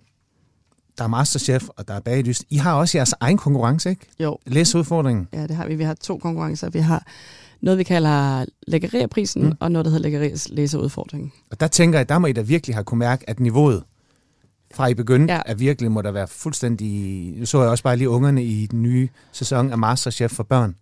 Der 0.97 1.03
er 1.03 1.07
Masterchef, 1.07 1.63
og 1.77 1.87
der 1.87 1.93
er 1.93 1.99
Bagdyst. 1.99 2.43
I 2.49 2.55
har 2.55 2.73
også 2.73 2.97
jeres 2.97 3.13
egen 3.19 3.37
konkurrence, 3.37 3.89
ikke? 3.89 4.07
Jo, 4.19 4.37
Læs 4.45 4.75
udfordringen. 4.75 5.27
ja, 5.33 5.47
det 5.47 5.55
har 5.55 5.67
vi. 5.67 5.75
Vi 5.75 5.83
har 5.83 5.93
to 5.93 6.17
konkurrencer. 6.17 6.69
Vi 6.69 6.79
har 6.79 7.05
noget, 7.61 7.77
vi 7.77 7.83
kalder 7.83 8.45
lækkerier-prisen, 8.67 9.43
mm. 9.43 9.53
og 9.59 9.71
noget, 9.71 9.85
der 9.85 9.91
hedder 9.91 10.03
lækkeriers 10.03 10.49
læseudfordring. 10.49 11.33
Og 11.51 11.59
der 11.59 11.67
tænker 11.67 11.99
jeg, 11.99 12.09
der 12.09 12.19
må 12.19 12.27
I 12.27 12.33
da 12.33 12.41
virkelig 12.41 12.75
have 12.75 12.83
kunne 12.83 12.99
mærke, 12.99 13.29
at 13.29 13.39
niveauet 13.39 13.83
fra 14.73 14.87
I 14.87 14.93
begyndte, 14.93 15.33
ja. 15.33 15.41
Er 15.45 15.53
virkelig 15.55 15.91
må 15.91 16.01
der 16.01 16.11
være 16.11 16.27
fuldstændig... 16.27 17.33
Nu 17.39 17.45
så 17.45 17.61
jeg 17.61 17.69
også 17.69 17.83
bare 17.83 17.97
lige 17.97 18.09
ungerne 18.09 18.43
i 18.43 18.67
den 18.67 18.81
nye 18.81 19.09
sæson 19.31 19.71
af 19.71 19.77
Masterchef 19.77 20.31
for 20.31 20.43
børn. 20.43 20.75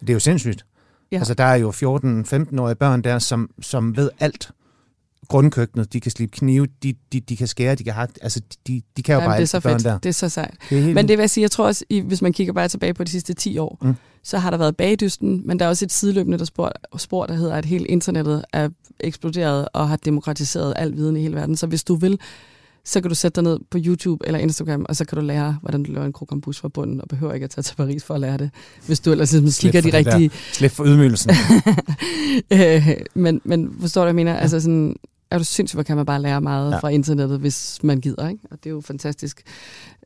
Det 0.00 0.08
er 0.10 0.14
jo 0.14 0.20
sindssygt. 0.20 0.64
Ja. 1.12 1.18
Altså, 1.18 1.34
der 1.34 1.44
er 1.44 1.54
jo 1.54 1.70
14-15-årige 1.70 2.74
børn 2.74 3.02
der, 3.02 3.18
som, 3.18 3.50
som 3.60 3.96
ved 3.96 4.10
alt. 4.20 4.50
Grundkøkkenet, 5.28 5.92
de 5.92 6.00
kan 6.00 6.10
slibe 6.10 6.30
knive, 6.32 6.66
de, 6.82 6.94
de, 7.12 7.20
de 7.20 7.36
kan 7.36 7.46
skære, 7.46 7.74
de 7.74 7.84
kan 7.84 7.92
hakke. 7.92 8.14
Altså, 8.22 8.40
de, 8.66 8.82
de 8.96 9.02
kan 9.02 9.12
jo 9.12 9.20
Jamen, 9.20 9.30
bare 9.30 9.36
det 9.36 9.42
er 9.42 9.46
så 9.46 9.60
fedt. 9.60 9.84
der. 9.84 9.98
Det 9.98 10.08
er 10.08 10.12
så 10.12 10.28
sejt. 10.28 10.54
Det 10.70 10.78
er 10.78 10.82
helt 10.82 10.94
Men 10.94 11.08
det 11.08 11.18
vil 11.18 11.22
jeg 11.22 11.30
sige, 11.30 11.42
jeg 11.42 11.50
tror 11.50 11.66
også, 11.66 11.84
i, 11.90 12.00
hvis 12.00 12.22
man 12.22 12.32
kigger 12.32 12.52
bare 12.52 12.68
tilbage 12.68 12.94
på 12.94 13.04
de 13.04 13.10
sidste 13.10 13.34
10 13.34 13.58
år, 13.58 13.78
mm. 13.82 13.94
så 14.22 14.38
har 14.38 14.50
der 14.50 14.56
været 14.56 14.76
bagdysten, 14.76 15.42
men 15.44 15.58
der 15.58 15.64
er 15.64 15.68
også 15.68 15.84
et 15.84 15.92
sideløbende 15.92 16.38
der 16.38 16.44
spor, 16.44 16.72
spor, 16.96 17.26
der 17.26 17.34
hedder, 17.34 17.54
at 17.54 17.64
hele 17.64 17.86
internettet 17.86 18.44
er 18.52 18.68
eksploderet 19.00 19.68
og 19.72 19.88
har 19.88 19.96
demokratiseret 19.96 20.74
al 20.76 20.96
viden 20.96 21.16
i 21.16 21.20
hele 21.20 21.34
verden. 21.36 21.56
Så 21.56 21.66
hvis 21.66 21.84
du 21.84 21.94
vil, 21.94 22.20
så 22.88 23.00
kan 23.00 23.08
du 23.08 23.14
sætte 23.14 23.34
dig 23.42 23.50
ned 23.50 23.58
på 23.70 23.78
YouTube 23.80 24.26
eller 24.26 24.38
Instagram, 24.40 24.86
og 24.88 24.96
så 24.96 25.04
kan 25.04 25.18
du 25.18 25.24
lære, 25.24 25.56
hvordan 25.60 25.82
du 25.82 25.92
laver 25.92 26.06
en 26.06 26.12
krokambus 26.12 26.58
fra 26.60 26.68
bunden, 26.68 27.00
og 27.00 27.08
behøver 27.08 27.32
ikke 27.34 27.44
at 27.44 27.50
tage 27.50 27.62
til 27.62 27.74
Paris 27.76 28.04
for 28.04 28.14
at 28.14 28.20
lære 28.20 28.38
det, 28.38 28.50
hvis 28.86 29.00
du 29.00 29.10
ellers 29.12 29.32
ligesom 29.32 29.62
kigger 29.62 29.80
de 29.80 29.84
det 29.92 30.04
der. 30.06 30.12
rigtige... 30.14 30.30
Slip 30.52 30.70
for 30.70 30.84
ydmygelsen. 30.84 31.30
Øh, 32.52 32.88
men, 33.14 33.40
men 33.44 33.76
forstår 33.80 34.00
du, 34.00 34.04
hvad 34.04 34.10
jeg 34.10 34.14
mener? 34.14 34.32
Ja. 34.32 34.38
Altså 34.38 34.60
sådan, 34.60 34.96
er 35.30 35.38
du 35.38 35.44
sindssygt, 35.44 35.76
hvor 35.76 35.82
kan 35.82 35.96
man 35.96 36.06
bare 36.06 36.22
lære 36.22 36.40
meget 36.40 36.72
Ja. 36.72 36.78
fra 36.78 36.88
internettet, 36.88 37.40
hvis 37.40 37.78
man 37.82 38.00
gider, 38.00 38.28
ikke? 38.28 38.40
Og 38.50 38.58
det 38.64 38.70
er 38.70 38.74
jo 38.74 38.80
fantastisk. 38.80 39.42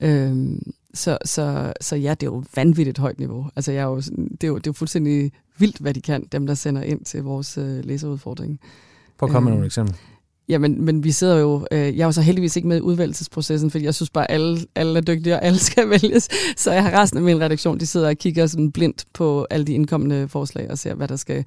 Øhm, 0.01 0.63
så, 0.95 1.19
så, 1.25 1.73
så 1.81 1.97
ja, 1.97 2.11
det 2.11 2.23
er 2.27 2.31
jo 2.31 2.45
vanvittigt 2.57 2.99
højt 2.99 3.19
niveau. 3.19 3.47
Altså, 3.57 3.73
jeg 3.73 3.81
er 3.81 3.87
jo, 3.87 3.97
det, 4.01 4.45
er 4.45 4.49
jo, 4.49 4.55
det 4.57 4.67
er 4.67 4.71
jo 4.71 4.73
fuldstændig 4.73 5.33
vildt, 5.59 5.79
hvad 5.79 5.95
de 5.95 6.01
kan, 6.01 6.25
dem 6.33 6.47
der 6.47 6.55
sender 6.55 6.83
ind 6.83 7.05
til 7.05 7.23
vores 7.23 7.59
øh, 7.59 7.85
læserudfordring. 7.85 8.61
Prøv 9.19 9.29
at 9.29 9.33
komme 9.33 9.45
med 9.45 9.53
Øh, 9.53 9.55
nogle 9.57 9.67
eksempler. 9.67 9.97
Jamen, 10.49 10.85
men 10.85 11.05
vi 11.05 11.13
sidder 11.13 11.39
jo, 11.39 11.67
øh, 11.73 11.79
jeg 11.79 12.03
er 12.03 12.07
jo 12.07 12.13
så 12.13 12.23
heldigvis 12.23 12.57
ikke 12.57 12.69
med 12.69 12.77
i 12.77 12.81
udvalgelsesprocessen, 12.81 13.71
fordi 13.71 13.85
jeg 13.85 13.95
synes 13.95 14.11
bare, 14.11 14.31
alle, 14.31 14.59
alle 14.75 14.97
er 14.97 15.03
dygtige, 15.03 15.35
og 15.35 15.45
alle 15.45 15.59
skal 15.71 15.91
vælges. 15.91 16.29
Så 16.57 16.73
jeg 16.73 16.83
har 16.83 17.03
resten 17.03 17.19
af 17.19 17.25
min 17.25 17.41
redaktion, 17.41 17.81
de 17.81 17.87
sidder 17.87 18.09
og 18.09 18.17
kigger 18.17 18.47
sådan 18.47 18.73
blindt 18.73 19.05
på 19.13 19.47
alle 19.51 19.67
de 19.67 19.73
indkommende 19.73 20.29
forslag, 20.29 20.71
og 20.71 20.79
ser, 20.79 20.95
hvad 20.95 21.09
der 21.09 21.17
skal 21.17 21.45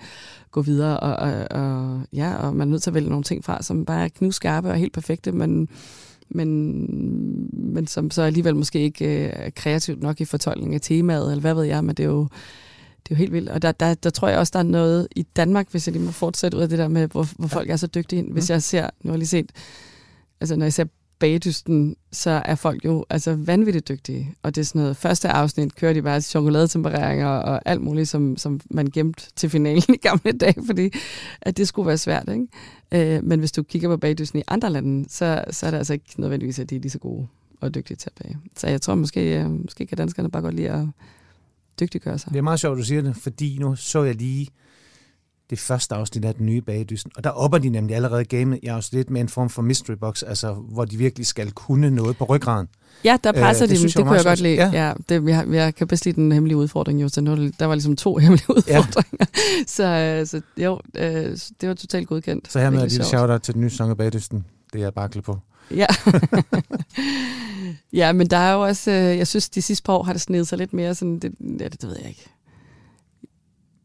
gå 0.51 0.61
videre. 0.61 0.99
Og, 0.99 1.15
og, 1.15 1.47
og, 1.51 2.01
ja, 2.13 2.35
og 2.35 2.55
man 2.55 2.67
er 2.67 2.71
nødt 2.71 2.83
til 2.83 2.89
at 2.89 2.93
vælge 2.93 3.09
nogle 3.09 3.23
ting 3.23 3.43
fra, 3.43 3.63
som 3.63 3.85
bare 3.85 4.03
er 4.03 4.09
knivskarpe 4.09 4.69
og 4.69 4.75
helt 4.75 4.93
perfekte, 4.93 5.31
men, 5.31 5.69
men, 6.29 6.87
men 7.53 7.87
som 7.87 8.11
så 8.11 8.21
alligevel 8.21 8.55
måske 8.55 8.79
ikke 8.79 9.05
øh, 9.05 9.31
er 9.33 9.49
kreativt 9.49 10.03
nok 10.03 10.21
i 10.21 10.25
fortolkningen 10.25 10.75
af 10.75 10.81
temaet, 10.81 11.31
eller 11.31 11.41
hvad 11.41 11.53
ved 11.53 11.63
jeg, 11.63 11.83
men 11.83 11.95
det 11.95 12.03
er 12.03 12.07
jo, 12.07 12.27
det 13.05 13.11
er 13.11 13.15
jo 13.15 13.19
helt 13.19 13.33
vildt. 13.33 13.49
Og 13.49 13.61
der, 13.61 13.71
der, 13.71 13.93
der 13.93 14.09
tror 14.09 14.27
jeg 14.27 14.39
også, 14.39 14.51
der 14.53 14.59
er 14.59 14.63
noget 14.63 15.07
i 15.15 15.23
Danmark, 15.23 15.67
hvis 15.71 15.87
jeg 15.87 15.93
lige 15.93 16.05
må 16.05 16.11
fortsætte 16.11 16.57
ud 16.57 16.61
af 16.61 16.69
det 16.69 16.79
der 16.79 16.87
med, 16.87 17.07
hvor, 17.07 17.27
hvor 17.37 17.47
folk 17.47 17.69
er 17.69 17.75
så 17.75 17.87
dygtige. 17.87 18.23
Hvis 18.23 18.49
jeg 18.49 18.63
ser, 18.63 18.89
nu 19.01 19.09
har 19.09 19.13
jeg 19.13 19.17
lige 19.17 19.27
set, 19.27 19.51
altså 20.41 20.55
når 20.55 20.65
jeg 20.65 20.73
ser 20.73 20.85
bagdysten, 21.19 21.95
så 22.11 22.41
er 22.45 22.55
folk 22.55 22.85
jo 22.85 23.05
altså 23.09 23.35
vanvittigt 23.35 23.87
dygtige. 23.87 24.33
Og 24.43 24.55
det 24.55 24.61
er 24.61 24.65
sådan 24.65 24.81
noget, 24.81 24.97
første 24.97 25.29
afsnit 25.29 25.75
kører 25.75 25.93
de 25.93 26.01
bare 26.01 26.21
chokoladetempereringer 26.21 27.27
og 27.27 27.61
alt 27.65 27.81
muligt, 27.81 28.09
som, 28.09 28.37
som 28.37 28.59
man 28.69 28.87
gemte 28.87 29.23
til 29.35 29.49
finalen 29.49 29.83
i 29.95 29.97
gamle 29.97 30.31
dage, 30.31 30.65
fordi 30.65 30.89
at 31.41 31.57
det 31.57 31.67
skulle 31.67 31.87
være 31.87 31.97
svært. 31.97 32.29
Ikke? 32.29 33.15
Øh, 33.17 33.23
men 33.23 33.39
hvis 33.39 33.51
du 33.51 33.63
kigger 33.63 33.89
på 33.89 33.97
bagdysten 33.97 34.39
i 34.39 34.43
andre 34.47 34.69
lande, 34.69 35.09
så, 35.09 35.43
så 35.51 35.65
er 35.65 35.71
det 35.71 35.77
altså 35.77 35.93
ikke 35.93 36.05
nødvendigvis, 36.17 36.59
at 36.59 36.69
de 36.69 36.75
er 36.75 36.79
lige 36.79 36.91
så 36.91 36.99
gode 36.99 37.27
og 37.61 37.75
dygtige 37.75 37.97
til 37.97 38.09
at 38.15 38.23
bage. 38.23 38.37
Så 38.57 38.67
jeg 38.67 38.81
tror 38.81 38.95
måske, 38.95 39.39
øh, 39.39 39.51
måske 39.51 39.85
kan 39.85 39.97
danskerne 39.97 40.31
bare 40.31 40.41
godt 40.41 40.55
lide 40.55 40.69
at 40.69 40.85
dygtiggøre 41.79 42.19
sig. 42.19 42.31
Det 42.31 42.37
er 42.37 42.41
meget 42.41 42.59
sjovt, 42.59 42.77
du 42.77 42.83
siger 42.83 43.01
det, 43.01 43.15
fordi 43.15 43.57
nu 43.59 43.75
så 43.75 44.03
jeg 44.03 44.15
lige 44.15 44.47
det 45.49 45.59
første 45.59 45.95
afsnit 45.95 46.25
af 46.25 46.35
den 46.35 46.45
nye 46.45 46.61
bagedysten. 46.61 47.11
Og 47.15 47.23
der 47.23 47.29
opper 47.29 47.57
de 47.57 47.69
nemlig 47.69 47.95
allerede 47.95 48.25
gamet 48.25 48.59
i 48.63 48.67
afsnit 48.67 49.09
med 49.09 49.21
en 49.21 49.29
form 49.29 49.49
for 49.49 49.61
mystery 49.61 49.93
box, 49.93 50.23
altså 50.23 50.53
hvor 50.53 50.85
de 50.85 50.97
virkelig 50.97 51.27
skal 51.27 51.51
kunne 51.51 51.89
noget 51.89 52.17
på 52.17 52.23
ryggraden. 52.23 52.67
Ja, 53.03 53.17
der 53.23 53.31
presser 53.31 53.65
øh, 53.65 53.69
de 53.69 53.75
dem. 53.75 53.83
Det, 53.83 53.97
det 53.97 54.05
kunne 54.05 54.15
jeg 54.15 54.23
godt 54.23 54.41
lide. 54.41 54.55
Ja. 54.55 54.87
Ja, 54.87 54.93
det, 55.09 55.29
jeg, 55.29 55.45
jeg 55.49 55.75
kan 55.75 55.87
bedst 55.87 56.05
lide 56.05 56.15
den 56.15 56.31
hemmelige 56.31 56.57
udfordring. 56.57 57.01
Jo, 57.01 57.09
så 57.09 57.21
nu, 57.21 57.49
der 57.59 57.65
var 57.65 57.75
ligesom 57.75 57.95
to 57.95 58.17
hemmelige 58.23 58.49
udfordringer. 58.49 59.17
Ja. 59.19 59.63
så, 59.67 59.83
øh, 59.83 60.27
så 60.27 60.41
jo, 60.57 60.79
øh, 60.95 61.37
det 61.61 61.69
var 61.69 61.75
totalt 61.75 62.07
godkendt. 62.07 62.51
Så 62.51 62.59
her 62.59 62.69
med 62.69 62.83
et 62.83 62.91
lille 62.91 63.05
shout-out 63.05 63.41
til 63.41 63.53
den 63.53 63.61
nye 63.61 63.69
sæson 63.69 63.89
af 63.89 63.97
Bagdysten. 63.97 64.45
Det 64.73 64.79
er 64.79 64.83
jeg 64.83 64.93
bare 64.93 65.09
på. 65.09 65.39
Ja. 65.71 65.85
ja, 67.99 68.13
men 68.13 68.27
der 68.27 68.37
er 68.37 68.53
jo 68.53 68.61
også, 68.61 68.91
øh, 68.91 69.17
jeg 69.17 69.27
synes, 69.27 69.49
de 69.49 69.61
sidste 69.61 69.83
par 69.83 69.93
år 69.93 70.03
har 70.03 70.13
det 70.13 70.21
snedet 70.21 70.47
sig 70.47 70.57
lidt 70.57 70.73
mere 70.73 70.95
sådan, 70.95 71.19
det, 71.19 71.33
ja, 71.39 71.67
det, 71.67 71.81
det 71.81 71.89
ved 71.89 71.97
jeg 71.97 72.09
ikke 72.09 72.29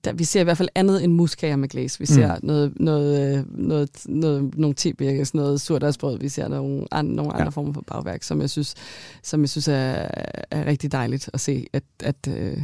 der, 0.04 0.12
vi 0.12 0.24
ser 0.24 0.40
i 0.40 0.44
hvert 0.44 0.56
fald 0.56 0.68
andet 0.74 1.04
end 1.04 1.12
muskager 1.12 1.56
med 1.56 1.68
glæs. 1.68 2.00
Vi 2.00 2.06
ser 2.06 2.34
mm. 2.34 2.46
noget, 2.46 2.80
noget, 2.80 3.38
øh, 3.38 3.44
noget, 3.58 3.90
noget, 4.06 4.58
nogle 4.58 4.74
tebirkes, 4.74 5.34
noget 5.34 5.60
surdagsbrød. 5.60 6.18
Vi 6.18 6.28
ser 6.28 6.48
nogle, 6.48 6.86
andre, 6.90 7.14
nogle 7.14 7.32
andre 7.32 7.44
ja. 7.44 7.48
former 7.48 7.72
for 7.72 7.84
bagværk, 7.86 8.22
som 8.22 8.40
jeg 8.40 8.50
synes, 8.50 8.74
som 9.22 9.40
jeg 9.40 9.48
synes 9.48 9.68
er, 9.68 10.08
er 10.50 10.66
rigtig 10.66 10.92
dejligt 10.92 11.30
at 11.32 11.40
se, 11.40 11.66
at, 11.72 11.82
at 12.00 12.28
øh, 12.28 12.62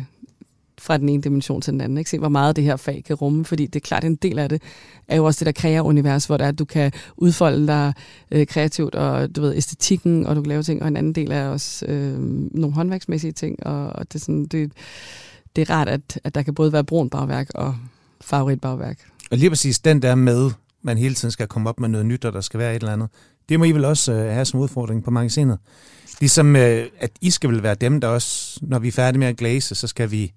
fra 0.81 0.97
den 0.97 1.09
ene 1.09 1.23
dimension 1.23 1.61
til 1.61 1.73
den 1.73 1.81
anden. 1.81 1.99
Ikke? 1.99 2.11
Se, 2.11 2.19
hvor 2.19 2.29
meget 2.29 2.57
det 2.57 2.65
her 2.65 2.77
fag 2.77 3.03
kan 3.07 3.17
rumme, 3.17 3.45
fordi 3.45 3.67
det 3.67 3.77
er 3.77 3.87
klart, 3.87 4.05
en 4.05 4.17
del 4.17 4.39
af 4.39 4.49
det 4.49 4.63
er 5.09 5.17
jo 5.17 5.25
også 5.25 5.45
det 5.45 5.47
der 5.47 5.61
kreative 5.61 5.83
univers, 5.83 6.27
hvor 6.27 6.37
der 6.37 6.45
er, 6.45 6.49
at 6.49 6.59
du 6.59 6.65
kan 6.65 6.93
udfolde 7.17 7.67
dig 7.67 7.93
øh, 8.31 8.47
kreativt, 8.47 8.95
og 8.95 9.37
du 9.37 9.41
ved, 9.41 9.57
æstetikken, 9.57 10.27
og 10.27 10.37
du 10.37 10.43
kan 10.43 10.49
lave 10.49 10.63
ting, 10.63 10.83
og 10.83 10.89
en 10.89 10.97
anden 10.97 11.13
del 11.13 11.31
er 11.31 11.49
også 11.49 11.87
øh, 11.87 12.19
nogle 12.55 12.75
håndværksmæssige 12.75 13.33
ting, 13.33 13.67
og, 13.67 13.87
og 13.87 14.13
det 14.13 14.15
er 14.15 14.25
sådan, 14.25 14.47
det, 14.47 14.73
det 15.57 15.71
er 15.71 15.75
rart, 15.75 15.89
at, 15.89 16.21
at 16.25 16.35
der 16.35 16.43
kan 16.43 16.55
både 16.55 16.73
være 16.73 16.85
brun 16.85 17.11
bagværk 17.11 17.51
og 17.55 17.77
favoritbagværk. 18.21 18.99
Og 19.31 19.39
lige 19.39 19.51
præcis 19.51 19.79
den 19.79 20.03
der 20.03 20.15
med, 20.15 20.51
man 20.83 20.99
hele 20.99 21.15
tiden 21.15 21.33
skal 21.33 21.47
komme 21.47 21.69
op 21.69 21.81
med 21.81 21.89
noget 21.89 22.07
nyt, 22.07 22.25
og 22.25 22.33
der 22.33 22.41
skal 22.41 22.61
være 22.61 22.77
et 22.77 22.81
eller 22.81 22.93
andet. 22.93 23.09
Det 23.49 23.59
må 23.59 23.65
I 23.65 23.73
vel 23.73 23.85
også 23.85 24.13
øh, 24.13 24.33
have 24.33 24.45
som 24.45 24.61
udfordring 24.61 25.05
på 25.05 25.11
magasinet. 25.11 25.59
Ligesom 26.21 26.57
øh, 26.57 26.87
at 26.99 27.11
I 27.21 27.31
skal 27.31 27.51
vel 27.51 27.63
være 27.63 27.75
dem, 27.75 28.01
der 28.01 28.09
også, 28.09 28.61
når 28.63 28.79
vi 28.79 28.89
er 28.89 28.93
færdige 28.93 29.19
med 29.19 29.27
at 29.27 29.37
glaze, 29.37 29.75
så 29.75 29.87
skal 29.87 30.11
vi 30.11 30.33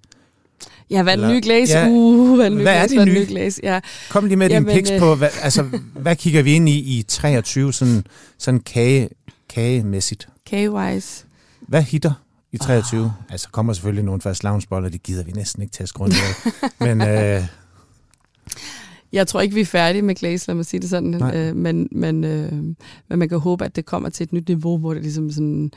Ja, 0.89 1.03
hvad 1.03 1.17
er 1.17 1.21
den 1.21 1.29
nye 1.29 1.41
glaze? 1.41 1.77
Ja, 1.77 1.87
uh, 1.89 2.35
hvad 2.35 2.45
er, 2.45 2.49
den 2.49 2.61
hvad 2.61 2.75
er 2.75 2.87
det 2.87 3.07
nye? 3.07 3.25
glaze? 3.25 3.61
Ja. 3.63 3.79
Kom 4.09 4.25
lige 4.25 4.35
med 4.35 4.49
Jamen, 4.49 4.69
din 4.69 4.75
piks 4.75 4.91
på, 4.99 5.15
hvad, 5.15 5.29
altså, 5.41 5.63
hvad 5.93 6.15
kigger 6.15 6.41
vi 6.41 6.53
ind 6.53 6.69
i 6.69 6.77
i 6.99 7.05
23, 7.07 7.73
sådan, 7.73 8.03
sådan 8.37 8.59
kage, 8.59 9.09
kagemæssigt? 9.49 10.27
Kage-wise. 10.45 11.25
Hvad 11.61 11.81
hitter? 11.81 12.11
i 12.51 12.57
23. 12.57 13.05
Oh. 13.05 13.11
Altså 13.29 13.49
kommer 13.49 13.73
selvfølgelig 13.73 14.05
nogle 14.05 14.21
fast 14.21 14.43
lavnsboller, 14.43 14.89
det 14.89 15.03
gider 15.03 15.23
vi 15.23 15.31
næsten 15.31 15.61
ikke 15.61 15.71
til 15.71 15.83
at 15.83 15.89
skrue 15.89 16.09
Men 16.79 17.01
øh, 17.01 17.43
jeg 19.13 19.27
tror 19.27 19.41
ikke, 19.41 19.55
vi 19.55 19.61
er 19.61 19.65
færdige 19.65 20.01
med 20.01 20.15
Glaze, 20.15 20.47
lad 20.47 20.55
mig 20.55 20.65
sige 20.65 20.79
det 20.79 20.89
sådan. 20.89 21.35
Øh, 21.35 21.55
men, 21.55 21.87
men, 21.91 22.23
øh, 22.23 22.51
men 23.09 23.19
man 23.19 23.29
kan 23.29 23.39
håbe, 23.39 23.65
at 23.65 23.75
det 23.75 23.85
kommer 23.85 24.09
til 24.09 24.23
et 24.23 24.33
nyt 24.33 24.47
niveau, 24.47 24.77
hvor 24.77 24.93
det 24.93 25.03
ligesom 25.03 25.31
sådan 25.31 25.71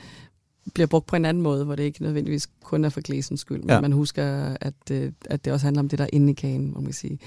bliver 0.74 0.86
brugt 0.86 1.06
på 1.06 1.16
en 1.16 1.24
anden 1.24 1.42
måde, 1.42 1.64
hvor 1.64 1.74
det 1.74 1.82
ikke 1.82 2.02
nødvendigvis 2.02 2.48
kun 2.64 2.84
er 2.84 2.88
for 2.88 3.00
glæsens 3.00 3.40
skyld, 3.40 3.60
men 3.60 3.70
ja. 3.70 3.80
man 3.80 3.92
husker, 3.92 4.56
at, 4.60 4.74
øh, 4.90 5.12
at 5.24 5.44
det 5.44 5.52
også 5.52 5.66
handler 5.66 5.82
om 5.82 5.88
det, 5.88 5.98
der 5.98 6.04
er 6.04 6.10
inde 6.12 6.30
i 6.30 6.34
kagen, 6.34 6.72
må 6.74 6.80
man 6.80 6.92
sige. 6.92 7.18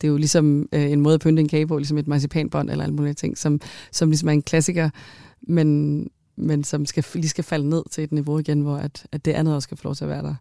Det 0.00 0.06
er 0.06 0.10
jo 0.10 0.16
ligesom 0.16 0.68
øh, 0.72 0.90
en 0.90 1.00
måde 1.00 1.14
at 1.14 1.20
pynte 1.20 1.40
en 1.40 1.48
kage 1.48 1.66
på, 1.66 1.78
ligesom 1.78 1.98
et 1.98 2.08
marcipanbånd 2.08 2.70
eller 2.70 2.84
alle 2.84 2.94
mulige 2.94 3.14
ting, 3.14 3.38
som, 3.38 3.60
som 3.92 4.10
ligesom 4.10 4.28
er 4.28 4.32
en 4.32 4.42
klassiker, 4.42 4.90
men, 5.42 6.10
men 6.36 6.64
som 6.64 6.86
skal, 6.86 7.04
lige 7.14 7.28
skal 7.28 7.44
falde 7.44 7.68
ned 7.68 7.82
til 7.90 8.04
et 8.04 8.12
niveau 8.12 8.38
igen, 8.38 8.60
hvor 8.60 8.76
at, 8.76 9.06
at 9.12 9.24
det 9.24 9.32
andet 9.32 9.54
også 9.54 9.66
skal 9.66 9.76
få 9.76 9.84
lov 9.84 9.94
til 9.94 10.04
at 10.04 10.10
være 10.10 10.22
der. 10.22 10.34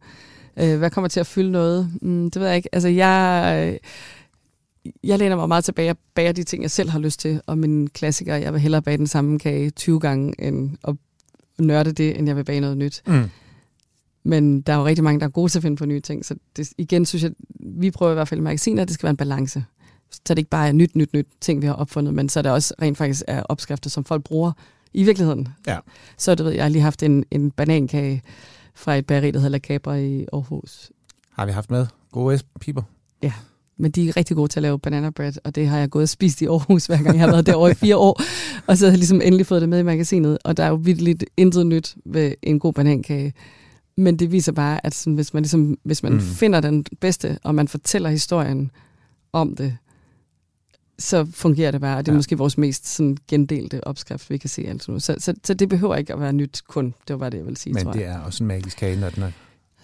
Øh, 0.57 0.77
hvad 0.77 0.89
kommer 0.89 1.07
til 1.07 1.19
at 1.19 1.27
fylde 1.27 1.51
noget? 1.51 1.91
Mm, 2.01 2.31
det 2.31 2.39
ved 2.39 2.47
jeg 2.47 2.57
ikke. 2.57 2.69
Altså, 2.71 2.89
jeg, 2.89 3.79
jeg 5.03 5.19
læner 5.19 5.35
mig 5.35 5.47
meget 5.47 5.65
tilbage 5.65 5.89
og 5.89 5.97
bager 6.15 6.31
de 6.31 6.43
ting, 6.43 6.63
jeg 6.63 6.71
selv 6.71 6.89
har 6.89 6.99
lyst 6.99 7.19
til, 7.19 7.41
og 7.47 7.57
min 7.57 7.87
klassiker, 7.87 8.35
jeg 8.35 8.53
vil 8.53 8.61
hellere 8.61 8.81
bage 8.81 8.97
den 8.97 9.07
samme 9.07 9.39
kage 9.39 9.69
20 9.69 9.99
gange, 9.99 10.41
end 10.41 10.77
at 10.87 10.95
nørde 11.59 11.91
det, 11.91 12.17
end 12.17 12.27
jeg 12.27 12.35
vil 12.35 12.43
bage 12.43 12.59
noget 12.59 12.77
nyt. 12.77 13.01
Mm. 13.07 13.29
Men 14.23 14.61
der 14.61 14.73
er 14.73 14.77
jo 14.77 14.85
rigtig 14.85 15.03
mange, 15.03 15.19
der 15.19 15.25
er 15.25 15.29
gode 15.29 15.51
til 15.51 15.59
at 15.59 15.63
finde 15.63 15.77
på 15.77 15.85
nye 15.85 15.99
ting, 15.99 16.25
så 16.25 16.35
det, 16.57 16.69
igen 16.77 17.05
synes 17.05 17.23
jeg, 17.23 17.31
vi 17.59 17.91
prøver 17.91 18.11
i 18.11 18.15
hvert 18.15 18.27
fald 18.27 18.39
i 18.39 18.43
magasinet, 18.43 18.81
at 18.81 18.87
det 18.87 18.93
skal 18.93 19.03
være 19.03 19.11
en 19.11 19.17
balance. 19.17 19.65
Så 20.11 20.21
det 20.27 20.37
ikke 20.37 20.49
bare 20.49 20.67
er 20.67 20.71
nyt, 20.71 20.95
nyt, 20.95 21.13
nyt 21.13 21.27
ting, 21.41 21.61
vi 21.61 21.67
har 21.67 21.73
opfundet, 21.73 22.13
men 22.13 22.29
så 22.29 22.39
er 22.39 22.41
det 22.41 22.51
også 22.51 22.73
rent 22.81 22.97
faktisk 22.97 23.23
er 23.27 23.43
opskrifter, 23.43 23.89
som 23.89 24.05
folk 24.05 24.23
bruger 24.23 24.51
i 24.93 25.03
virkeligheden. 25.03 25.47
Ja. 25.67 25.79
Så 26.17 26.35
du 26.35 26.43
ved, 26.43 26.51
jeg 26.51 26.63
har 26.63 26.69
lige 26.69 26.81
haft 26.81 27.03
en, 27.03 27.25
en 27.31 27.51
banankage 27.51 28.21
fra 28.73 28.95
et 28.95 29.05
bageri, 29.05 29.31
der 29.31 29.39
hedder 29.39 29.49
La 29.49 29.59
Cabra 29.59 29.95
i 29.95 30.25
Aarhus. 30.33 30.91
Har 31.31 31.45
vi 31.45 31.51
haft 31.51 31.71
med? 31.71 31.87
Gode 32.11 32.39
piber? 32.59 32.81
Ja, 33.23 33.33
men 33.77 33.91
de 33.91 34.09
er 34.09 34.17
rigtig 34.17 34.35
gode 34.35 34.47
til 34.47 34.59
at 34.59 34.61
lave 34.61 34.79
banana 34.79 35.09
bread, 35.09 35.33
og 35.43 35.55
det 35.55 35.67
har 35.67 35.77
jeg 35.77 35.89
gået 35.89 36.03
og 36.03 36.09
spist 36.09 36.41
i 36.41 36.45
Aarhus, 36.45 36.85
hver 36.85 36.97
gang 36.97 37.15
jeg 37.15 37.25
har 37.25 37.31
været 37.31 37.45
derovre 37.45 37.71
i 37.71 37.73
fire 37.73 37.97
år. 37.97 38.21
Og 38.67 38.77
så 38.77 38.85
har 38.85 38.91
jeg 38.91 38.97
ligesom 38.97 39.21
endelig 39.21 39.45
fået 39.45 39.61
det 39.61 39.69
med 39.69 39.79
i 39.79 39.83
magasinet, 39.83 40.37
og 40.43 40.57
der 40.57 40.63
er 40.63 40.67
jo 40.67 40.75
virkelig 40.75 41.17
intet 41.37 41.67
nyt 41.67 41.95
ved 42.05 42.33
en 42.41 42.59
god 42.59 42.73
banankage. 42.73 43.33
Men 43.97 44.19
det 44.19 44.31
viser 44.31 44.51
bare, 44.51 44.85
at 44.85 44.95
sådan, 44.95 45.15
hvis 45.15 45.33
man, 45.33 45.43
ligesom, 45.43 45.77
hvis 45.83 46.03
man 46.03 46.13
mm. 46.13 46.19
finder 46.19 46.61
den 46.61 46.85
bedste, 46.99 47.37
og 47.43 47.55
man 47.55 47.67
fortæller 47.67 48.09
historien 48.09 48.71
om 49.33 49.55
det, 49.55 49.77
så 50.99 51.27
fungerer 51.33 51.71
det 51.71 51.81
bare, 51.81 51.97
og 51.97 52.05
det 52.05 52.11
er 52.11 52.13
ja. 52.13 52.17
måske 52.17 52.37
vores 52.37 52.57
mest 52.57 52.87
sådan, 52.87 53.17
gendelte 53.27 53.87
opskrift, 53.87 54.29
vi 54.29 54.37
kan 54.37 54.49
se. 54.49 54.67
Altså 54.67 54.91
nu. 54.91 54.99
Så, 54.99 55.15
så, 55.19 55.33
så 55.43 55.53
det 55.53 55.69
behøver 55.69 55.95
ikke 55.95 56.13
at 56.13 56.19
være 56.19 56.33
nyt 56.33 56.61
kun. 56.67 56.85
Det 56.85 57.13
var 57.13 57.17
bare 57.17 57.29
det, 57.29 57.37
jeg 57.37 57.45
ville 57.45 57.57
sige, 57.57 57.73
Men 57.73 57.83
tror 57.83 57.91
det 57.91 58.05
er 58.05 58.19
også 58.19 58.43
en 58.43 58.47
magisk 58.47 58.77
kage, 58.77 58.99
når 58.99 59.09
den 59.09 59.23
er... 59.23 59.31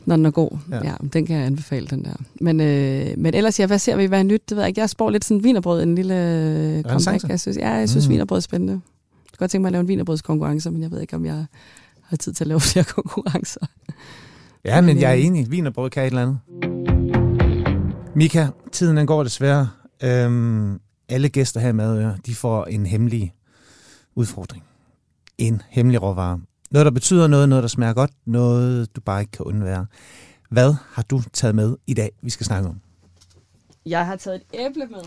Når 0.05 0.15
den 0.15 0.25
er 0.25 0.31
god. 0.31 0.57
Ja. 0.71 0.79
ja 0.83 0.93
den 1.13 1.25
kan 1.25 1.37
jeg 1.37 1.45
anbefale, 1.45 1.87
den 1.87 2.05
der. 2.05 2.13
Men, 2.41 2.61
øh, 2.61 3.07
men 3.17 3.33
ellers, 3.33 3.59
ja, 3.59 3.65
hvad 3.65 3.79
ser 3.79 3.95
vi, 3.95 4.05
hvad 4.05 4.19
er 4.19 4.23
nyt? 4.23 4.49
Det 4.49 4.55
ved 4.55 4.63
jeg 4.63 4.67
ikke. 4.67 4.81
Jeg 4.81 4.89
spår 4.89 5.09
lidt 5.09 5.25
sådan 5.25 5.43
vinerbrød, 5.43 5.83
en 5.83 5.95
lille 5.95 6.13
øh, 6.13 6.83
comeback. 6.83 7.29
Jeg 7.29 7.39
synes, 7.39 7.57
ja, 7.57 7.69
jeg 7.69 7.89
synes 7.89 8.07
mm. 8.07 8.11
vinerbrød 8.11 8.37
er 8.37 8.41
spændende. 8.41 8.73
Jeg 8.73 9.31
kan 9.31 9.37
godt 9.37 9.51
tænke 9.51 9.61
mig 9.61 9.67
at 9.67 9.71
lave 9.71 9.81
en 9.81 9.87
vinerbrødskonkurrence, 9.87 10.71
men 10.71 10.81
jeg 10.81 10.91
ved 10.91 11.01
ikke, 11.01 11.15
om 11.15 11.25
jeg 11.25 11.45
har 12.01 12.17
tid 12.17 12.33
til 12.33 12.43
at 12.43 12.47
lave 12.47 12.59
flere 12.71 12.85
konkurrencer. 12.85 13.61
Ja, 14.65 14.81
men, 14.81 14.85
men 14.85 15.01
jeg 15.01 15.11
er 15.11 15.17
øh, 15.17 15.25
enig. 15.25 15.51
Vinerbrød 15.51 15.89
kan 15.89 16.03
et 16.03 16.07
eller 16.07 16.21
andet. 16.21 16.39
Mika, 18.15 18.47
tiden 18.71 18.97
den 18.97 19.07
går 19.07 19.23
desværre. 19.23 19.69
Øhm, 20.03 20.79
alle 21.09 21.29
gæster 21.29 21.59
her 21.59 21.71
med, 21.71 22.13
de 22.25 22.35
får 22.35 22.65
en 22.65 22.85
hemmelig 22.85 23.33
udfordring. 24.15 24.63
En 25.37 25.61
hemmelig 25.69 26.01
råvare. 26.01 26.39
Noget, 26.71 26.85
der 26.85 26.91
betyder 26.91 27.27
noget, 27.27 27.49
noget, 27.49 27.61
der 27.61 27.67
smager 27.67 27.93
godt, 27.93 28.11
noget, 28.25 28.95
du 28.95 29.01
bare 29.01 29.21
ikke 29.21 29.31
kan 29.31 29.45
undvære. 29.45 29.85
Hvad 30.49 30.73
har 30.91 31.01
du 31.01 31.21
taget 31.33 31.55
med 31.55 31.75
i 31.87 31.93
dag, 31.93 32.11
vi 32.21 32.29
skal 32.29 32.45
snakke 32.45 32.69
om? 32.69 32.75
Jeg 33.85 34.05
har 34.05 34.15
taget 34.15 34.35
et 34.35 34.59
æble 34.59 34.85
med. 34.85 34.99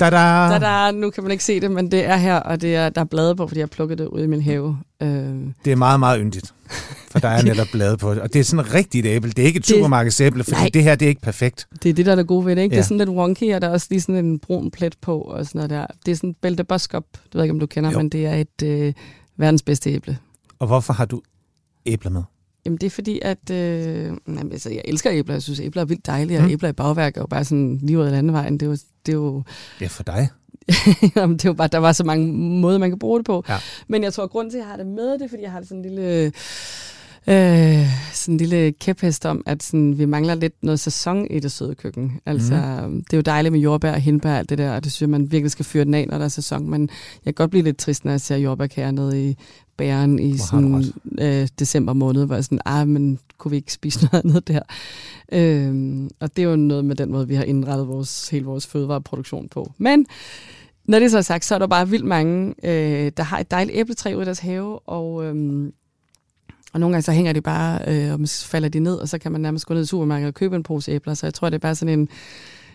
Da-da! 0.00 0.16
Da-da! 0.58 0.90
Nu 0.90 1.10
kan 1.10 1.22
man 1.22 1.32
ikke 1.32 1.44
se 1.44 1.60
det, 1.60 1.70
men 1.70 1.90
det 1.90 2.04
er 2.04 2.16
her, 2.16 2.36
og 2.36 2.60
det 2.60 2.76
er, 2.76 2.88
der 2.88 3.00
er 3.00 3.04
blade 3.04 3.36
på, 3.36 3.46
fordi 3.46 3.58
jeg 3.58 3.64
har 3.64 3.68
plukket 3.68 3.98
det 3.98 4.06
ud 4.06 4.22
i 4.22 4.26
min 4.26 4.42
have. 4.42 4.78
Øh. 5.02 5.08
Det 5.64 5.72
er 5.72 5.76
meget, 5.76 6.00
meget 6.00 6.20
yndigt, 6.20 6.54
for 7.10 7.18
der 7.18 7.28
er 7.28 7.42
netop 7.42 7.66
blade 7.72 7.96
på 7.96 8.14
det. 8.14 8.22
Og 8.22 8.32
det 8.32 8.40
er 8.40 8.44
sådan 8.44 8.66
et 8.66 8.74
rigtigt 8.74 9.06
æble. 9.06 9.30
Det 9.30 9.42
er 9.42 9.46
ikke 9.46 9.58
et 9.58 9.66
supermarkedsæble, 9.66 10.44
fordi 10.44 10.60
nej. 10.60 10.70
det 10.74 10.82
her 10.82 10.94
det 10.94 11.06
er 11.06 11.10
ikke 11.10 11.20
perfekt. 11.20 11.68
Det 11.82 11.88
er 11.88 11.94
det, 11.94 12.06
der 12.06 12.12
er 12.12 12.16
det 12.16 12.26
gode 12.26 12.46
ved 12.46 12.56
det. 12.56 12.62
Ikke? 12.62 12.74
Ja. 12.74 12.78
Det 12.78 12.84
er 12.84 12.86
sådan 12.86 12.98
lidt 12.98 13.10
wonky, 13.10 13.54
og 13.54 13.60
der 13.60 13.68
er 13.68 13.72
også 13.72 13.86
lige 13.90 14.00
sådan 14.00 14.24
en 14.24 14.38
brun 14.38 14.70
plet 14.70 14.96
på. 15.00 15.20
Og 15.20 15.46
sådan 15.46 15.58
noget 15.58 15.70
der. 15.70 15.86
Det 16.06 16.12
er 16.12 16.16
sådan 16.16 16.34
Belle 16.42 16.64
Boskop, 16.64 17.04
du 17.32 17.38
ved 17.38 17.44
ikke, 17.44 17.52
om 17.52 17.60
du 17.60 17.66
kender, 17.66 17.90
jo. 17.90 17.98
men 17.98 18.08
det 18.08 18.26
er 18.26 18.34
et 18.34 18.62
øh, 18.62 18.92
verdens 19.36 19.62
bedste 19.62 19.90
æble. 19.92 20.18
Og 20.58 20.66
hvorfor 20.66 20.92
har 20.92 21.04
du 21.04 21.22
æbler 21.86 22.10
med? 22.10 22.22
Jamen 22.64 22.78
det 22.78 22.86
er 22.86 22.90
fordi, 22.90 23.20
at 23.22 23.50
øh, 23.50 24.04
jamen, 24.26 24.52
altså, 24.52 24.70
jeg 24.70 24.82
elsker 24.84 25.12
æbler. 25.12 25.34
Jeg 25.34 25.42
synes, 25.42 25.60
æbler 25.60 25.82
er 25.82 25.86
vildt 25.86 26.06
dejlige, 26.06 26.38
og 26.38 26.44
mm. 26.44 26.50
æbler 26.50 26.68
i 26.68 26.72
bagværk 26.72 27.16
er 27.16 27.20
jo 27.20 27.26
bare 27.26 27.44
sådan 27.44 27.78
lige 27.82 27.98
ud 27.98 28.04
af 28.04 28.10
landevejen. 28.10 28.58
Det 28.58 28.62
er 28.62 28.70
jo... 28.70 28.76
Det 29.06 29.12
er 29.12 29.16
jo 29.16 29.42
ja, 29.80 29.86
for 29.86 30.02
dig. 30.02 30.28
Jamen, 31.16 31.36
det 31.36 31.44
er 31.44 31.48
jo 31.48 31.54
bare, 31.54 31.68
der 31.68 31.78
var 31.78 31.92
så 31.92 32.04
mange 32.04 32.32
måder, 32.36 32.78
man 32.78 32.90
kan 32.90 32.98
bruge 32.98 33.18
det 33.18 33.26
på. 33.26 33.44
Ja. 33.48 33.58
Men 33.88 34.02
jeg 34.02 34.12
tror, 34.12 34.24
at 34.24 34.30
grunden 34.30 34.50
til, 34.50 34.58
at 34.58 34.62
jeg 34.62 34.68
har 34.68 34.76
det 34.76 34.86
med, 34.86 35.12
det 35.12 35.22
er, 35.22 35.28
fordi 35.28 35.42
jeg 35.42 35.52
har 35.52 35.58
det 35.58 35.68
sådan 35.68 35.84
en 35.84 35.90
lille 35.90 36.24
øh, 36.24 36.32
sådan 38.12 38.34
en 38.34 38.38
lille 38.38 38.72
kæphest 38.72 39.26
om, 39.26 39.42
at 39.46 39.62
sådan, 39.62 39.98
vi 39.98 40.04
mangler 40.04 40.34
lidt 40.34 40.54
noget 40.62 40.80
sæson 40.80 41.26
i 41.30 41.40
det 41.40 41.52
søde 41.52 41.74
køkken. 41.74 42.20
Altså, 42.26 42.54
mm. 42.88 43.04
det 43.04 43.12
er 43.12 43.16
jo 43.16 43.22
dejligt 43.22 43.52
med 43.52 43.60
jordbær 43.60 43.92
og 43.92 44.00
hindbær 44.00 44.32
og 44.32 44.38
alt 44.38 44.50
det 44.50 44.58
der, 44.58 44.72
og 44.72 44.84
det 44.84 44.92
synes 44.92 45.00
jeg, 45.00 45.10
man 45.10 45.32
virkelig 45.32 45.50
skal 45.50 45.64
fyre 45.64 45.84
den 45.84 45.94
af, 45.94 46.06
når 46.08 46.18
der 46.18 46.24
er 46.24 46.28
sæson. 46.28 46.70
Men 46.70 46.80
jeg 47.24 47.24
kan 47.24 47.34
godt 47.34 47.50
blive 47.50 47.64
lidt 47.64 47.78
trist, 47.78 48.04
når 48.04 48.12
jeg 48.12 48.20
ser 48.20 48.36
jordbærkager 48.36 48.90
nede 48.90 49.28
i 49.28 49.36
bæren 49.76 50.18
i 50.18 50.38
sådan, 50.38 50.84
øh, 51.20 51.48
december 51.58 51.92
måned, 51.92 52.26
hvor 52.26 52.34
jeg 52.34 52.44
sådan, 52.44 52.60
ah, 52.64 52.88
men 52.88 53.18
kunne 53.38 53.50
vi 53.50 53.56
ikke 53.56 53.72
spise 53.72 54.00
noget 54.12 54.24
andet 54.24 54.48
der? 54.48 54.60
Øh, 55.32 56.08
og 56.20 56.36
det 56.36 56.42
er 56.42 56.48
jo 56.48 56.56
noget 56.56 56.84
med 56.84 56.96
den 56.96 57.10
måde, 57.10 57.28
vi 57.28 57.34
har 57.34 57.44
indrettet 57.44 57.88
vores, 57.88 58.28
hele 58.28 58.44
vores 58.44 58.66
fødevareproduktion 58.66 59.48
på. 59.48 59.72
Men 59.78 60.06
når 60.84 60.98
det 60.98 61.10
så 61.10 61.18
er 61.18 61.22
sagt, 61.22 61.44
så 61.44 61.54
er 61.54 61.58
der 61.58 61.66
bare 61.66 61.88
vildt 61.88 62.04
mange, 62.04 62.54
øh, 62.62 63.12
der 63.16 63.22
har 63.22 63.38
et 63.38 63.50
dejligt 63.50 63.78
æbletræ 63.78 64.14
ude 64.14 64.22
i 64.22 64.24
deres 64.24 64.38
have, 64.38 64.88
og, 64.88 65.24
øh, 65.24 65.68
og 66.72 66.80
nogle 66.80 66.94
gange 66.94 67.02
så 67.02 67.12
hænger 67.12 67.32
de 67.32 67.40
bare, 67.40 67.80
øh, 67.86 68.12
og 68.12 68.28
så 68.28 68.46
falder 68.46 68.68
de 68.68 68.80
ned, 68.80 68.94
og 68.94 69.08
så 69.08 69.18
kan 69.18 69.32
man 69.32 69.40
nærmest 69.40 69.66
gå 69.66 69.74
ned 69.74 69.82
i 69.82 69.86
supermarkedet 69.86 70.28
og 70.28 70.34
købe 70.34 70.56
en 70.56 70.62
pose 70.62 70.92
æbler. 70.92 71.14
Så 71.14 71.26
jeg 71.26 71.34
tror, 71.34 71.50
det 71.50 71.54
er 71.54 71.58
bare 71.58 71.74
sådan 71.74 71.98
en, 71.98 72.08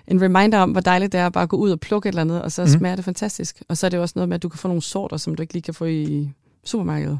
en 0.07 0.21
reminder 0.21 0.59
om, 0.59 0.71
hvor 0.71 0.81
dejligt 0.81 1.11
det 1.11 1.19
er 1.19 1.25
at 1.25 1.33
bare 1.33 1.47
gå 1.47 1.57
ud 1.57 1.71
og 1.71 1.79
plukke 1.79 2.09
et 2.09 2.11
eller 2.11 2.21
andet, 2.21 2.41
og 2.41 2.51
så 2.51 2.61
mm. 2.61 2.67
smager 2.67 2.95
det 2.95 3.05
fantastisk. 3.05 3.61
Og 3.69 3.77
så 3.77 3.85
er 3.85 3.89
det 3.89 3.99
også 3.99 4.13
noget 4.15 4.29
med, 4.29 4.35
at 4.35 4.43
du 4.43 4.49
kan 4.49 4.57
få 4.57 4.67
nogle 4.67 4.81
sorter, 4.81 5.17
som 5.17 5.35
du 5.35 5.41
ikke 5.41 5.53
lige 5.53 5.63
kan 5.63 5.73
få 5.73 5.85
i 5.85 6.31
supermarkedet. 6.63 7.19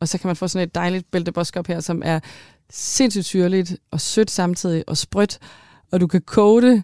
Og 0.00 0.08
så 0.08 0.18
kan 0.18 0.28
man 0.28 0.36
få 0.36 0.48
sådan 0.48 0.68
et 0.68 0.74
dejligt 0.74 1.10
bælteboskop 1.10 1.66
her, 1.66 1.80
som 1.80 2.02
er 2.04 2.20
sindssygt 2.70 3.24
syrligt 3.24 3.76
og 3.90 4.00
sødt 4.00 4.30
samtidig 4.30 4.84
og 4.86 4.96
sprødt, 4.96 5.38
og 5.92 6.00
du 6.00 6.06
kan 6.06 6.20
koge 6.20 6.62
det 6.62 6.82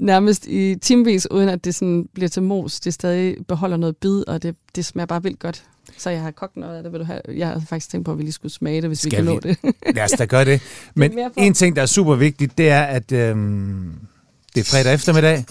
nærmest 0.00 0.46
i 0.46 0.76
timevis, 0.82 1.30
uden 1.30 1.48
at 1.48 1.64
det 1.64 1.74
sådan 1.74 2.08
bliver 2.14 2.28
til 2.28 2.42
mos. 2.42 2.80
Det 2.80 2.94
stadig 2.94 3.36
beholder 3.48 3.76
noget 3.76 3.96
bid, 3.96 4.28
og 4.28 4.42
det, 4.42 4.56
det 4.76 4.84
smager 4.84 5.06
bare 5.06 5.22
vildt 5.22 5.38
godt. 5.38 5.64
Så 5.98 6.10
jeg 6.10 6.20
har 6.20 6.30
kogt 6.30 6.56
noget 6.56 6.76
af 6.76 6.82
det, 6.82 6.92
vil 6.92 7.00
du 7.00 7.04
have. 7.04 7.20
Jeg 7.34 7.48
har 7.48 7.62
faktisk 7.68 7.90
tænkt 7.90 8.04
på, 8.04 8.12
at 8.12 8.18
vi 8.18 8.22
lige 8.22 8.32
skulle 8.32 8.52
smage 8.52 8.80
det, 8.80 8.90
hvis 8.90 8.98
Skal 8.98 9.10
vi 9.10 9.16
kan 9.16 9.26
vi? 9.26 9.30
nå 9.30 9.40
det. 9.40 9.58
Lad 9.94 10.04
os 10.04 10.10
da 10.10 10.24
gøre 10.24 10.44
det. 10.44 10.62
Men 10.94 11.12
det 11.12 11.32
en 11.36 11.54
ting, 11.54 11.76
der 11.76 11.82
er 11.82 11.86
super 11.86 12.14
vigtigt, 12.14 12.58
det 12.58 12.68
er, 12.68 12.82
at 12.82 13.12
øhm, 13.12 13.92
det 14.54 14.60
er 14.60 14.64
fredag 14.64 14.94
eftermiddag, 14.94 15.44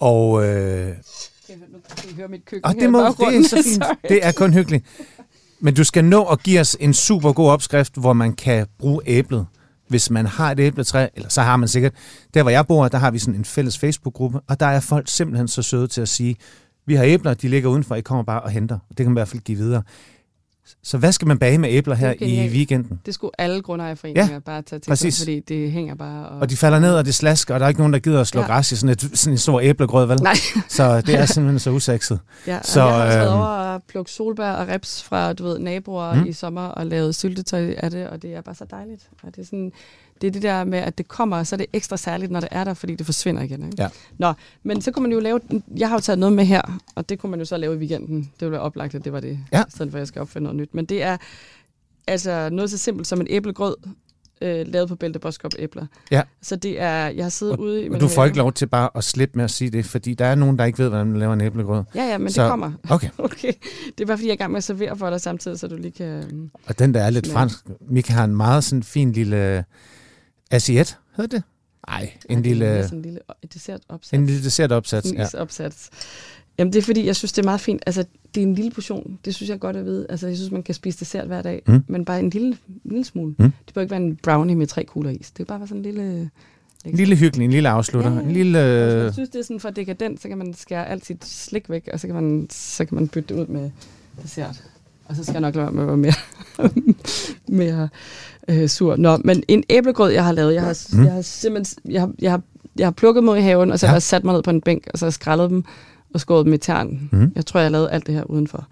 og... 0.00 0.44
Øh, 0.46 0.88
nu 0.88 1.78
kan 1.96 2.10
I 2.10 2.14
høre 2.14 2.28
mit 2.28 2.44
køkken 2.44 2.64
og 2.64 2.74
det, 2.74 2.90
må, 2.90 2.98
det 2.98 3.36
er 3.36 3.48
så 3.48 3.62
fint. 3.64 3.84
det 4.08 4.26
er 4.26 4.32
kun 4.32 4.52
hyggeligt. 4.52 4.84
Men 5.60 5.74
du 5.74 5.84
skal 5.84 6.04
nå 6.04 6.24
at 6.24 6.42
give 6.42 6.60
os 6.60 6.76
en 6.80 6.94
super 6.94 7.32
god 7.32 7.50
opskrift, 7.50 7.92
hvor 7.96 8.12
man 8.12 8.32
kan 8.32 8.66
bruge 8.78 9.00
æblet 9.06 9.46
hvis 9.92 10.10
man 10.10 10.26
har 10.26 10.50
et 10.50 10.60
æbletræ, 10.60 11.08
eller 11.14 11.28
så 11.28 11.42
har 11.42 11.56
man 11.56 11.68
sikkert, 11.68 11.92
der 12.34 12.42
hvor 12.42 12.50
jeg 12.50 12.66
bor, 12.66 12.88
der 12.88 12.98
har 12.98 13.10
vi 13.10 13.18
sådan 13.18 13.34
en 13.34 13.44
fælles 13.44 13.78
Facebook-gruppe, 13.78 14.40
og 14.48 14.60
der 14.60 14.66
er 14.66 14.80
folk 14.80 15.08
simpelthen 15.08 15.48
så 15.48 15.62
søde 15.62 15.86
til 15.86 16.00
at 16.00 16.08
sige, 16.08 16.36
vi 16.86 16.94
har 16.94 17.04
æbler, 17.04 17.34
de 17.34 17.48
ligger 17.48 17.70
udenfor, 17.70 17.94
I 17.94 18.00
kommer 18.00 18.24
bare 18.24 18.40
og 18.40 18.50
henter. 18.50 18.78
Det 18.88 18.96
kan 18.96 19.06
man 19.06 19.12
i 19.12 19.18
hvert 19.18 19.28
fald 19.28 19.42
give 19.42 19.58
videre. 19.58 19.82
Så 20.82 20.98
hvad 20.98 21.12
skal 21.12 21.28
man 21.28 21.38
bage 21.38 21.58
med 21.58 21.68
æbler 21.72 21.94
her 21.94 22.14
i 22.20 22.48
weekenden? 22.48 23.00
Det 23.06 23.14
skulle 23.14 23.40
alle 23.40 23.62
grundejerforeninger 23.62 24.32
ja, 24.32 24.38
bare 24.38 24.62
tage 24.62 24.80
til 24.80 24.90
præcis. 24.90 25.14
Sig, 25.14 25.22
fordi 25.22 25.40
det 25.40 25.72
hænger 25.72 25.94
bare... 25.94 26.28
Og... 26.28 26.38
og 26.38 26.50
de 26.50 26.56
falder 26.56 26.78
ned, 26.78 26.94
og 26.94 27.04
det 27.04 27.14
slasker, 27.14 27.54
og 27.54 27.60
der 27.60 27.66
er 27.66 27.68
ikke 27.68 27.80
nogen, 27.80 27.92
der 27.92 27.98
gider 27.98 28.20
at 28.20 28.26
slå 28.26 28.40
ja. 28.40 28.46
græs 28.46 28.72
i 28.72 28.76
sådan, 28.76 28.92
et, 28.92 29.18
sådan 29.18 29.34
en 29.34 29.38
stor 29.38 29.60
æblegrød, 29.60 30.06
vel? 30.06 30.22
Nej. 30.22 30.34
så 30.68 31.00
det 31.00 31.14
er 31.14 31.26
simpelthen 31.34 31.58
så 31.58 31.70
usekset. 31.70 32.20
Ja, 32.46 32.58
så, 32.62 32.80
jeg 32.80 32.94
har 32.94 33.10
taget 33.10 33.28
øh, 33.28 33.36
over 33.36 33.46
at 33.46 33.82
plukke 33.88 34.10
solbær 34.10 34.52
og 34.52 34.68
reps 34.68 35.02
fra, 35.02 35.32
du 35.32 35.44
ved, 35.44 35.58
naboer 35.58 36.14
mm. 36.14 36.26
i 36.26 36.32
sommer, 36.32 36.66
og 36.66 36.86
lavet 36.86 37.14
syltetøj 37.14 37.74
af 37.78 37.90
det, 37.90 38.08
og 38.08 38.22
det 38.22 38.34
er 38.34 38.40
bare 38.40 38.54
så 38.54 38.64
dejligt. 38.70 39.08
Og 39.22 39.36
det 39.36 39.42
er 39.42 39.46
sådan, 39.46 39.72
det 40.22 40.28
er 40.28 40.32
det 40.32 40.42
der 40.42 40.64
med, 40.64 40.78
at 40.78 40.98
det 40.98 41.08
kommer, 41.08 41.36
og 41.36 41.46
så 41.46 41.54
er 41.54 41.58
det 41.58 41.66
ekstra 41.72 41.96
særligt, 41.96 42.32
når 42.32 42.40
det 42.40 42.48
er 42.52 42.64
der, 42.64 42.74
fordi 42.74 42.94
det 42.94 43.06
forsvinder 43.06 43.42
igen. 43.42 43.64
Ikke? 43.64 43.82
Ja. 43.82 43.88
Nå, 44.18 44.32
men 44.62 44.80
så 44.80 44.90
kunne 44.90 45.02
man 45.02 45.12
jo 45.12 45.20
lave, 45.20 45.40
jeg 45.76 45.88
har 45.88 45.96
jo 45.96 46.00
taget 46.00 46.18
noget 46.18 46.32
med 46.32 46.44
her, 46.44 46.80
og 46.94 47.08
det 47.08 47.18
kunne 47.18 47.30
man 47.30 47.38
jo 47.38 47.44
så 47.44 47.56
lave 47.56 47.74
i 47.74 47.78
weekenden. 47.78 48.20
Det 48.20 48.40
ville 48.40 48.52
være 48.52 48.60
oplagt, 48.60 48.94
at 48.94 49.04
det 49.04 49.12
var 49.12 49.20
det, 49.20 49.38
ja. 49.52 49.60
i 49.60 49.70
stedet 49.70 49.90
for 49.90 49.98
at 49.98 50.00
jeg 50.00 50.08
skal 50.08 50.22
opfinde 50.22 50.44
noget 50.44 50.56
nyt. 50.56 50.74
Men 50.74 50.84
det 50.84 51.02
er 51.02 51.16
altså 52.06 52.48
noget 52.52 52.70
så 52.70 52.78
simpelt 52.78 53.06
som 53.06 53.20
en 53.20 53.26
æblegrød, 53.30 53.76
øh, 54.42 54.66
lavet 54.68 54.88
på 54.88 54.96
Bælte 54.96 55.18
Boskop 55.18 55.52
æbler. 55.58 55.86
Ja. 56.10 56.22
Så 56.42 56.56
det 56.56 56.80
er, 56.80 57.08
jeg 57.08 57.24
har 57.24 57.30
siddet 57.30 57.56
og, 57.56 57.60
ude 57.60 57.84
i... 57.84 57.90
Og 57.90 58.00
du 58.00 58.08
får 58.08 58.24
ikke 58.24 58.38
lov 58.38 58.52
til 58.52 58.66
bare 58.66 58.90
at 58.94 59.04
slippe 59.04 59.36
med 59.36 59.44
at 59.44 59.50
sige 59.50 59.70
det, 59.70 59.84
fordi 59.84 60.14
der 60.14 60.24
er 60.24 60.34
nogen, 60.34 60.58
der 60.58 60.64
ikke 60.64 60.78
ved, 60.78 60.88
hvordan 60.88 61.06
man 61.06 61.20
laver 61.20 61.32
en 61.32 61.40
æblegrød. 61.40 61.84
Ja, 61.94 62.04
ja, 62.04 62.18
men 62.18 62.30
så, 62.30 62.42
det 62.42 62.50
kommer. 62.50 62.72
Okay. 62.90 63.08
okay. 63.18 63.52
Det 63.98 64.00
er 64.00 64.06
bare, 64.06 64.16
fordi 64.16 64.26
jeg 64.26 64.30
er 64.30 64.34
i 64.34 64.36
gang 64.36 64.52
med 64.52 64.58
at 64.58 64.64
servere 64.64 64.96
for 64.96 65.10
dig 65.10 65.20
samtidig, 65.20 65.58
så 65.58 65.66
du 65.68 65.76
lige 65.76 65.92
kan... 65.92 66.50
Og 66.66 66.78
den, 66.78 66.94
der 66.94 67.00
er 67.02 67.10
lidt 67.10 67.32
fransk. 67.32 67.58
Mika 67.88 68.12
har 68.12 68.24
en 68.24 68.36
meget 68.36 68.64
sådan 68.64 68.82
fin 68.82 69.12
lille 69.12 69.64
Asiet, 70.52 70.98
hedder 71.16 71.36
det? 71.36 71.42
Nej, 71.88 72.12
en 72.28 72.38
ja, 72.38 72.48
lille... 72.48 72.92
En 72.92 73.02
lille 73.02 73.20
dessertopsats. 73.54 74.12
En 74.12 74.26
lille 74.26 74.44
dessertopsats, 74.44 75.10
en 75.10 75.16
ja. 75.16 75.26
opsats. 75.34 75.90
Jamen 76.58 76.72
det 76.72 76.78
er 76.78 76.82
fordi, 76.82 77.06
jeg 77.06 77.16
synes, 77.16 77.32
det 77.32 77.42
er 77.42 77.44
meget 77.44 77.60
fint. 77.60 77.82
Altså, 77.86 78.04
det 78.34 78.42
er 78.42 78.46
en 78.46 78.54
lille 78.54 78.70
portion. 78.70 79.18
Det 79.24 79.34
synes 79.34 79.50
jeg 79.50 79.60
godt 79.60 79.76
at 79.76 79.84
vide. 79.84 80.06
Altså, 80.08 80.26
jeg 80.26 80.36
synes, 80.36 80.50
man 80.50 80.62
kan 80.62 80.74
spise 80.74 81.00
dessert 81.00 81.26
hver 81.26 81.42
dag. 81.42 81.62
Mm. 81.66 81.84
Men 81.86 82.04
bare 82.04 82.20
en 82.20 82.30
lille, 82.30 82.48
en 82.68 82.80
lille 82.84 83.04
smule. 83.04 83.34
Mm. 83.38 83.52
Det 83.66 83.74
bør 83.74 83.80
ikke 83.80 83.90
være 83.90 84.00
en 84.00 84.16
brownie 84.16 84.56
med 84.56 84.66
tre 84.66 84.84
kugler 84.84 85.10
is. 85.10 85.30
Det 85.30 85.40
er 85.40 85.44
bare 85.44 85.58
være 85.58 85.68
sådan 85.68 85.78
en 85.78 85.82
lille... 85.82 86.30
En 86.84 86.96
lille 86.96 87.16
hyggelig, 87.16 87.44
en 87.44 87.50
lille 87.50 87.68
afslutter. 87.68 88.12
Ja, 88.14 88.20
En 88.20 88.32
lille... 88.32 88.58
Jeg 88.58 89.12
synes, 89.12 89.28
det 89.28 89.38
er 89.38 89.42
sådan 89.42 89.60
for 89.60 89.70
dekadent, 89.70 90.22
så 90.22 90.28
kan 90.28 90.38
man 90.38 90.54
skære 90.54 90.88
alt 90.88 91.06
sit 91.06 91.24
slik 91.24 91.70
væk, 91.70 91.88
og 91.92 92.00
så 92.00 92.06
kan 92.06 92.14
man, 92.14 92.46
så 92.50 92.84
kan 92.84 92.94
man 92.94 93.08
bytte 93.08 93.34
det 93.34 93.40
ud 93.40 93.46
med 93.46 93.70
dessert. 94.22 94.64
Og 95.04 95.16
så 95.16 95.24
skal 95.24 95.32
jeg 95.32 95.40
nok 95.40 95.54
lade 95.54 95.64
være 95.66 95.72
med 95.72 95.82
at 95.82 95.88
være 95.88 95.96
mere, 95.96 96.14
mere 97.64 97.88
øh, 98.48 98.68
sur. 98.68 98.96
Nå, 98.96 99.16
men 99.24 99.42
en 99.48 99.64
æblegrød, 99.70 100.10
jeg 100.10 100.24
har 100.24 100.32
lavet, 100.32 100.54
jeg 100.54 100.62
har, 100.62 100.78
mm. 100.92 101.04
jeg 101.04 101.12
har 101.12 101.22
simpelthen, 101.22 101.92
jeg 101.92 102.00
har, 102.00 102.12
jeg 102.20 102.30
har, 102.30 102.42
jeg 102.76 102.86
har 102.86 102.90
plukket 102.90 103.24
mod 103.24 103.36
i 103.36 103.40
haven, 103.40 103.72
og 103.72 103.78
så 103.78 103.86
ja. 103.86 103.88
har 103.88 103.94
jeg 103.94 104.02
sat 104.02 104.24
mig 104.24 104.34
ned 104.34 104.42
på 104.42 104.50
en 104.50 104.60
bænk, 104.60 104.88
og 104.92 104.98
så 104.98 105.04
har 105.04 105.08
jeg 105.08 105.12
skrællet 105.12 105.50
dem 105.50 105.64
og 106.14 106.20
skåret 106.20 106.46
dem 106.46 106.52
i 106.52 106.58
tern. 106.58 107.08
Mm. 107.12 107.32
Jeg 107.34 107.46
tror, 107.46 107.60
jeg 107.60 107.64
har 107.64 107.70
lavet 107.70 107.88
alt 107.92 108.06
det 108.06 108.14
her 108.14 108.24
udenfor. 108.24 108.66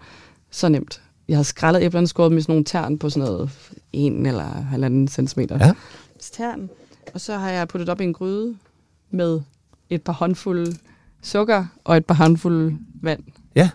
Så 0.51 0.69
nemt. 0.69 1.01
Jeg 1.27 1.37
har 1.37 1.43
skrællet 1.43 1.83
æblerne, 1.83 2.07
skåret 2.07 2.29
dem 2.29 2.37
i 2.37 2.41
sådan 2.41 2.53
nogle 2.53 2.65
tern 2.65 2.97
på 2.97 3.09
sådan 3.09 3.27
noget 3.27 3.49
en 3.93 4.25
eller 4.25 4.43
halvanden 4.43 5.07
centimeter. 5.07 5.65
Ja. 5.65 5.73
Tern. 6.19 6.69
Og 7.13 7.21
så 7.21 7.37
har 7.37 7.49
jeg 7.49 7.67
puttet 7.67 7.89
op 7.89 8.01
i 8.01 8.03
en 8.03 8.13
gryde 8.13 8.55
med 9.11 9.41
et 9.89 10.01
par 10.01 10.13
håndfulde 10.13 10.75
sukker 11.21 11.65
og 11.83 11.97
et 11.97 12.05
par 12.05 12.15
håndfulde 12.15 12.77
vand. 13.01 13.23
Ja. 13.55 13.69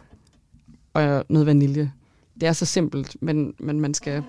Og 0.95 1.25
noget 1.29 1.47
vanilje. 1.47 1.93
Det 2.41 2.49
er 2.49 2.53
så 2.53 2.65
simpelt, 2.65 3.17
men, 3.21 3.55
men 3.59 3.81
man 3.81 3.95
skal 3.95 4.23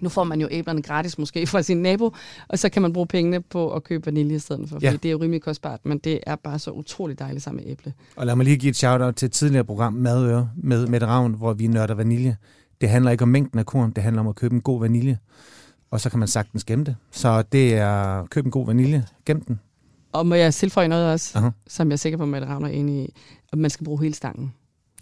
nu 0.00 0.08
får 0.08 0.24
man 0.24 0.40
jo 0.40 0.48
æblerne 0.50 0.82
gratis 0.82 1.18
måske 1.18 1.46
fra 1.46 1.62
sin 1.62 1.76
nabo, 1.76 2.14
og 2.48 2.58
så 2.58 2.68
kan 2.68 2.82
man 2.82 2.92
bruge 2.92 3.06
pengene 3.06 3.40
på 3.40 3.72
at 3.72 3.84
købe 3.84 4.06
vanilje 4.06 4.36
i 4.36 4.38
stedet 4.38 4.68
for, 4.68 4.78
ja. 4.82 4.92
det 4.92 5.04
er 5.04 5.10
jo 5.12 5.18
rimelig 5.18 5.42
kostbart, 5.42 5.80
men 5.84 5.98
det 5.98 6.20
er 6.26 6.36
bare 6.36 6.58
så 6.58 6.70
utroligt 6.70 7.18
dejligt 7.18 7.44
sammen 7.44 7.64
med 7.64 7.72
æble. 7.72 7.92
Og 8.16 8.26
lad 8.26 8.36
mig 8.36 8.44
lige 8.44 8.56
give 8.56 8.70
et 8.70 8.76
shout-out 8.76 9.14
til 9.14 9.26
et 9.26 9.32
tidligere 9.32 9.64
program, 9.64 9.92
Madøre, 9.92 10.50
med 10.56 10.86
Mette 10.86 11.06
Ravn, 11.06 11.34
hvor 11.34 11.52
vi 11.52 11.66
nørder 11.66 11.94
vanilje. 11.94 12.36
Det 12.80 12.88
handler 12.88 13.10
ikke 13.10 13.22
om 13.22 13.28
mængden 13.28 13.58
af 13.58 13.66
korn, 13.66 13.90
det 13.90 14.02
handler 14.02 14.20
om 14.20 14.28
at 14.28 14.34
købe 14.34 14.54
en 14.54 14.60
god 14.60 14.80
vanilje, 14.80 15.18
og 15.90 16.00
så 16.00 16.10
kan 16.10 16.18
man 16.18 16.28
sagtens 16.28 16.64
gemme 16.64 16.84
det. 16.84 16.96
Så 17.10 17.42
det 17.42 17.74
er, 17.74 18.26
køb 18.26 18.44
en 18.44 18.50
god 18.50 18.66
vanilje, 18.66 19.06
gem 19.26 19.40
den. 19.40 19.60
Og 20.12 20.26
må 20.26 20.34
jeg 20.34 20.54
tilføje 20.54 20.88
noget 20.88 21.12
også, 21.12 21.38
uh-huh. 21.38 21.64
som 21.68 21.88
jeg 21.88 21.92
er 21.92 21.96
sikker 21.96 22.16
på, 22.16 22.22
at 22.22 22.28
Mette 22.28 22.46
Ravn 22.46 22.64
er 22.64 22.68
enig 22.68 23.04
i, 23.04 23.14
at 23.52 23.58
man 23.58 23.70
skal 23.70 23.84
bruge 23.84 24.02
hele 24.02 24.14
stangen. 24.14 24.52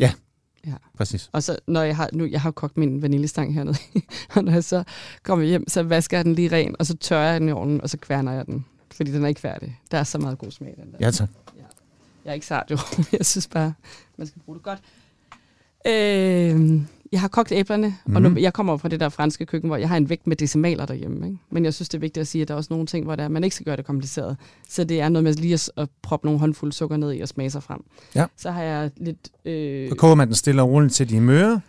Ja, 0.00 0.12
Ja. 0.66 0.74
Præcis. 0.96 1.30
Og 1.32 1.42
så, 1.42 1.56
når 1.66 1.82
jeg 1.82 1.96
har, 1.96 2.10
nu, 2.12 2.26
jeg 2.26 2.40
har 2.40 2.50
kogt 2.50 2.76
min 2.76 3.02
vaniljestang 3.02 3.54
hernede, 3.54 3.76
og 4.34 4.44
når 4.44 4.52
jeg 4.52 4.64
så 4.64 4.84
kommer 5.22 5.44
hjem, 5.44 5.68
så 5.68 5.82
vasker 5.82 6.16
jeg 6.16 6.24
den 6.24 6.34
lige 6.34 6.52
ren, 6.52 6.76
og 6.78 6.86
så 6.86 6.96
tørrer 6.96 7.30
jeg 7.30 7.40
den 7.40 7.48
i 7.48 7.52
ovnen, 7.52 7.80
og 7.80 7.90
så 7.90 7.96
kværner 7.98 8.32
jeg 8.32 8.46
den. 8.46 8.64
Fordi 8.94 9.12
den 9.12 9.24
er 9.24 9.28
ikke 9.28 9.40
færdig. 9.40 9.80
Der 9.90 9.98
er 9.98 10.04
så 10.04 10.18
meget 10.18 10.38
god 10.38 10.50
smag 10.50 10.74
den 10.76 10.92
der. 10.92 10.98
Ja, 11.00 11.10
tak. 11.10 11.28
Ja. 11.56 11.62
Jeg 12.24 12.30
er 12.30 12.34
ikke 12.34 12.46
sart 12.46 12.70
jo. 12.70 12.78
jeg 13.18 13.26
synes 13.26 13.46
bare, 13.46 13.74
man 14.16 14.26
skal 14.26 14.42
bruge 14.42 14.58
det 14.58 14.64
godt. 14.64 14.78
Øh, 15.86 16.80
jeg 17.12 17.20
har 17.20 17.28
kogt 17.28 17.52
æblerne, 17.52 17.96
mm. 18.06 18.16
og 18.16 18.22
nu, 18.22 18.28
mhm. 18.28 18.38
jeg 18.38 18.52
kommer 18.52 18.76
fra 18.76 18.88
det 18.88 19.00
der 19.00 19.08
franske 19.08 19.46
køkken, 19.46 19.68
hvor 19.68 19.76
jeg 19.76 19.88
har 19.88 19.96
en 19.96 20.08
vægt 20.08 20.26
med 20.26 20.36
decimaler 20.36 20.86
derhjemme. 20.86 21.26
Ikke? 21.26 21.38
Men 21.50 21.64
jeg 21.64 21.74
synes, 21.74 21.88
det 21.88 21.98
er 21.98 22.00
vigtigt 22.00 22.20
at 22.20 22.28
sige, 22.28 22.42
at 22.42 22.48
der 22.48 22.54
er 22.54 22.56
også 22.56 22.68
nogle 22.70 22.86
ting, 22.86 23.04
hvor 23.04 23.16
der, 23.16 23.28
man 23.28 23.44
ikke 23.44 23.56
skal 23.56 23.66
gøre 23.66 23.76
det 23.76 23.86
kompliceret. 23.86 24.36
Så 24.68 24.84
det 24.84 25.00
er 25.00 25.08
noget 25.08 25.24
med 25.24 25.34
lige 25.34 25.54
at, 25.54 25.70
at 25.76 25.88
proppe 26.02 26.26
nogle 26.26 26.40
håndfulde 26.40 26.72
sukker 26.72 26.96
ned 26.96 27.14
i 27.14 27.20
og 27.20 27.28
smage 27.28 27.50
sig 27.50 27.62
frem. 27.62 27.84
Ja. 28.14 28.26
Så 28.36 28.50
har 28.50 28.62
jeg 28.62 28.90
lidt... 28.96 29.30
Øh, 29.44 29.88
så 29.88 29.94
koger 29.94 30.14
man 30.14 30.26
den 30.26 30.34
stille 30.34 30.62
og 30.62 30.70
roligt 30.70 30.94
til 30.94 31.08
de 31.10 31.20
møre? 31.20 31.60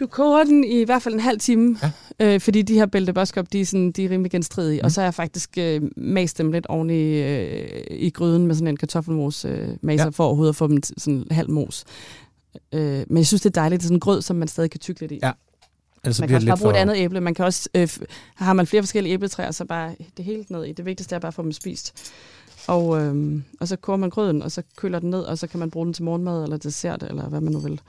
Du 0.00 0.06
koger 0.06 0.44
den 0.44 0.64
i 0.64 0.84
hvert 0.84 1.02
fald 1.02 1.14
en 1.14 1.20
halv 1.20 1.40
time, 1.40 1.76
ja. 2.20 2.34
øh, 2.34 2.40
fordi 2.40 2.62
de 2.62 2.74
her 2.74 2.86
bælteboskop, 2.86 3.52
de 3.52 3.60
er, 3.60 3.64
sådan, 3.64 3.92
de 3.92 4.04
er 4.04 4.10
rimelig 4.10 4.30
genstridige. 4.30 4.80
Mm. 4.80 4.84
Og 4.84 4.92
så 4.92 5.00
har 5.00 5.06
jeg 5.06 5.14
faktisk 5.14 5.50
øh, 5.58 5.82
mast 5.96 6.38
dem 6.38 6.52
lidt 6.52 6.66
oven 6.66 6.90
i, 6.90 7.22
øh, 7.22 7.68
i 7.90 8.10
gryden 8.10 8.46
med 8.46 8.54
sådan 8.54 8.68
en 8.68 8.76
kartoffelmos 8.76 9.44
øh, 9.44 9.68
maser, 9.82 10.04
ja. 10.04 10.10
for 10.10 10.24
overhovedet 10.24 10.52
at 10.52 10.56
få 10.56 10.66
dem 10.66 10.82
sådan 10.82 11.26
halv 11.30 11.50
mos. 11.50 11.84
Øh, 12.72 13.04
men 13.08 13.16
jeg 13.16 13.26
synes, 13.26 13.42
det 13.42 13.56
er 13.56 13.60
dejligt. 13.60 13.80
Det 13.80 13.84
er 13.84 13.88
sådan 13.88 13.96
en 13.96 14.00
grød, 14.00 14.22
som 14.22 14.36
man 14.36 14.48
stadig 14.48 14.70
kan 14.70 14.80
tykle 14.80 15.00
lidt 15.00 15.12
i. 15.12 15.18
Ja. 15.22 15.32
Altså, 16.04 16.22
man 16.22 16.28
kan 16.28 16.36
også 16.36 16.46
bare 16.48 16.56
bruge 16.56 16.72
for... 16.72 16.76
et 16.76 16.80
andet 16.80 16.96
æble. 16.96 17.20
Man 17.20 17.34
kan 17.34 17.44
også, 17.44 17.68
øh, 17.74 17.88
har 18.34 18.52
man 18.52 18.66
flere 18.66 18.82
forskellige 18.82 19.12
æbletræer, 19.12 19.50
så 19.50 19.64
bare 19.64 19.94
det 20.16 20.24
hele 20.24 20.44
ned 20.48 20.64
i. 20.64 20.72
Det 20.72 20.84
vigtigste 20.84 21.14
er 21.14 21.18
bare 21.18 21.28
at 21.28 21.34
få 21.34 21.42
dem 21.42 21.52
spist. 21.52 22.12
Og, 22.66 23.02
øh, 23.02 23.42
og 23.60 23.68
så 23.68 23.76
koger 23.76 23.96
man 23.96 24.10
grøden, 24.10 24.42
og 24.42 24.52
så 24.52 24.62
køler 24.76 24.98
den 24.98 25.10
ned, 25.10 25.20
og 25.20 25.38
så 25.38 25.46
kan 25.46 25.60
man 25.60 25.70
bruge 25.70 25.86
den 25.86 25.94
til 25.94 26.04
morgenmad 26.04 26.42
eller 26.42 26.56
dessert, 26.56 27.02
eller 27.02 27.28
hvad 27.28 27.40
man 27.40 27.52
nu 27.52 27.58
vil. 27.58 27.80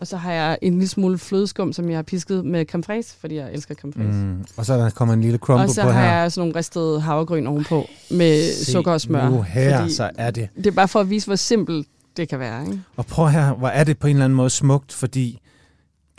Og 0.00 0.06
så 0.06 0.16
har 0.16 0.32
jeg 0.32 0.58
en 0.62 0.72
lille 0.72 0.88
smule 0.88 1.18
flødeskum, 1.18 1.72
som 1.72 1.88
jeg 1.88 1.98
har 1.98 2.02
pisket 2.02 2.44
med 2.44 2.82
fraise, 2.84 3.16
fordi 3.20 3.34
jeg 3.34 3.52
elsker 3.52 3.74
fraise. 3.74 3.98
Mm. 3.98 4.44
Og 4.56 4.66
så 4.66 4.74
der 4.74 4.90
kommer 4.90 5.14
en 5.14 5.20
lille 5.20 5.38
crumble 5.38 5.66
på 5.66 5.72
her. 5.72 5.82
Og 5.82 5.92
så 5.92 5.92
har 5.92 6.20
jeg 6.20 6.32
sådan 6.32 6.48
nogle 6.48 6.58
ristede 6.58 7.00
havregryn 7.00 7.46
ovenpå 7.46 7.88
med 8.10 8.52
Se 8.52 8.64
sukker 8.72 8.92
og 8.92 9.00
smør. 9.00 9.28
Nu 9.28 9.42
her, 9.42 9.88
så 9.88 10.10
er 10.18 10.30
det. 10.30 10.48
Det 10.56 10.66
er 10.66 10.70
bare 10.70 10.88
for 10.88 11.00
at 11.00 11.10
vise, 11.10 11.26
hvor 11.26 11.36
simpelt 11.36 11.86
det 12.16 12.28
kan 12.28 12.38
være. 12.38 12.62
Ikke? 12.66 12.80
Og 12.96 13.06
prøv 13.06 13.28
her, 13.28 13.54
hvor 13.54 13.68
er 13.68 13.84
det 13.84 13.98
på 13.98 14.06
en 14.06 14.16
eller 14.16 14.24
anden 14.24 14.36
måde 14.36 14.50
smukt, 14.50 14.92
fordi 14.92 15.40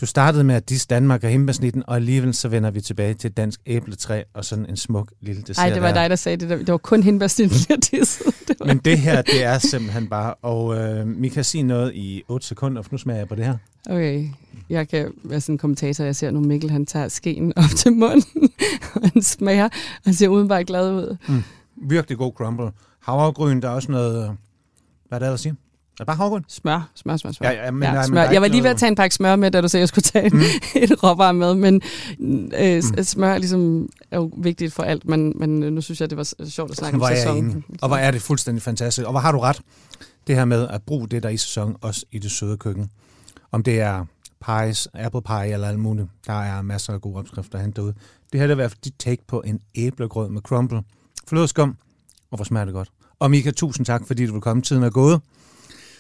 Du 0.02 0.06
startede 0.06 0.44
med 0.44 0.56
at 0.56 0.70
disse 0.70 0.88
Danmark 0.88 1.24
og 1.24 1.30
himbasnitten, 1.30 1.84
og 1.88 1.96
alligevel 1.96 2.34
så 2.34 2.48
vender 2.48 2.72
vi 2.72 2.82
tilbage 2.82 3.14
til 3.14 3.28
et 3.30 3.38
dansk 3.38 3.60
æbletræ 3.66 4.24
og 4.34 4.46
sådan 4.46 4.66
en 4.70 4.78
smuk 4.78 5.12
lille 5.22 5.42
dessert. 5.42 5.64
Nej, 5.66 5.74
det 5.74 5.82
var 5.82 5.88
der. 5.88 5.94
dig, 5.94 6.10
der 6.10 6.16
sagde 6.16 6.38
det. 6.38 6.50
Der. 6.50 6.56
Det 6.58 6.68
var 6.68 6.78
kun 6.78 7.04
hindbærsnitten, 7.04 7.58
jeg 7.70 7.78
dissede. 7.92 8.32
Men 8.66 8.78
det 8.78 9.00
her, 9.00 9.22
det 9.22 9.44
er 9.44 9.58
simpelthen 9.60 10.08
bare... 10.08 10.34
Og 10.34 10.76
øh, 10.76 11.22
vi 11.22 11.30
kan 11.30 11.44
sige 11.44 11.64
noget 11.64 11.94
i 11.96 12.24
8 12.28 12.48
sekunder, 12.48 12.82
for 12.82 12.90
nu 12.92 12.98
smager 12.98 13.18
jeg 13.18 13.28
på 13.28 13.36
det 13.36 13.46
her. 13.46 13.58
Okay, 13.90 14.28
jeg 14.70 14.90
kan 14.90 15.12
være 15.24 15.42
sådan 15.42 15.54
en 15.54 15.58
kommentator. 15.60 16.04
Jeg 16.04 16.16
ser 16.16 16.32
nu 16.32 16.40
Mikkel, 16.40 16.70
han 16.72 16.86
tager 16.86 17.08
skeen 17.08 17.54
op 17.58 17.70
til 17.78 17.94
munden, 17.94 18.50
og 18.96 19.02
han 19.14 19.22
smager, 19.22 19.70
og 20.06 20.14
ser 20.14 20.28
udenbart 20.28 20.68
glad 20.68 20.92
ud. 20.94 21.18
Mm. 21.28 21.44
Virkelig 21.90 22.18
god 22.18 22.34
crumble. 22.34 22.72
Havregryn, 23.00 23.62
der 23.62 23.68
er 23.70 23.74
også 23.74 23.92
noget... 23.92 24.24
øh, 24.30 24.36
Hvad 25.08 25.18
er 25.22 25.26
det, 25.26 25.30
der 25.32 25.36
siger? 25.36 25.54
Er 26.00 26.04
det 26.04 26.08
bare 26.08 26.18
havregryn? 26.18 26.44
Smør, 26.48 26.90
smør, 26.96 27.18
smør, 27.18 27.32
smør. 27.32 27.50
Ja, 27.50 27.66
ja, 27.66 27.72
men 27.72 27.84
ja, 27.84 27.94
men 27.94 28.04
smør. 28.04 28.22
Jeg 28.22 28.42
var 28.42 28.48
lige 28.48 28.64
ved 28.64 28.70
at 28.70 28.78
tage 28.78 28.88
en 28.88 28.96
pakke 28.96 29.16
smør 29.16 29.36
med, 29.36 29.52
da 29.52 29.62
du 29.62 29.68
sagde, 29.68 29.82
at 29.82 29.82
jeg 29.82 29.88
skulle 29.88 30.04
tage 30.04 30.30
mm. 30.30 30.42
et 30.84 31.04
råvarer 31.04 31.32
med, 31.32 31.56
men 31.56 31.82
øh, 32.60 32.84
mm. 32.98 33.04
smør 33.04 33.34
er 33.34 33.38
ligesom, 33.38 33.90
er 34.12 34.18
jo 34.18 34.32
vigtigt 34.38 34.74
for 34.74 34.84
alt, 34.84 35.06
men, 35.06 35.34
men 35.36 35.50
nu 35.50 35.82
synes 35.82 36.02
jeg, 36.02 36.10
det 36.10 36.18
var 36.18 36.46
sjovt 36.50 36.72
at 36.72 36.78
snakke 36.78 36.96
om 36.96 37.00
Hvor 37.00 37.08
er 37.08 37.12
jeg 37.12 37.18
sæson. 37.18 37.38
enig. 37.38 37.64
Og 37.82 37.88
hvor 37.88 37.98
er 37.98 38.12
det 38.12 38.22
fuldstændig 38.22 38.62
fantastisk. 38.62 39.06
Og 39.06 39.12
hvor 39.12 39.20
har 39.20 39.32
du 39.32 39.40
ret? 39.40 39.62
Det 40.28 40.36
her 40.36 40.46
med 40.46 40.68
at 40.68 40.82
bruge 40.84 41.08
det, 41.08 41.24
der 41.24 41.30
er 41.30 41.34
i 41.34 41.38
sæson, 41.38 41.76
også 41.82 42.06
i 42.12 42.20
det 42.20 42.32
søde 42.32 42.58
køkken. 42.58 42.90
Om 43.52 43.64
det 43.64 43.82
er 43.82 44.06
pies, 44.46 44.88
apple 44.94 45.22
pie 45.22 45.54
eller 45.54 45.68
alt 45.68 45.80
muligt. 45.80 46.08
Der 46.28 46.42
er 46.42 46.62
masser 46.62 46.94
af 46.94 47.02
gode 47.02 47.16
opskrifter 47.16 47.58
at 47.58 47.62
hente 47.62 47.82
derude. 47.82 47.94
Det 48.32 48.40
her 48.40 48.48
er 48.48 48.52
i 48.52 48.56
hvert 48.56 48.72
fald 48.72 48.82
dit 48.84 48.94
take 49.00 49.24
på 49.28 49.42
en 49.42 49.60
æblegrød 49.76 50.30
med 50.30 50.42
crumble. 50.42 50.82
Flødeskum, 51.28 51.76
og 52.32 52.36
hvor 52.38 52.46
smager 52.46 52.66
det 52.66 52.74
godt. 52.74 52.90
Og 53.20 53.32
Mika, 53.32 53.52
tusind 53.52 53.86
tak, 53.86 54.08
fordi 54.08 54.26
du 54.26 54.32
vil 54.32 54.42
komme. 54.42 54.64
Tiden 54.64 54.84
er 54.84 54.90
gået. 54.90 55.22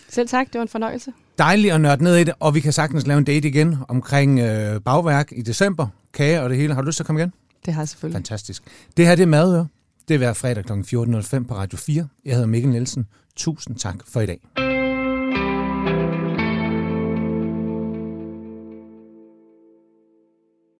Selv 0.09 0.27
tak, 0.27 0.47
det 0.47 0.55
var 0.55 0.61
en 0.61 0.67
fornøjelse. 0.67 1.13
Dejligt 1.37 1.73
at 1.73 1.81
nørde 1.81 2.03
ned 2.03 2.15
i 2.17 2.23
det, 2.23 2.33
og 2.39 2.55
vi 2.55 2.59
kan 2.59 2.73
sagtens 2.73 3.07
lave 3.07 3.17
en 3.17 3.23
date 3.23 3.47
igen 3.47 3.75
omkring 3.87 4.39
øh, 4.39 4.81
bagværk 4.81 5.31
i 5.31 5.41
december. 5.41 5.87
Kage 6.13 6.41
og 6.41 6.49
det 6.49 6.57
hele. 6.57 6.73
Har 6.73 6.81
du 6.81 6.85
lyst 6.85 6.95
til 6.95 7.03
at 7.03 7.07
komme 7.07 7.21
igen? 7.21 7.33
Det 7.65 7.73
har 7.73 7.81
jeg 7.81 7.89
selvfølgelig. 7.89 8.15
Fantastisk. 8.15 8.63
Det 8.97 9.07
her 9.07 9.15
det 9.15 9.23
er 9.23 9.27
Madøre. 9.27 9.67
Det 10.07 10.13
er 10.13 10.17
hver 10.17 10.33
fredag 10.33 10.65
kl. 10.65 10.71
14.05 10.71 11.47
på 11.47 11.55
Radio 11.55 11.77
4. 11.77 12.07
Jeg 12.25 12.33
hedder 12.33 12.47
Mikkel 12.47 12.71
Nielsen. 12.71 13.07
Tusind 13.35 13.75
tak 13.75 13.95
for 14.07 14.21
i 14.21 14.25
dag. 14.25 14.66